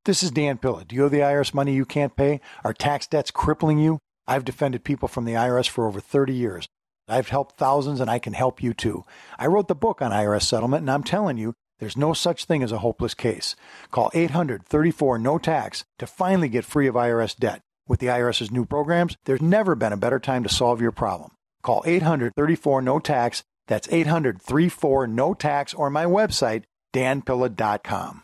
[0.05, 0.85] This is Dan Pilla.
[0.85, 2.41] Do you owe the IRS money you can't pay?
[2.65, 3.99] Are tax debts crippling you?
[4.27, 6.67] I've defended people from the IRS for over 30 years.
[7.09, 9.05] I've helped thousands and I can help you too.
[9.39, 12.63] I wrote the book on IRS settlement and I'm telling you, there's no such thing
[12.63, 13.57] as a hopeless case.
[13.91, 17.61] Call 834 no tax to finally get free of IRS debt.
[17.89, 21.33] With the IRS's new programs, there's never been a better time to solve your problem.
[21.63, 23.43] Call 800 34 no tax.
[23.67, 28.23] That's 800 34 no tax or my website, danpilla.com.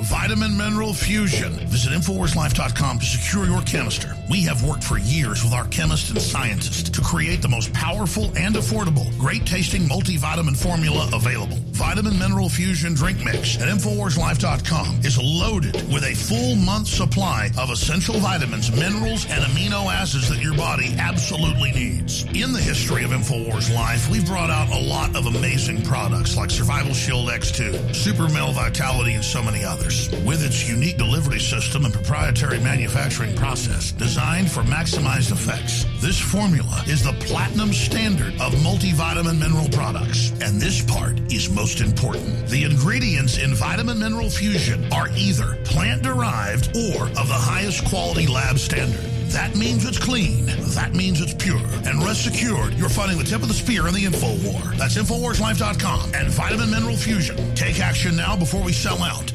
[0.00, 1.52] Vitamin Mineral Fusion.
[1.68, 4.16] Visit InfoWarsLife.com to secure your canister.
[4.30, 8.32] We have worked for years with our chemists and scientists to create the most powerful
[8.34, 11.58] and affordable, great tasting multivitamin formula available.
[11.72, 17.70] Vitamin Mineral Fusion Drink Mix at InfoWarsLife.com is loaded with a full month supply of
[17.70, 22.24] essential vitamins, minerals, and amino acids that your body absolutely needs.
[22.32, 26.50] In the history of InfoWars Life, we've brought out a lot of amazing products like
[26.50, 29.81] Survival Shield X2, Super Male Vitality, and so many others.
[29.82, 36.82] With its unique delivery system and proprietary manufacturing process designed for maximized effects, this formula
[36.86, 40.30] is the platinum standard of multivitamin mineral products.
[40.40, 42.46] And this part is most important.
[42.48, 48.26] The ingredients in Vitamin Mineral Fusion are either plant derived or of the highest quality
[48.28, 49.04] lab standard.
[49.32, 50.46] That means it's clean.
[50.74, 51.66] That means it's pure.
[51.86, 54.60] And rest assured, you're fighting the tip of the spear in the info war.
[54.76, 57.54] That's InfoWarsLife.com and Vitamin Mineral Fusion.
[57.54, 59.32] Take action now before we sell out.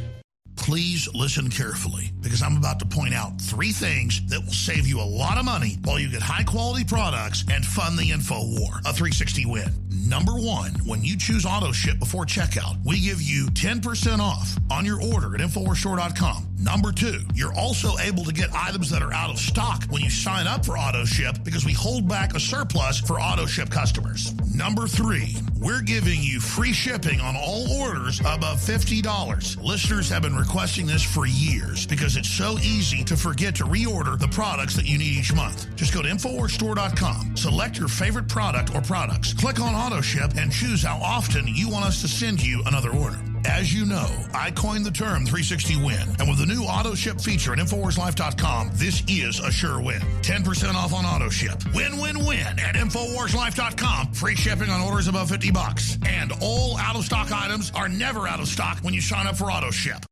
[0.57, 4.99] Please listen carefully because I'm about to point out three things that will save you
[4.99, 8.79] a lot of money while you get high quality products and fund the info war.
[8.85, 9.71] A 360 win.
[10.07, 14.85] Number one, when you choose auto ship before checkout, we give you 10% off on
[14.85, 16.47] your order at InfoWarsStore.com.
[16.59, 20.09] Number two, you're also able to get items that are out of stock when you
[20.09, 24.33] sign up for auto ship because we hold back a surplus for auto ship customers.
[24.57, 29.63] Number three, we're giving you free shipping on all orders above $50.
[29.63, 34.17] Listeners have been requesting this for years because it's so easy to forget to reorder
[34.17, 35.67] the products that you need each month.
[35.75, 40.51] Just go to InfoWarsStore.com, select your favorite product or products, click on auto ship, and
[40.51, 43.19] choose how often you want us to send you another order.
[43.47, 47.21] As you know, I coined the term 360 win, and with the new auto ship
[47.21, 50.01] feature at InfoWarsLife.com, this is a sure win.
[50.21, 51.63] 10% off on auto ship.
[51.73, 54.11] Win, win, win at InfoWarsLife.com.
[54.13, 55.97] Free shipping on orders above 50 bucks.
[56.05, 59.37] And all out of stock items are never out of stock when you sign up
[59.37, 60.05] for auto ship.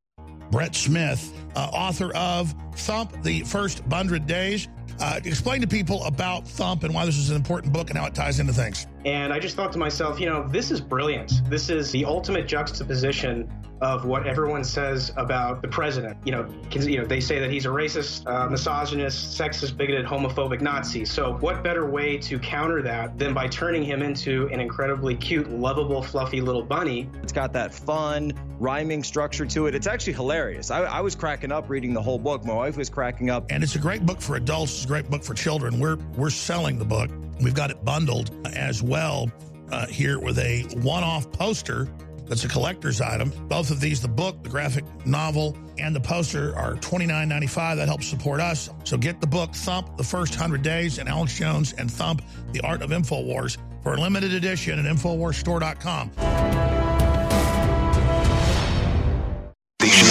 [0.49, 4.69] Brett Smith, uh, author of Thump, the first 100 days.
[5.01, 8.05] Uh, explain to people about Thump and why this is an important book and how
[8.05, 8.87] it ties into things.
[9.05, 11.47] And I just thought to myself, you know, this is brilliant.
[11.47, 13.51] This is the ultimate juxtaposition
[13.81, 16.17] of what everyone says about the president.
[16.25, 20.61] You know, you know, they say that he's a racist, uh, misogynist, sexist, bigoted, homophobic
[20.61, 21.05] Nazi.
[21.05, 25.49] So, what better way to counter that than by turning him into an incredibly cute,
[25.51, 27.09] lovable, fluffy little bunny?
[27.21, 29.75] It's got that fun rhyming structure to it.
[29.75, 30.71] It's actually hilarious.
[30.71, 32.45] I, I was cracking up reading the whole book.
[32.45, 33.51] My wife was cracking up.
[33.51, 34.73] And it's a great book for adults.
[34.73, 35.79] It's a great book for children.
[35.79, 37.11] We're we're selling the book.
[37.41, 39.31] We've got it bundled as well
[39.71, 41.89] uh, here with a one-off poster
[42.27, 43.31] that's a collector's item.
[43.47, 47.75] Both of these, the book, the graphic novel, and the poster are $29.95.
[47.75, 48.69] That helps support us.
[48.83, 52.21] So get the book, Thump, The First 100 Days, and Alex Jones, and Thump,
[52.51, 56.11] The Art of InfoWars for a limited edition at InfoWarsStore.com.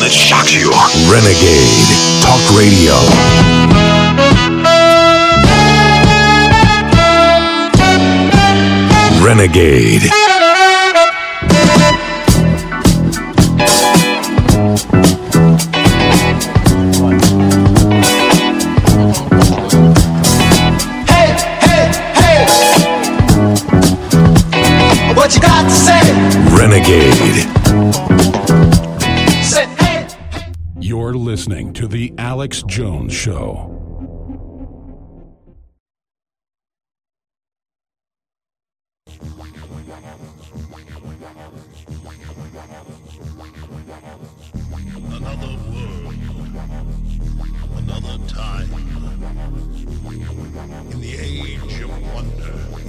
[0.01, 0.71] That shocks you.
[1.11, 1.81] Renegade
[2.21, 3.74] Talk Radio.
[9.25, 10.03] Renegade.
[26.53, 27.49] Renegade.
[30.81, 33.74] You're listening to The Alex Jones Show.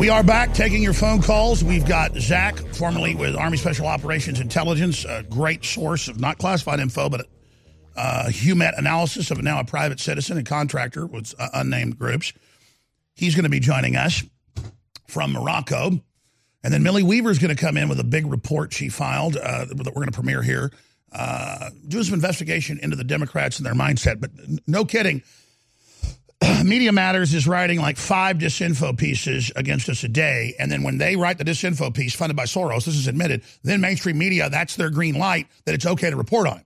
[0.05, 1.63] We are back taking your phone calls.
[1.63, 6.79] We've got Zach, formerly with Army Special Operations Intelligence, a great source of not classified
[6.79, 7.25] info, but
[7.95, 12.33] uh, HUMINT analysis of now a private citizen and contractor with uh, unnamed groups.
[13.15, 14.21] He's going to be joining us
[15.07, 15.99] from Morocco.
[16.63, 19.37] And then Millie Weaver is going to come in with a big report she filed
[19.37, 20.71] uh, that we're going to premiere here,
[21.13, 24.21] uh, doing some investigation into the Democrats and their mindset.
[24.21, 24.29] But
[24.67, 25.23] no kidding.
[26.63, 30.55] Media Matters is writing like five disinfo pieces against us a day.
[30.59, 33.81] And then when they write the disinfo piece funded by Soros, this is admitted, then
[33.81, 36.65] mainstream media, that's their green light that it's okay to report on it.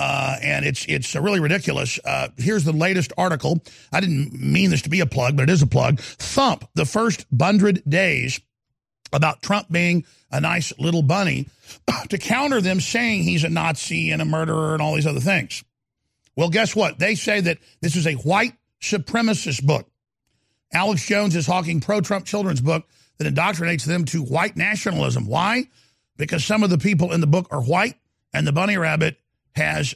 [0.00, 1.98] Uh, and it's it's really ridiculous.
[2.04, 3.60] Uh, here's the latest article.
[3.92, 5.98] I didn't mean this to be a plug, but it is a plug.
[6.00, 8.40] Thump, the first hundred days
[9.12, 11.48] about Trump being a nice little bunny
[12.10, 15.64] to counter them saying he's a Nazi and a murderer and all these other things.
[16.36, 17.00] Well, guess what?
[17.00, 19.88] They say that this is a white supremacist book.
[20.72, 22.86] Alex Jones is hawking pro Trump children's book
[23.18, 25.26] that indoctrinates them to white nationalism.
[25.26, 25.68] Why?
[26.16, 27.96] Because some of the people in the book are white
[28.32, 29.18] and the bunny rabbit
[29.52, 29.94] has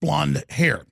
[0.00, 0.84] blonde hair.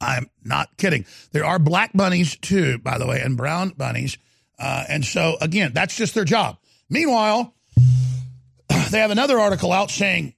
[0.00, 1.06] I'm not kidding.
[1.30, 4.18] There are black bunnies too, by the way, and brown bunnies.
[4.58, 6.58] Uh, and so, again, that's just their job.
[6.90, 7.54] Meanwhile,
[8.90, 10.34] they have another article out saying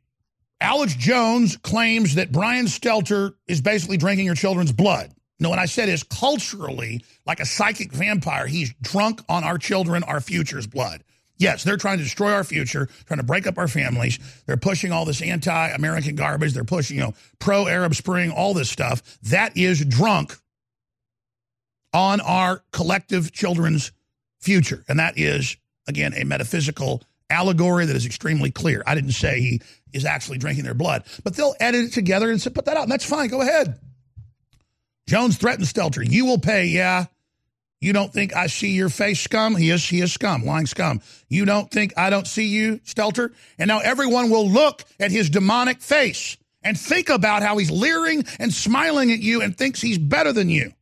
[0.61, 5.13] Alex Jones claims that Brian Stelter is basically drinking your children's blood.
[5.45, 10.03] No, what I said is culturally, like a psychic vampire, he's drunk on our children,
[10.03, 11.05] our future's blood.
[11.37, 14.19] Yes, they're trying to destroy our future, trying to break up our families.
[14.47, 16.55] They're pushing all this anti-American garbage.
[16.55, 19.03] They're pushing, you know, pro-Arab Spring, all this stuff.
[19.25, 20.35] That is drunk
[21.93, 23.93] on our collective children's
[24.41, 24.83] future.
[24.89, 28.83] And that is, again, a metaphysical allegory that is extremely clear.
[28.87, 29.61] I didn't say he
[29.93, 32.93] is actually drinking their blood, but they'll edit it together and put that out, and
[32.93, 33.29] that's fine.
[33.29, 33.79] Go ahead.
[35.07, 36.09] Jones threatens Stelter.
[36.09, 37.07] You will pay, yeah.
[37.81, 39.57] You don't think I see your face, scum?
[39.57, 41.03] He is, he is scum, lying scum.
[41.29, 43.35] You don't think I don't see you, Stelter?
[43.59, 48.25] And now everyone will look at his demonic face and think about how he's leering
[48.39, 50.73] and smiling at you and thinks he's better than you.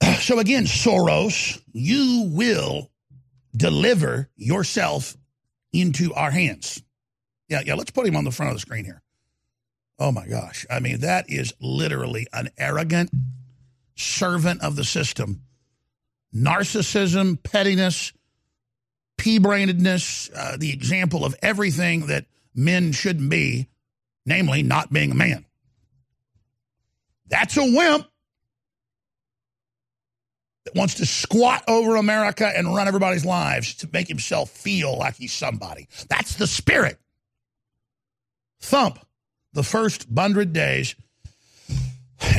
[0.20, 2.90] So again, Soros, you will
[3.56, 5.16] deliver yourself
[5.72, 6.80] into our hands.
[7.48, 9.01] Yeah, yeah, let's put him on the front of the screen here.
[9.98, 10.66] Oh my gosh.
[10.70, 13.10] I mean, that is literally an arrogant
[13.94, 15.42] servant of the system.
[16.34, 18.12] Narcissism, pettiness,
[19.18, 22.24] pea brainedness, uh, the example of everything that
[22.54, 23.68] men shouldn't be,
[24.26, 25.44] namely not being a man.
[27.28, 28.06] That's a wimp
[30.64, 35.16] that wants to squat over America and run everybody's lives to make himself feel like
[35.16, 35.88] he's somebody.
[36.08, 36.98] That's the spirit.
[38.60, 38.98] Thump,
[39.52, 40.94] the first hundred days,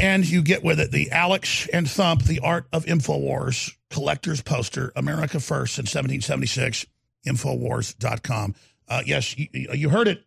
[0.02, 4.92] and you get with it the Alex and Thump, the art of InfoWars collector's poster,
[4.96, 6.86] America First in 1776,
[7.28, 8.56] Infowars.com.
[8.88, 10.24] Uh, yes, you, you heard it.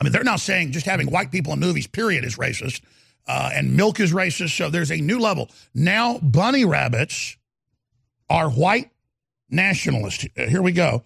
[0.00, 2.80] I mean, they're now saying just having white people in movies, period, is racist
[3.26, 4.56] uh, and milk is racist.
[4.56, 5.50] So there's a new level.
[5.74, 7.36] Now, bunny rabbits
[8.28, 8.90] are white
[9.50, 10.26] nationalists.
[10.36, 11.02] Here we go,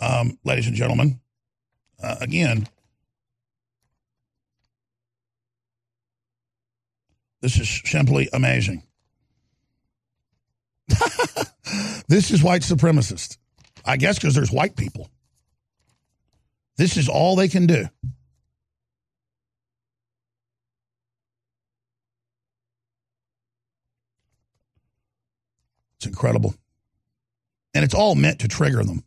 [0.00, 1.20] um, ladies and gentlemen.
[2.02, 2.68] Uh, again,
[7.40, 8.82] this is simply amazing.
[12.08, 13.38] this is white supremacist.
[13.84, 15.10] I guess because there's white people.
[16.76, 17.86] This is all they can do.
[25.98, 26.54] It's incredible.
[27.74, 29.04] And it's all meant to trigger them.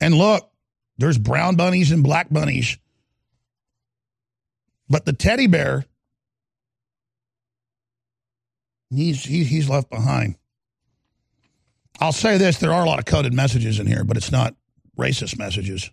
[0.00, 0.50] And look,
[0.96, 2.78] there's brown bunnies and black bunnies.
[4.88, 5.84] But the teddy bear,
[8.90, 10.36] he's, he, he's left behind.
[12.00, 14.54] I'll say this there are a lot of coded messages in here, but it's not
[14.96, 15.90] racist messages.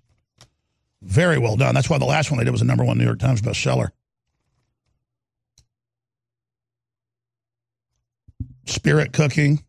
[1.02, 1.76] Very well done.
[1.76, 3.90] That's why the last one I did was a number one New York Times bestseller.
[8.66, 9.64] spirit cooking.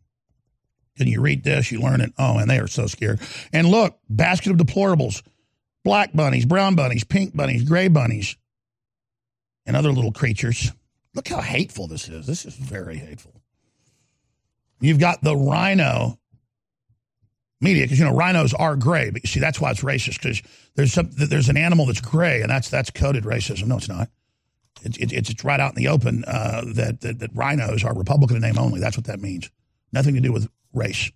[0.97, 1.71] Can you read this?
[1.71, 2.11] You learn it.
[2.17, 3.19] Oh, and they are so scared.
[3.53, 5.21] And look, basket of deplorables
[5.83, 8.35] black bunnies, brown bunnies, pink bunnies, gray bunnies,
[9.67, 10.71] and other little creatures.
[11.13, 12.25] Look how hateful this is.
[12.25, 13.41] This is very hateful.
[14.79, 16.17] You've got the rhino
[17.59, 20.41] media because you know rhinos are gray, but you see that's why it's racist because
[20.75, 23.67] there's some there's an animal that's gray and that's that's coded racism.
[23.67, 24.09] No, it's not.
[24.83, 28.37] It, it, it's right out in the open uh, that, that that rhinos are Republican
[28.37, 28.79] in name only.
[28.79, 29.49] That's what that means.
[29.91, 31.11] Nothing to do with race.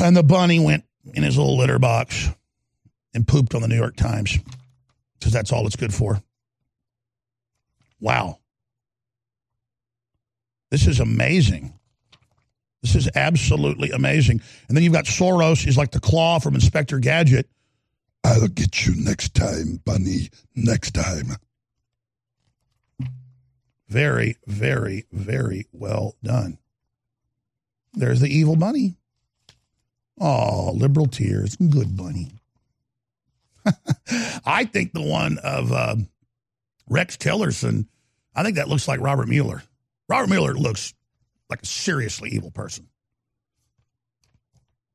[0.00, 2.28] And the bunny went in his little litter box
[3.14, 4.38] and pooped on the New York Times
[5.18, 6.20] because that's all it's good for.
[8.00, 8.38] Wow.
[10.70, 11.74] This is amazing.
[12.82, 14.40] This is absolutely amazing.
[14.68, 17.48] And then you've got Soros, he's like the claw from Inspector Gadget.
[18.24, 20.30] I'll get you next time, Bunny.
[20.54, 21.36] Next time.
[23.88, 26.58] Very, very, very well done.
[27.92, 28.94] There's the evil bunny.
[30.20, 31.56] Oh, liberal tears.
[31.56, 32.30] Good bunny.
[34.46, 35.96] I think the one of uh,
[36.90, 37.86] Rex Tillerson,
[38.34, 39.62] I think that looks like Robert Mueller.
[40.08, 40.92] Robert Mueller looks
[41.48, 42.88] like a seriously evil person.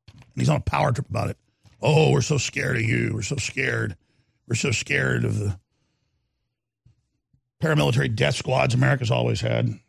[0.09, 1.37] And he's on a power trip about it.
[1.81, 3.11] Oh, we're so scared of you.
[3.13, 3.95] We're so scared.
[4.47, 5.57] We're so scared of the
[7.63, 9.79] paramilitary death squads America's always had.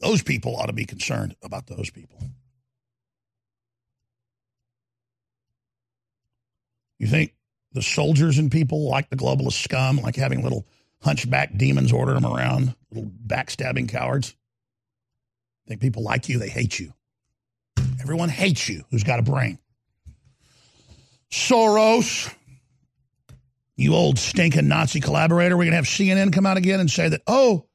[0.00, 2.18] Those people ought to be concerned about those people.
[6.98, 7.34] You think
[7.72, 10.66] the soldiers and people like the globalist scum, like having little
[11.00, 14.34] hunchback demons order them around, little backstabbing cowards?
[15.66, 16.92] I Think people like you, they hate you.
[18.00, 19.58] Everyone hates you who's got a brain.
[21.30, 22.32] Soros,
[23.76, 25.56] you old stinking Nazi collaborator.
[25.56, 27.66] We're going to have CNN come out again and say that, oh,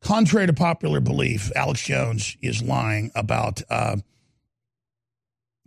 [0.00, 3.96] contrary to popular belief, Alex Jones is lying about uh,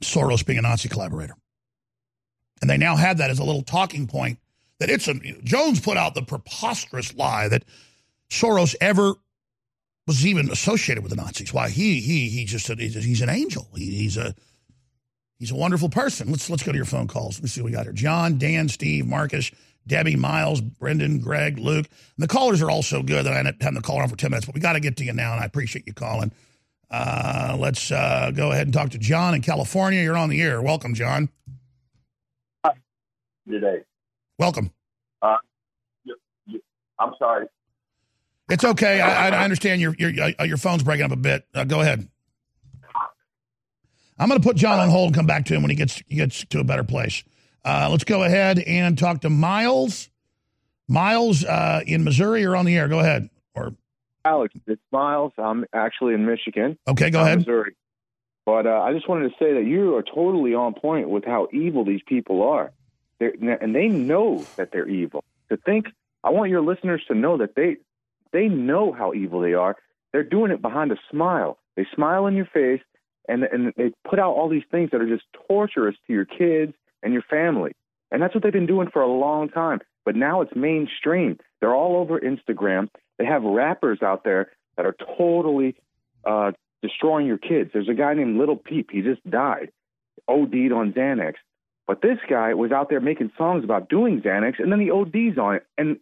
[0.02, 1.36] Soros being a Nazi collaborator.
[2.62, 4.40] And they now have that as a little talking point
[4.80, 5.14] that it's a
[5.44, 7.64] Jones put out the preposterous lie that
[8.30, 9.14] Soros ever
[10.08, 11.54] was even associated with the Nazis.
[11.54, 13.68] Why he he he just he's an angel.
[13.76, 14.36] He, he's a
[15.40, 16.30] he's a wonderful person.
[16.30, 17.40] Let's let's go to your phone calls.
[17.40, 17.94] Let's see what we got here.
[17.94, 19.52] John, Dan, Steve, Marcus,
[19.88, 21.88] Debbie, Miles, Brendan, Greg, Luke.
[21.88, 24.10] And the callers are all so good that I ended up having the call on
[24.10, 24.46] for ten minutes.
[24.46, 26.32] But we got to get to you now, and I appreciate you calling.
[26.90, 30.02] Uh, let's uh, go ahead and talk to John in California.
[30.02, 30.62] You're on the air.
[30.62, 31.30] Welcome, John.
[33.50, 33.80] Today.
[34.40, 34.72] Welcome.
[35.22, 35.38] Uh,
[36.04, 36.16] you,
[36.46, 36.62] you,
[37.00, 37.48] I'm sorry.
[38.50, 39.02] It's okay.
[39.02, 41.46] I, I understand your your uh, your phone's breaking up a bit.
[41.54, 42.08] Uh, go ahead.
[44.18, 46.02] I'm going to put John on hold and come back to him when he gets
[46.08, 47.24] he gets to a better place.
[47.64, 50.10] Uh, let's go ahead and talk to Miles.
[50.88, 52.88] Miles uh, in Missouri, you're on the air.
[52.88, 53.30] Go ahead.
[53.56, 53.74] Or
[54.24, 55.34] Alex, it's Miles.
[55.38, 56.78] I'm actually in Michigan.
[56.88, 57.40] Okay, go ahead.
[57.40, 57.76] Missouri.
[58.46, 61.48] But uh, I just wanted to say that you are totally on point with how
[61.52, 62.72] evil these people are.
[63.20, 65.24] They're, and they know that they're evil.
[65.50, 65.88] To think,
[66.24, 67.78] I want your listeners to know that they
[68.32, 69.76] they know how evil they are.
[70.12, 71.58] They're doing it behind a smile.
[71.76, 72.82] They smile in your face,
[73.28, 76.74] and and they put out all these things that are just torturous to your kids
[77.04, 77.72] and your family.
[78.12, 79.80] And that's what they've been doing for a long time.
[80.06, 81.40] But now it's mainstream.
[81.60, 82.90] They're all over Instagram.
[83.18, 85.76] They have rappers out there that are totally
[86.26, 86.52] uh,
[86.82, 87.72] destroying your kids.
[87.74, 88.92] There's a guy named Little Peep.
[88.92, 89.72] He just died,
[90.28, 91.34] OD'd on Xanax.
[91.88, 95.38] But this guy was out there making songs about doing Xanax, and then he ODs
[95.38, 95.68] on it.
[95.78, 96.00] And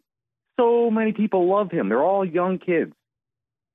[0.60, 1.90] so many people love him.
[1.90, 2.94] They're all young kids.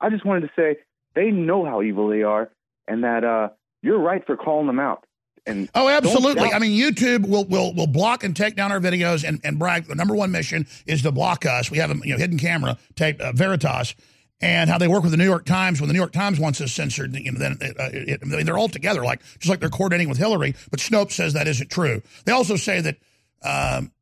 [0.00, 0.78] I just wanted to say
[1.14, 2.50] they know how evil they are,
[2.86, 3.50] and that uh,
[3.82, 5.04] you're right for calling them out.
[5.46, 6.52] And oh, absolutely.
[6.52, 9.86] I mean, YouTube will will will block and take down our videos and and brag.
[9.86, 11.70] The number one mission is to block us.
[11.70, 13.94] We have a you know hidden camera tape uh, Veritas
[14.40, 15.80] and how they work with the New York Times.
[15.80, 18.44] When the New York Times wants us censored, you know, then it, uh, it, it,
[18.46, 20.54] they're all together, like just like they're coordinating with Hillary.
[20.70, 22.02] But Snopes says that isn't true.
[22.24, 22.96] They also say that
[23.42, 23.92] um,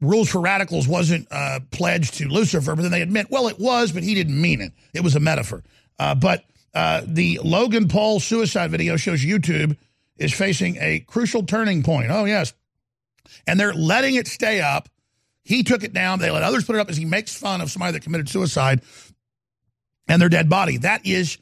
[0.00, 3.92] Rules for Radicals wasn't uh, pledged to Lucifer, but then they admit, well, it was,
[3.92, 4.72] but he didn't mean it.
[4.92, 5.62] It was a metaphor.
[5.98, 6.44] Uh, but
[6.74, 9.76] uh, the Logan Paul suicide video shows YouTube
[10.16, 12.10] is facing a crucial turning point.
[12.10, 12.54] Oh yes,
[13.46, 14.88] and they're letting it stay up.
[15.44, 16.20] He took it down.
[16.20, 18.82] They let others put it up as he makes fun of somebody that committed suicide
[20.12, 20.76] and their dead body.
[20.76, 21.38] That is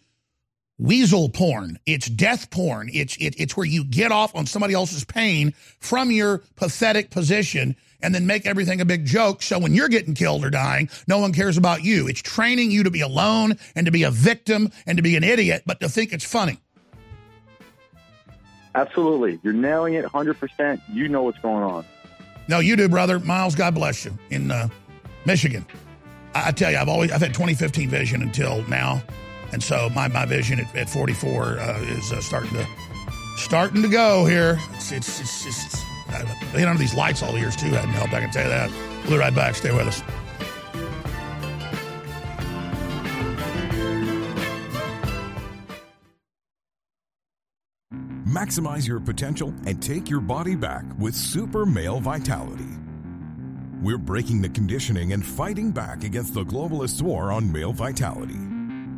[0.78, 1.76] weasel porn.
[1.86, 2.88] It's death porn.
[2.92, 7.74] It's it, it's where you get off on somebody else's pain from your pathetic position
[8.00, 9.42] and then make everything a big joke.
[9.42, 12.06] So when you're getting killed or dying, no one cares about you.
[12.06, 15.24] It's training you to be alone and to be a victim and to be an
[15.24, 16.60] idiot, but to think it's funny.
[18.76, 19.40] Absolutely.
[19.42, 20.80] You're nailing it 100%.
[20.92, 21.84] You know what's going on.
[22.46, 23.18] No, you do, brother.
[23.18, 24.68] Miles, God bless you in uh,
[25.26, 25.66] Michigan.
[26.34, 29.02] I tell you, I've always I've had 2015 vision until now,
[29.52, 32.66] and so my, my vision at, at 44 uh, is uh, starting to
[33.36, 34.58] starting to go here.
[34.74, 38.14] It's it's, it's just I've been under these lights all the years too hadn't helped.
[38.14, 38.70] I can tell you that.
[39.02, 39.54] We'll be right back.
[39.54, 40.02] Stay with us.
[48.26, 52.68] Maximize your potential and take your body back with Super Male Vitality.
[53.82, 58.36] We're breaking the conditioning and fighting back against the globalist war on male vitality.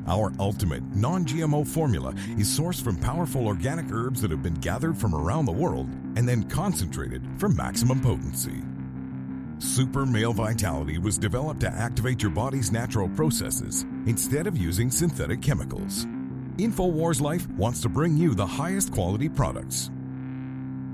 [0.09, 4.99] Our ultimate non GMO formula is sourced from powerful organic herbs that have been gathered
[4.99, 8.61] from around the world and then concentrated for maximum potency.
[9.59, 15.41] Super Male Vitality was developed to activate your body's natural processes instead of using synthetic
[15.41, 16.07] chemicals.
[16.57, 19.93] InfoWars Life wants to bring you the highest quality products.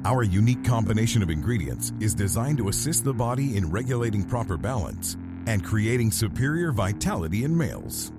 [0.05, 5.17] Our unique combination of ingredients is designed to assist the body in regulating proper balance
[5.47, 8.13] and creating superior vitality in males.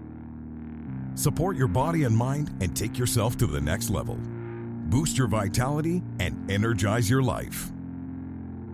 [1.16, 4.18] Support your body and mind and take yourself to the next level.
[4.90, 7.72] Boost your vitality and energize your life.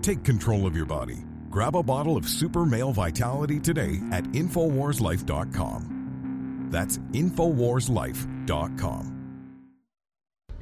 [0.02, 1.24] Take control of your body.
[1.52, 6.70] Grab a bottle of Super Male Vitality today at InfoWarsLife.com.
[6.72, 9.15] That's InfoWarsLife.com.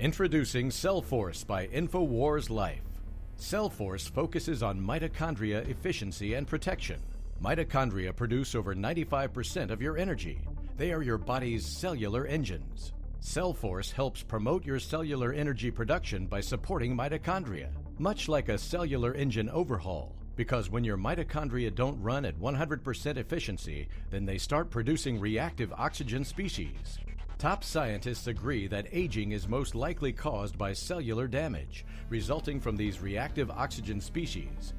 [0.03, 2.83] Introducing Cellforce by InfoWars Life.
[3.39, 6.99] Cellforce focuses on mitochondria efficiency and protection.
[7.41, 10.41] Mitochondria produce over 95% of your energy.
[10.75, 12.91] They are your body's cellular engines.
[13.21, 19.49] Cellforce helps promote your cellular energy production by supporting mitochondria, much like a cellular engine
[19.51, 20.13] overhaul.
[20.35, 26.25] Because when your mitochondria don't run at 100% efficiency, then they start producing reactive oxygen
[26.25, 26.99] species.
[27.37, 33.01] Top scientists agree that aging is most likely caused by cellular damage, resulting from these
[33.01, 34.73] reactive oxygen species.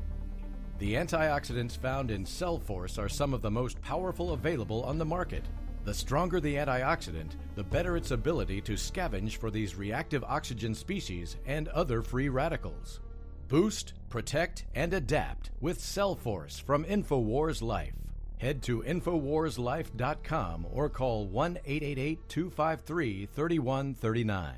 [0.78, 5.44] The antioxidants found in Cellforce are some of the most powerful available on the market.
[5.85, 11.36] The stronger the antioxidant, the better its ability to scavenge for these reactive oxygen species
[11.47, 13.01] and other free radicals.
[13.48, 18.03] Boost, protect, and adapt with Cellforce from InfoWars Life.
[18.39, 24.55] Head to InfoWarsLife.com or call 1 888 253 3139.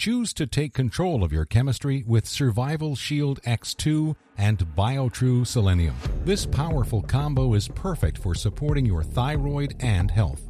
[0.00, 5.94] Choose to take control of your chemistry with Survival Shield X2 and BioTrue Selenium.
[6.24, 10.49] This powerful combo is perfect for supporting your thyroid and health.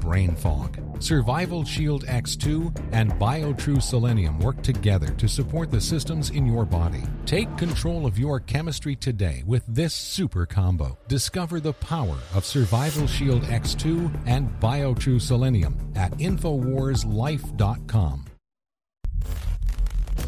[0.00, 0.78] brain fog.
[1.02, 7.02] Survival Shield X2 and BioTrue Selenium work together to support the systems in your body.
[7.24, 10.98] Take control of your chemistry today with this super combo.
[11.08, 18.24] Discover the power of Survival Shield X2 and BioTrue Selenium at InfoWarsLife.com.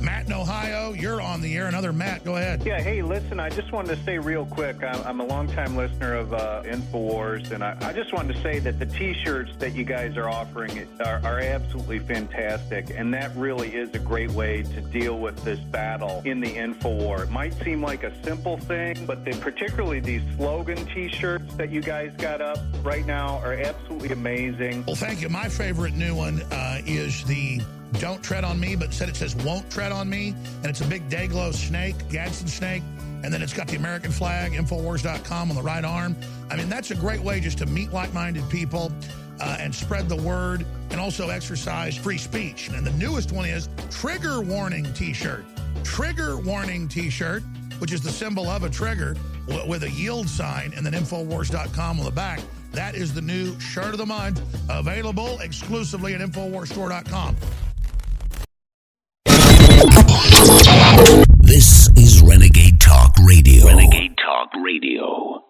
[0.00, 1.66] Matt in Ohio, you're on the air.
[1.66, 2.62] Another Matt, go ahead.
[2.64, 6.14] Yeah, hey, listen, I just wanted to say real quick, I'm, I'm a longtime listener
[6.14, 9.84] of uh, InfoWars, and I, I, just wanted to say that the T-shirts that you
[9.84, 14.80] guys are offering are, are, absolutely fantastic, and that really is a great way to
[14.80, 17.24] deal with this battle in the InfoWar.
[17.24, 21.80] It might seem like a simple thing, but they, particularly these slogan T-shirts that you
[21.80, 24.84] guys got up right now are absolutely amazing.
[24.86, 25.28] Well, thank you.
[25.28, 27.60] My favorite new one uh, is the
[27.94, 30.34] don't tread on me, but instead it says won't tread on me.
[30.58, 32.82] And it's a big Dayglow snake, Gadsden snake.
[33.24, 36.16] And then it's got the American flag, Infowars.com on the right arm.
[36.50, 38.92] I mean, that's a great way just to meet like minded people
[39.40, 42.68] uh, and spread the word and also exercise free speech.
[42.68, 45.44] And the newest one is Trigger Warning t shirt.
[45.82, 47.42] Trigger Warning t shirt,
[47.78, 49.16] which is the symbol of a trigger
[49.66, 52.40] with a yield sign and then Infowars.com on the back.
[52.72, 57.36] That is the new shirt of the month, available exclusively at InfoWarsStore.com.
[61.38, 63.66] This is Renegade Talk Radio.
[63.66, 65.44] Renegade Talk Radio.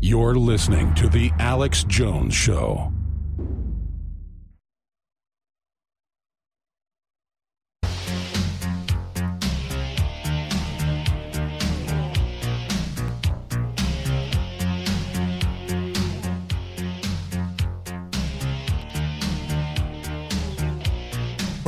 [0.00, 2.92] You're listening to The Alex Jones Show.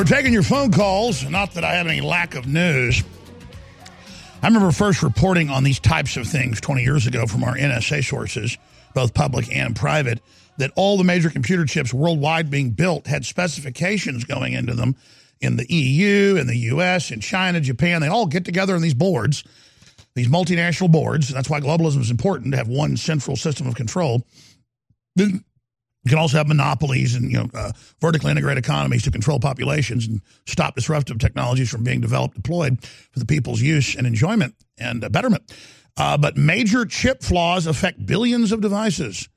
[0.02, 1.22] We're taking your phone calls.
[1.30, 3.04] Not that I have any lack of news.
[4.42, 8.02] I remember first reporting on these types of things 20 years ago from our NSA
[8.04, 8.58] sources,
[8.94, 10.20] both public and private,
[10.58, 14.96] that all the major computer chips worldwide being built had specifications going into them
[15.40, 18.00] in the EU, in the US, in China, Japan.
[18.00, 19.44] They all get together on these boards,
[20.16, 21.28] these multinational boards.
[21.28, 24.26] That's why globalism is important to have one central system of control.
[25.14, 25.44] Then
[26.04, 30.06] You can also have monopolies and you know uh, vertically integrated economies to control populations
[30.06, 35.04] and stop disruptive technologies from being developed, deployed for the people's use and enjoyment and
[35.04, 35.52] uh, betterment.
[35.96, 39.28] Uh, but major chip flaws affect billions of devices.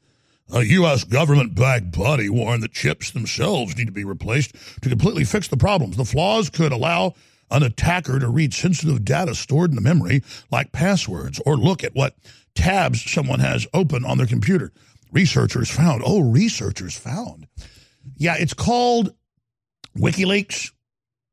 [0.53, 1.03] A U.S.
[1.03, 5.57] government backed body warned that chips themselves need to be replaced to completely fix the
[5.57, 5.97] problems.
[5.97, 7.15] The flaws could allow
[7.49, 11.95] an attacker to read sensitive data stored in the memory, like passwords, or look at
[11.95, 12.15] what
[12.53, 14.71] tabs someone has open on their computer.
[15.15, 17.47] Researchers found, oh, researchers found.
[18.17, 19.15] Yeah, it's called
[19.97, 20.71] WikiLeaks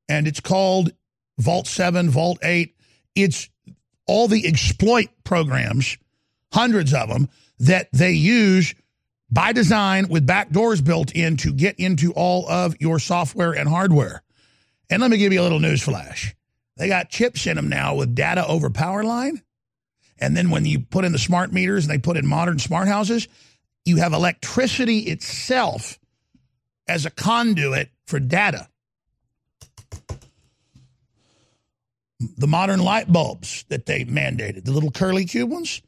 [0.09, 0.93] and it's called
[1.39, 2.77] Vault 7, Vault 8.
[3.17, 3.51] It's
[4.07, 5.99] all the exploit programs,
[6.53, 7.29] hundreds of them,
[7.59, 8.73] that they use
[9.33, 14.23] by design with backdoors built in to get into all of your software and hardware.
[14.91, 16.37] And let me give you a little news flash.
[16.77, 19.43] They got chips in them now with data over power line.
[20.21, 22.87] And then when you put in the smart meters and they put in modern smart
[22.87, 23.27] houses,
[23.85, 25.99] you have electricity itself
[26.87, 28.69] as a conduit for data.
[32.37, 35.83] The modern light bulbs that they mandated, the little curly cube ones,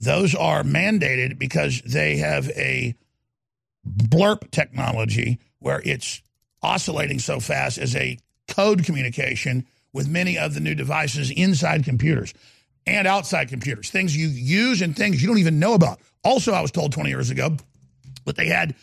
[0.00, 2.94] those are mandated because they have a
[3.86, 6.22] blurp technology where it's
[6.62, 8.18] oscillating so fast as a
[8.48, 12.32] code communication with many of the new devices inside computers
[12.86, 15.98] and outside computers, things you use and things you don't even know about.
[16.26, 17.56] Also, I was told 20 years ago
[18.24, 18.74] that they had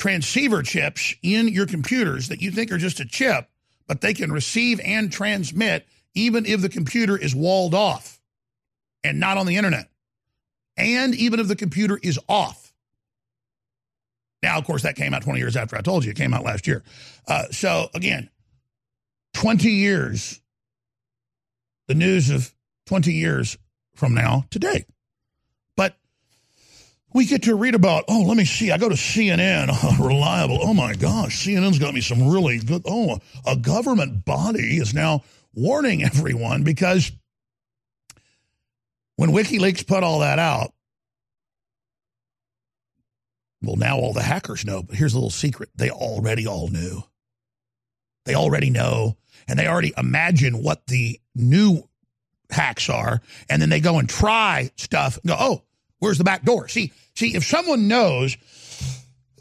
[0.00, 3.48] transceiver chips in your computers that you think are just a chip,
[3.86, 8.20] but they can receive and transmit even if the computer is walled off
[9.04, 9.88] and not on the internet
[10.76, 12.72] and even if the computer is off.
[14.42, 16.10] Now, of course, that came out 20 years after I told you.
[16.10, 16.82] It came out last year.
[17.28, 18.30] Uh, so, again,
[19.34, 20.40] 20 years,
[21.86, 22.52] the news of
[22.86, 23.58] 20 years
[23.94, 24.86] from now today.
[27.14, 28.72] We get to read about, oh, let me see.
[28.72, 30.58] I go to CNN, reliable.
[30.60, 32.82] Oh, my gosh, CNN's got me some really good.
[32.84, 35.22] Oh, a government body is now
[35.54, 37.12] warning everyone because
[39.16, 40.72] when WikiLeaks put all that out,
[43.62, 45.70] well, now all the hackers know, but here's a little secret.
[45.76, 47.02] They already all knew.
[48.26, 49.16] They already know,
[49.46, 51.88] and they already imagine what the new
[52.50, 55.62] hacks are, and then they go and try stuff and go, oh,
[55.98, 56.68] where's the back door?
[56.68, 58.36] See, see, if someone knows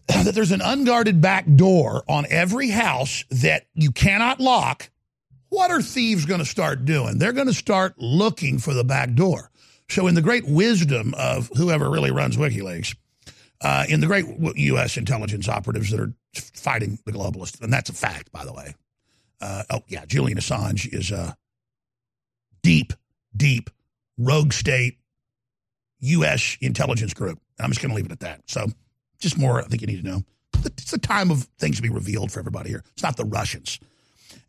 [0.08, 4.90] that there's an unguarded back door on every house that you cannot lock,
[5.50, 7.20] what are thieves going to start doing?
[7.20, 9.52] They're going to start looking for the back door.
[9.90, 12.96] So, in the great wisdom of whoever really runs WikiLeaks,
[13.62, 14.26] uh, in the great
[14.56, 14.98] U.S.
[14.98, 18.76] intelligence operatives that are fighting the globalists, and that's a fact, by the way.
[19.40, 21.38] Uh, oh, yeah, Julian Assange is a
[22.62, 22.94] deep,
[23.36, 23.70] deep
[24.18, 24.98] rogue state
[26.00, 26.58] U.S.
[26.62, 27.40] intelligence group.
[27.60, 28.42] I'm just going to leave it at that.
[28.48, 28.68] So,
[29.20, 30.24] just more I think you need to know.
[30.66, 32.84] It's the time of things to be revealed for everybody here.
[32.94, 33.80] It's not the Russians.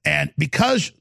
[0.04, 0.92] And because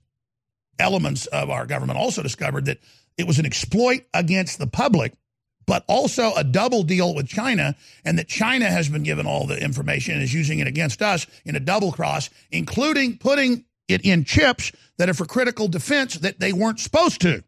[0.80, 2.80] elements of our government also discovered that
[3.18, 5.14] it was an exploit against the public,
[5.66, 9.62] but also a double deal with China, and that China has been given all the
[9.62, 14.24] information and is using it against us in a double cross, including putting it in
[14.24, 17.44] chips that are for critical defense that they weren't supposed to.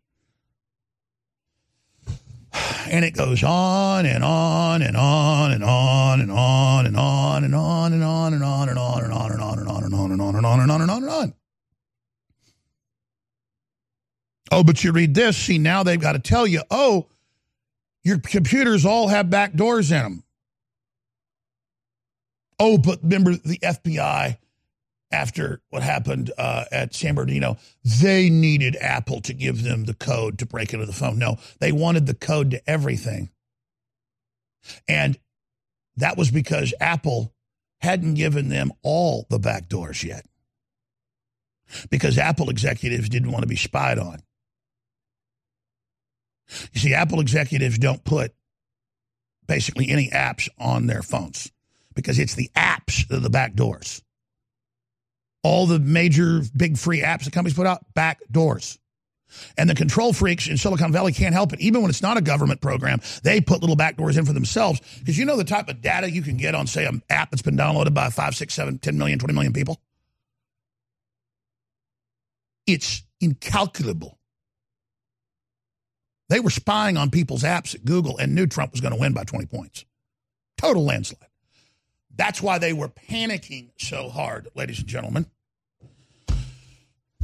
[2.90, 7.56] And it goes on and on and on and on and on and on and
[7.56, 10.12] on and on and on and on and on and on and on and on
[10.12, 11.34] and on and on and on and on and on.
[14.52, 15.36] Oh, but you read this.
[15.36, 17.08] See, now they've got to tell you, oh,
[18.04, 20.24] your computers all have back doors in them.
[22.60, 24.38] Oh, but remember the FBI
[25.16, 30.40] after what happened uh, at San Bernardino, they needed Apple to give them the code
[30.40, 31.18] to break into the phone.
[31.18, 33.30] No, they wanted the code to everything.
[34.90, 35.18] And
[35.96, 37.34] that was because Apple
[37.80, 40.26] hadn't given them all the back doors yet.
[41.90, 44.20] Because Apple executives didn't want to be spied on.
[46.74, 48.34] You see, Apple executives don't put
[49.48, 51.52] basically any apps on their phones
[51.96, 54.02] because it's the apps that are the back doors.
[55.46, 58.80] All the major big free apps that companies put out, back doors.
[59.60, 61.62] And the control freaks in Silicon Valley can't help it.
[61.62, 64.82] Even when it's not a government program, they put little back doors in for themselves.
[64.98, 67.44] Because you know the type of data you can get on, say, an app that's
[67.44, 69.80] been downloaded by 5, 6, 7, 10 million, 20 million people?
[72.66, 74.18] It's incalculable.
[76.30, 79.14] They were spying on people's apps at Google and knew Trump was going to win
[79.14, 79.86] by 20 points.
[80.58, 81.30] Total landslide.
[82.16, 85.28] That's why they were panicking so hard, ladies and gentlemen.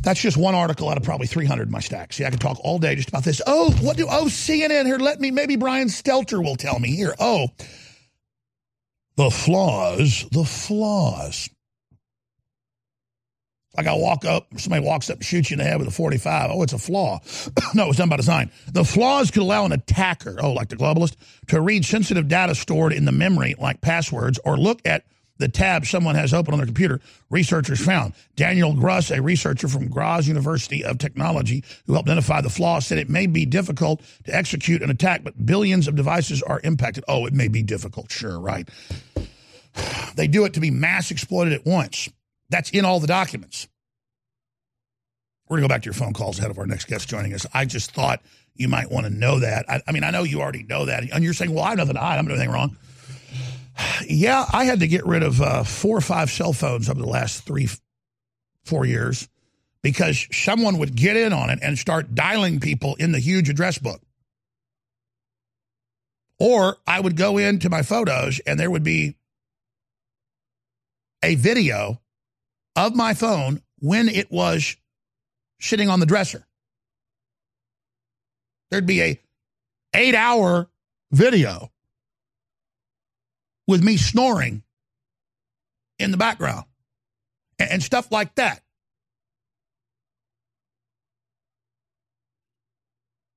[0.01, 2.13] That's just one article out of probably 300 in my stack.
[2.13, 3.41] See, I could talk all day just about this.
[3.45, 7.13] Oh, what do, oh, CNN here, let me, maybe Brian Stelter will tell me here.
[7.19, 7.49] Oh,
[9.17, 11.49] The flaws, the flaws.
[13.77, 15.91] Like I walk up, somebody walks up and shoots you in the head with a
[15.91, 16.49] 45.
[16.51, 17.19] Oh, it's a flaw.
[17.73, 18.51] no, it was done by design.
[18.71, 21.15] The flaws could allow an attacker, oh, like the globalist,
[21.47, 25.03] to read sensitive data stored in the memory, like passwords, or look at
[25.41, 28.13] the tab someone has open on their computer, researchers found.
[28.35, 32.97] Daniel Gruss, a researcher from Graz University of Technology who helped identify the flaw, said
[32.97, 37.03] it may be difficult to execute an attack, but billions of devices are impacted.
[37.07, 38.11] Oh, it may be difficult.
[38.11, 38.69] Sure, right.
[40.15, 42.09] They do it to be mass exploited at once.
[42.49, 43.69] That's in all the documents.
[45.47, 47.33] We're going to go back to your phone calls ahead of our next guest joining
[47.33, 47.45] us.
[47.53, 48.21] I just thought
[48.53, 49.69] you might want to know that.
[49.69, 51.09] I, I mean, I know you already know that.
[51.09, 52.19] And you're saying, well, I have nothing to hide.
[52.19, 52.75] I'm doing anything wrong.
[54.07, 57.07] Yeah, I had to get rid of uh, four or five cell phones over the
[57.07, 57.69] last three,
[58.65, 59.27] four years
[59.81, 63.77] because someone would get in on it and start dialing people in the huge address
[63.77, 64.01] book.
[66.39, 69.15] Or I would go into my photos and there would be
[71.23, 72.01] a video
[72.75, 74.75] of my phone when it was
[75.59, 76.45] sitting on the dresser.
[78.69, 79.19] There'd be a
[79.93, 80.67] 8-hour
[81.11, 81.71] video
[83.71, 84.63] with me snoring
[85.97, 86.65] in the background
[87.57, 88.61] and, stuff like that.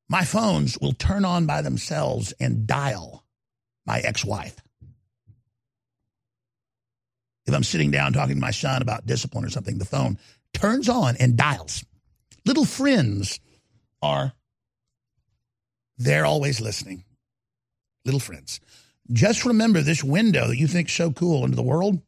[0.09, 3.24] My phones will turn on by themselves and dial
[3.86, 4.56] my ex wife.
[7.47, 10.19] If I'm sitting down talking to my son about discipline or something, the phone
[10.52, 11.85] turns on and dials.
[12.44, 13.39] Little friends
[14.02, 14.32] are,
[15.98, 17.05] they're always listening.
[18.05, 18.61] Little friends.
[19.12, 22.01] Just remember this window that you think so cool into the world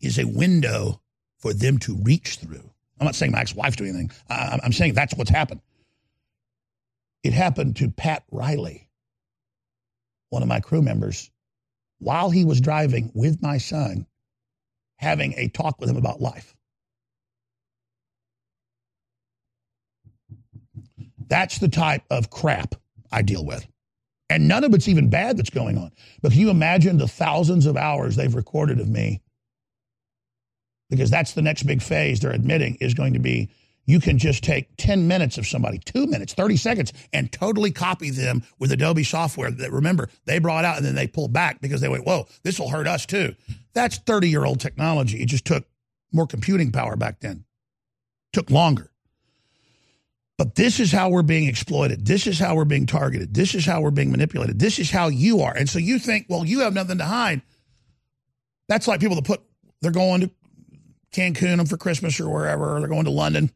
[0.00, 1.00] is a window
[1.38, 2.70] for them to reach through.
[3.00, 4.10] I'm not saying my ex-wife do anything.
[4.28, 5.60] I'm saying that's what's happened.
[7.24, 8.88] It happened to Pat Riley,
[10.28, 11.30] one of my crew members,
[11.98, 14.06] while he was driving with my son,
[14.96, 16.54] having a talk with him about life.
[21.28, 22.74] That's the type of crap
[23.10, 23.66] I deal with.
[24.32, 25.92] And none of it's even bad that's going on.
[26.22, 29.20] But can you imagine the thousands of hours they've recorded of me?
[30.88, 33.50] Because that's the next big phase they're admitting is going to be
[33.84, 38.08] you can just take 10 minutes of somebody, two minutes, 30 seconds, and totally copy
[38.08, 41.82] them with Adobe software that remember they brought out and then they pulled back because
[41.82, 43.34] they went, whoa, this will hurt us too.
[43.74, 45.20] That's 30 year old technology.
[45.20, 45.66] It just took
[46.10, 47.44] more computing power back then,
[48.32, 48.91] took longer.
[50.42, 52.04] But this is how we're being exploited.
[52.04, 53.32] This is how we're being targeted.
[53.32, 54.58] This is how we're being manipulated.
[54.58, 55.56] This is how you are.
[55.56, 57.42] And so you think, well, you have nothing to hide.
[58.66, 59.40] That's like people that put,
[59.82, 60.30] they're going to
[61.12, 63.52] Cancun for Christmas or wherever, or they're going to London.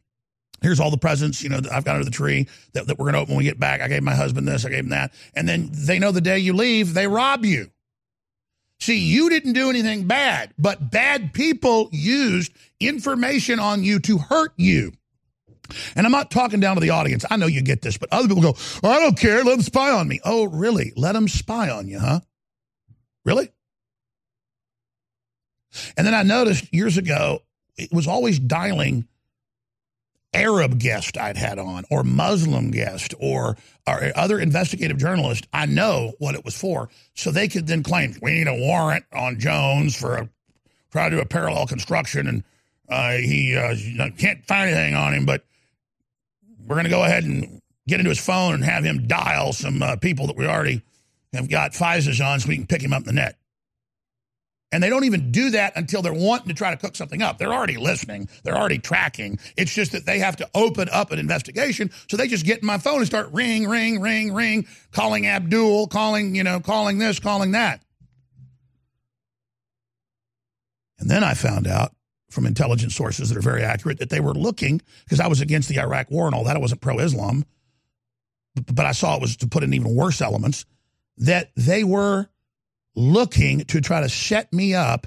[0.63, 3.15] Here's all the presents, you know, I've got under the tree that, that we're going
[3.15, 3.81] to open when we get back.
[3.81, 5.13] I gave my husband this, I gave him that.
[5.35, 7.69] And then they know the day you leave, they rob you.
[8.79, 14.53] See, you didn't do anything bad, but bad people used information on you to hurt
[14.57, 14.93] you.
[15.95, 17.25] And I'm not talking down to the audience.
[17.31, 19.45] I know you get this, but other people go, I don't care.
[19.45, 20.21] Let them spy on me.
[20.25, 20.93] Oh, really?
[20.97, 22.21] Let them spy on you, huh?
[23.25, 23.51] Really?
[25.97, 27.41] And then I noticed years ago,
[27.77, 29.07] it was always dialing
[30.33, 33.57] Arab guest I'd had on, or Muslim guest, or,
[33.87, 35.47] or other investigative journalist.
[35.53, 36.91] I know what it was for.
[37.15, 40.29] So they could then claim, we need a warrant on Jones for a,
[40.93, 42.27] try to do a parallel construction.
[42.27, 42.45] And
[42.89, 45.45] uh, he uh, can't find anything on him, but
[46.67, 49.83] we're going to go ahead and get into his phone and have him dial some
[49.83, 50.83] uh, people that we already
[51.33, 53.39] have got FISAs on so we can pick him up in the net.
[54.73, 57.39] And they don't even do that until they're wanting to try to cook something up.
[57.39, 58.29] They're already listening.
[58.43, 59.39] They're already tracking.
[59.57, 61.93] It's just that they have to open up an investigation.
[62.09, 65.87] So they just get in my phone and start ring, ring, ring, ring, calling Abdul,
[65.87, 67.81] calling, you know, calling this, calling that.
[70.99, 71.93] And then I found out
[72.37, 75.71] from intelligence sources that are very accurate that they were looking because I was against
[75.71, 76.55] the Iraq war and all that.
[76.55, 77.47] I wasn't pro Islam,
[78.73, 80.67] but I saw it was to put in even worse elements
[81.17, 82.29] that they were
[82.95, 85.07] looking to try to set me up.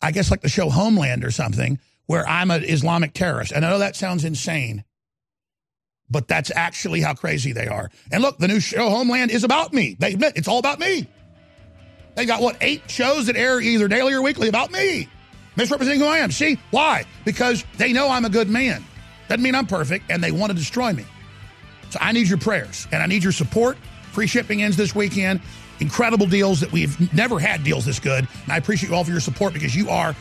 [0.00, 3.50] I guess like the show Homeland or something, where I'm an Islamic terrorist.
[3.50, 4.84] And I know that sounds insane,
[6.08, 7.90] but that's actually how crazy they are.
[8.12, 9.96] And look, the new show Homeland is about me.
[9.98, 11.08] They admit it's all about me.
[12.14, 15.08] They got what eight shows that air either daily or weekly about me
[15.56, 16.30] misrepresenting who I am.
[16.30, 17.04] See, why?
[17.24, 18.84] Because they know I'm a good man.
[19.28, 21.04] Doesn't mean I'm perfect, and they want to destroy me.
[21.90, 23.76] So I need your prayers, and I need your support.
[24.12, 25.40] Free shipping ends this weekend.
[25.80, 28.26] Incredible deals that we've never had deals this good.
[28.44, 30.14] And I appreciate you all for your support because you are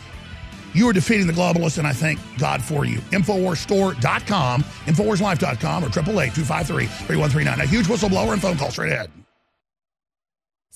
[0.76, 2.98] you are defeating the globalists, and I thank God for you.
[2.98, 7.62] Infowarsstore.com, Infowarslife.com, or 888 253 3139.
[7.62, 9.10] A huge whistleblower and phone call straight ahead.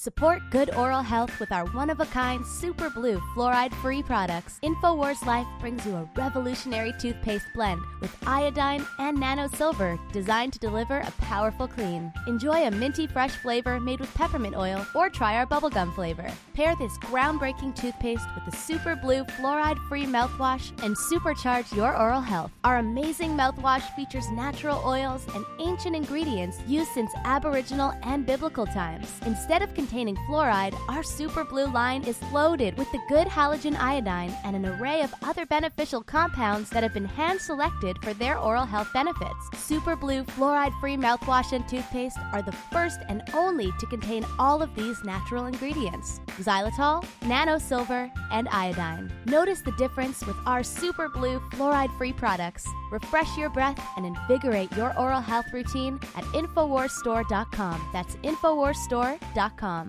[0.01, 4.57] Support good oral health with our one of a kind Super Blue fluoride free products.
[4.63, 10.59] InfoWars Life brings you a revolutionary toothpaste blend with iodine and nano silver designed to
[10.59, 12.13] deliver a powerful clean.
[12.27, 16.31] Enjoy a minty fresh flavor made with peppermint oil or try our bubblegum flavor.
[16.53, 22.21] Pair this groundbreaking toothpaste with the Super Blue fluoride free mouthwash and supercharge your oral
[22.21, 22.51] health.
[22.63, 29.11] Our amazing mouthwash features natural oils and ancient ingredients used since Aboriginal and biblical times.
[29.25, 34.31] Instead of containing fluoride, our Super Blue line is loaded with the good halogen iodine
[34.43, 38.65] and an array of other beneficial compounds that have been hand selected for their oral
[38.65, 39.49] health benefits.
[39.55, 44.61] Super Blue fluoride free mouthwash and toothpaste are the first and only to contain all
[44.61, 49.11] of these natural ingredients xylitol, nano silver, and iodine.
[49.25, 52.67] Notice the difference with our Super Blue fluoride free products.
[52.91, 57.89] Refresh your breath and invigorate your oral health routine at InfoWarsStore.com.
[57.91, 59.88] That's InfoWarsStore.com.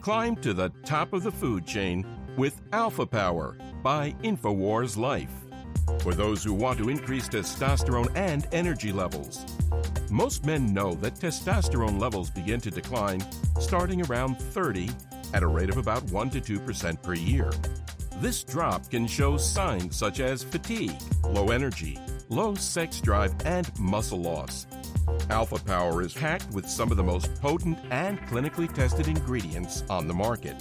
[0.00, 2.04] Climb to the top of the food chain
[2.36, 5.30] with Alpha Power by InfoWars Life.
[6.00, 9.44] For those who want to increase testosterone and energy levels.
[10.10, 13.22] Most men know that testosterone levels begin to decline
[13.60, 14.90] starting around 30
[15.34, 17.52] at a rate of about 1 to 2% per year.
[18.16, 21.96] This drop can show signs such as fatigue, low energy,
[22.32, 24.66] low sex drive, and muscle loss.
[25.28, 30.08] Alpha Power is packed with some of the most potent and clinically tested ingredients on
[30.08, 30.56] the market.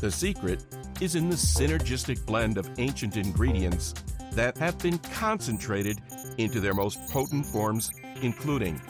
[0.00, 0.64] The secret
[1.00, 3.94] is in the synergistic blend of ancient ingredients
[4.32, 6.00] that have been concentrated
[6.38, 7.90] into their most potent forms,
[8.22, 8.80] including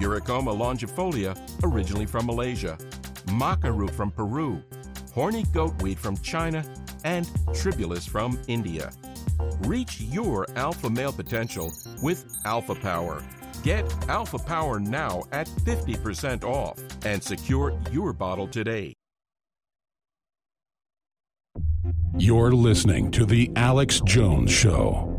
[0.00, 2.78] Eurycoma longifolia, originally from Malaysia,
[3.26, 4.62] maca root from Peru,
[5.12, 6.64] horny goatweed from China,
[7.04, 8.92] and tribulus from India.
[9.60, 11.72] Reach your alpha male potential
[12.02, 13.22] with Alpha Power.
[13.62, 18.94] Get Alpha Power now at 50% off and secure your bottle today.
[22.16, 25.17] You're listening to The Alex Jones Show.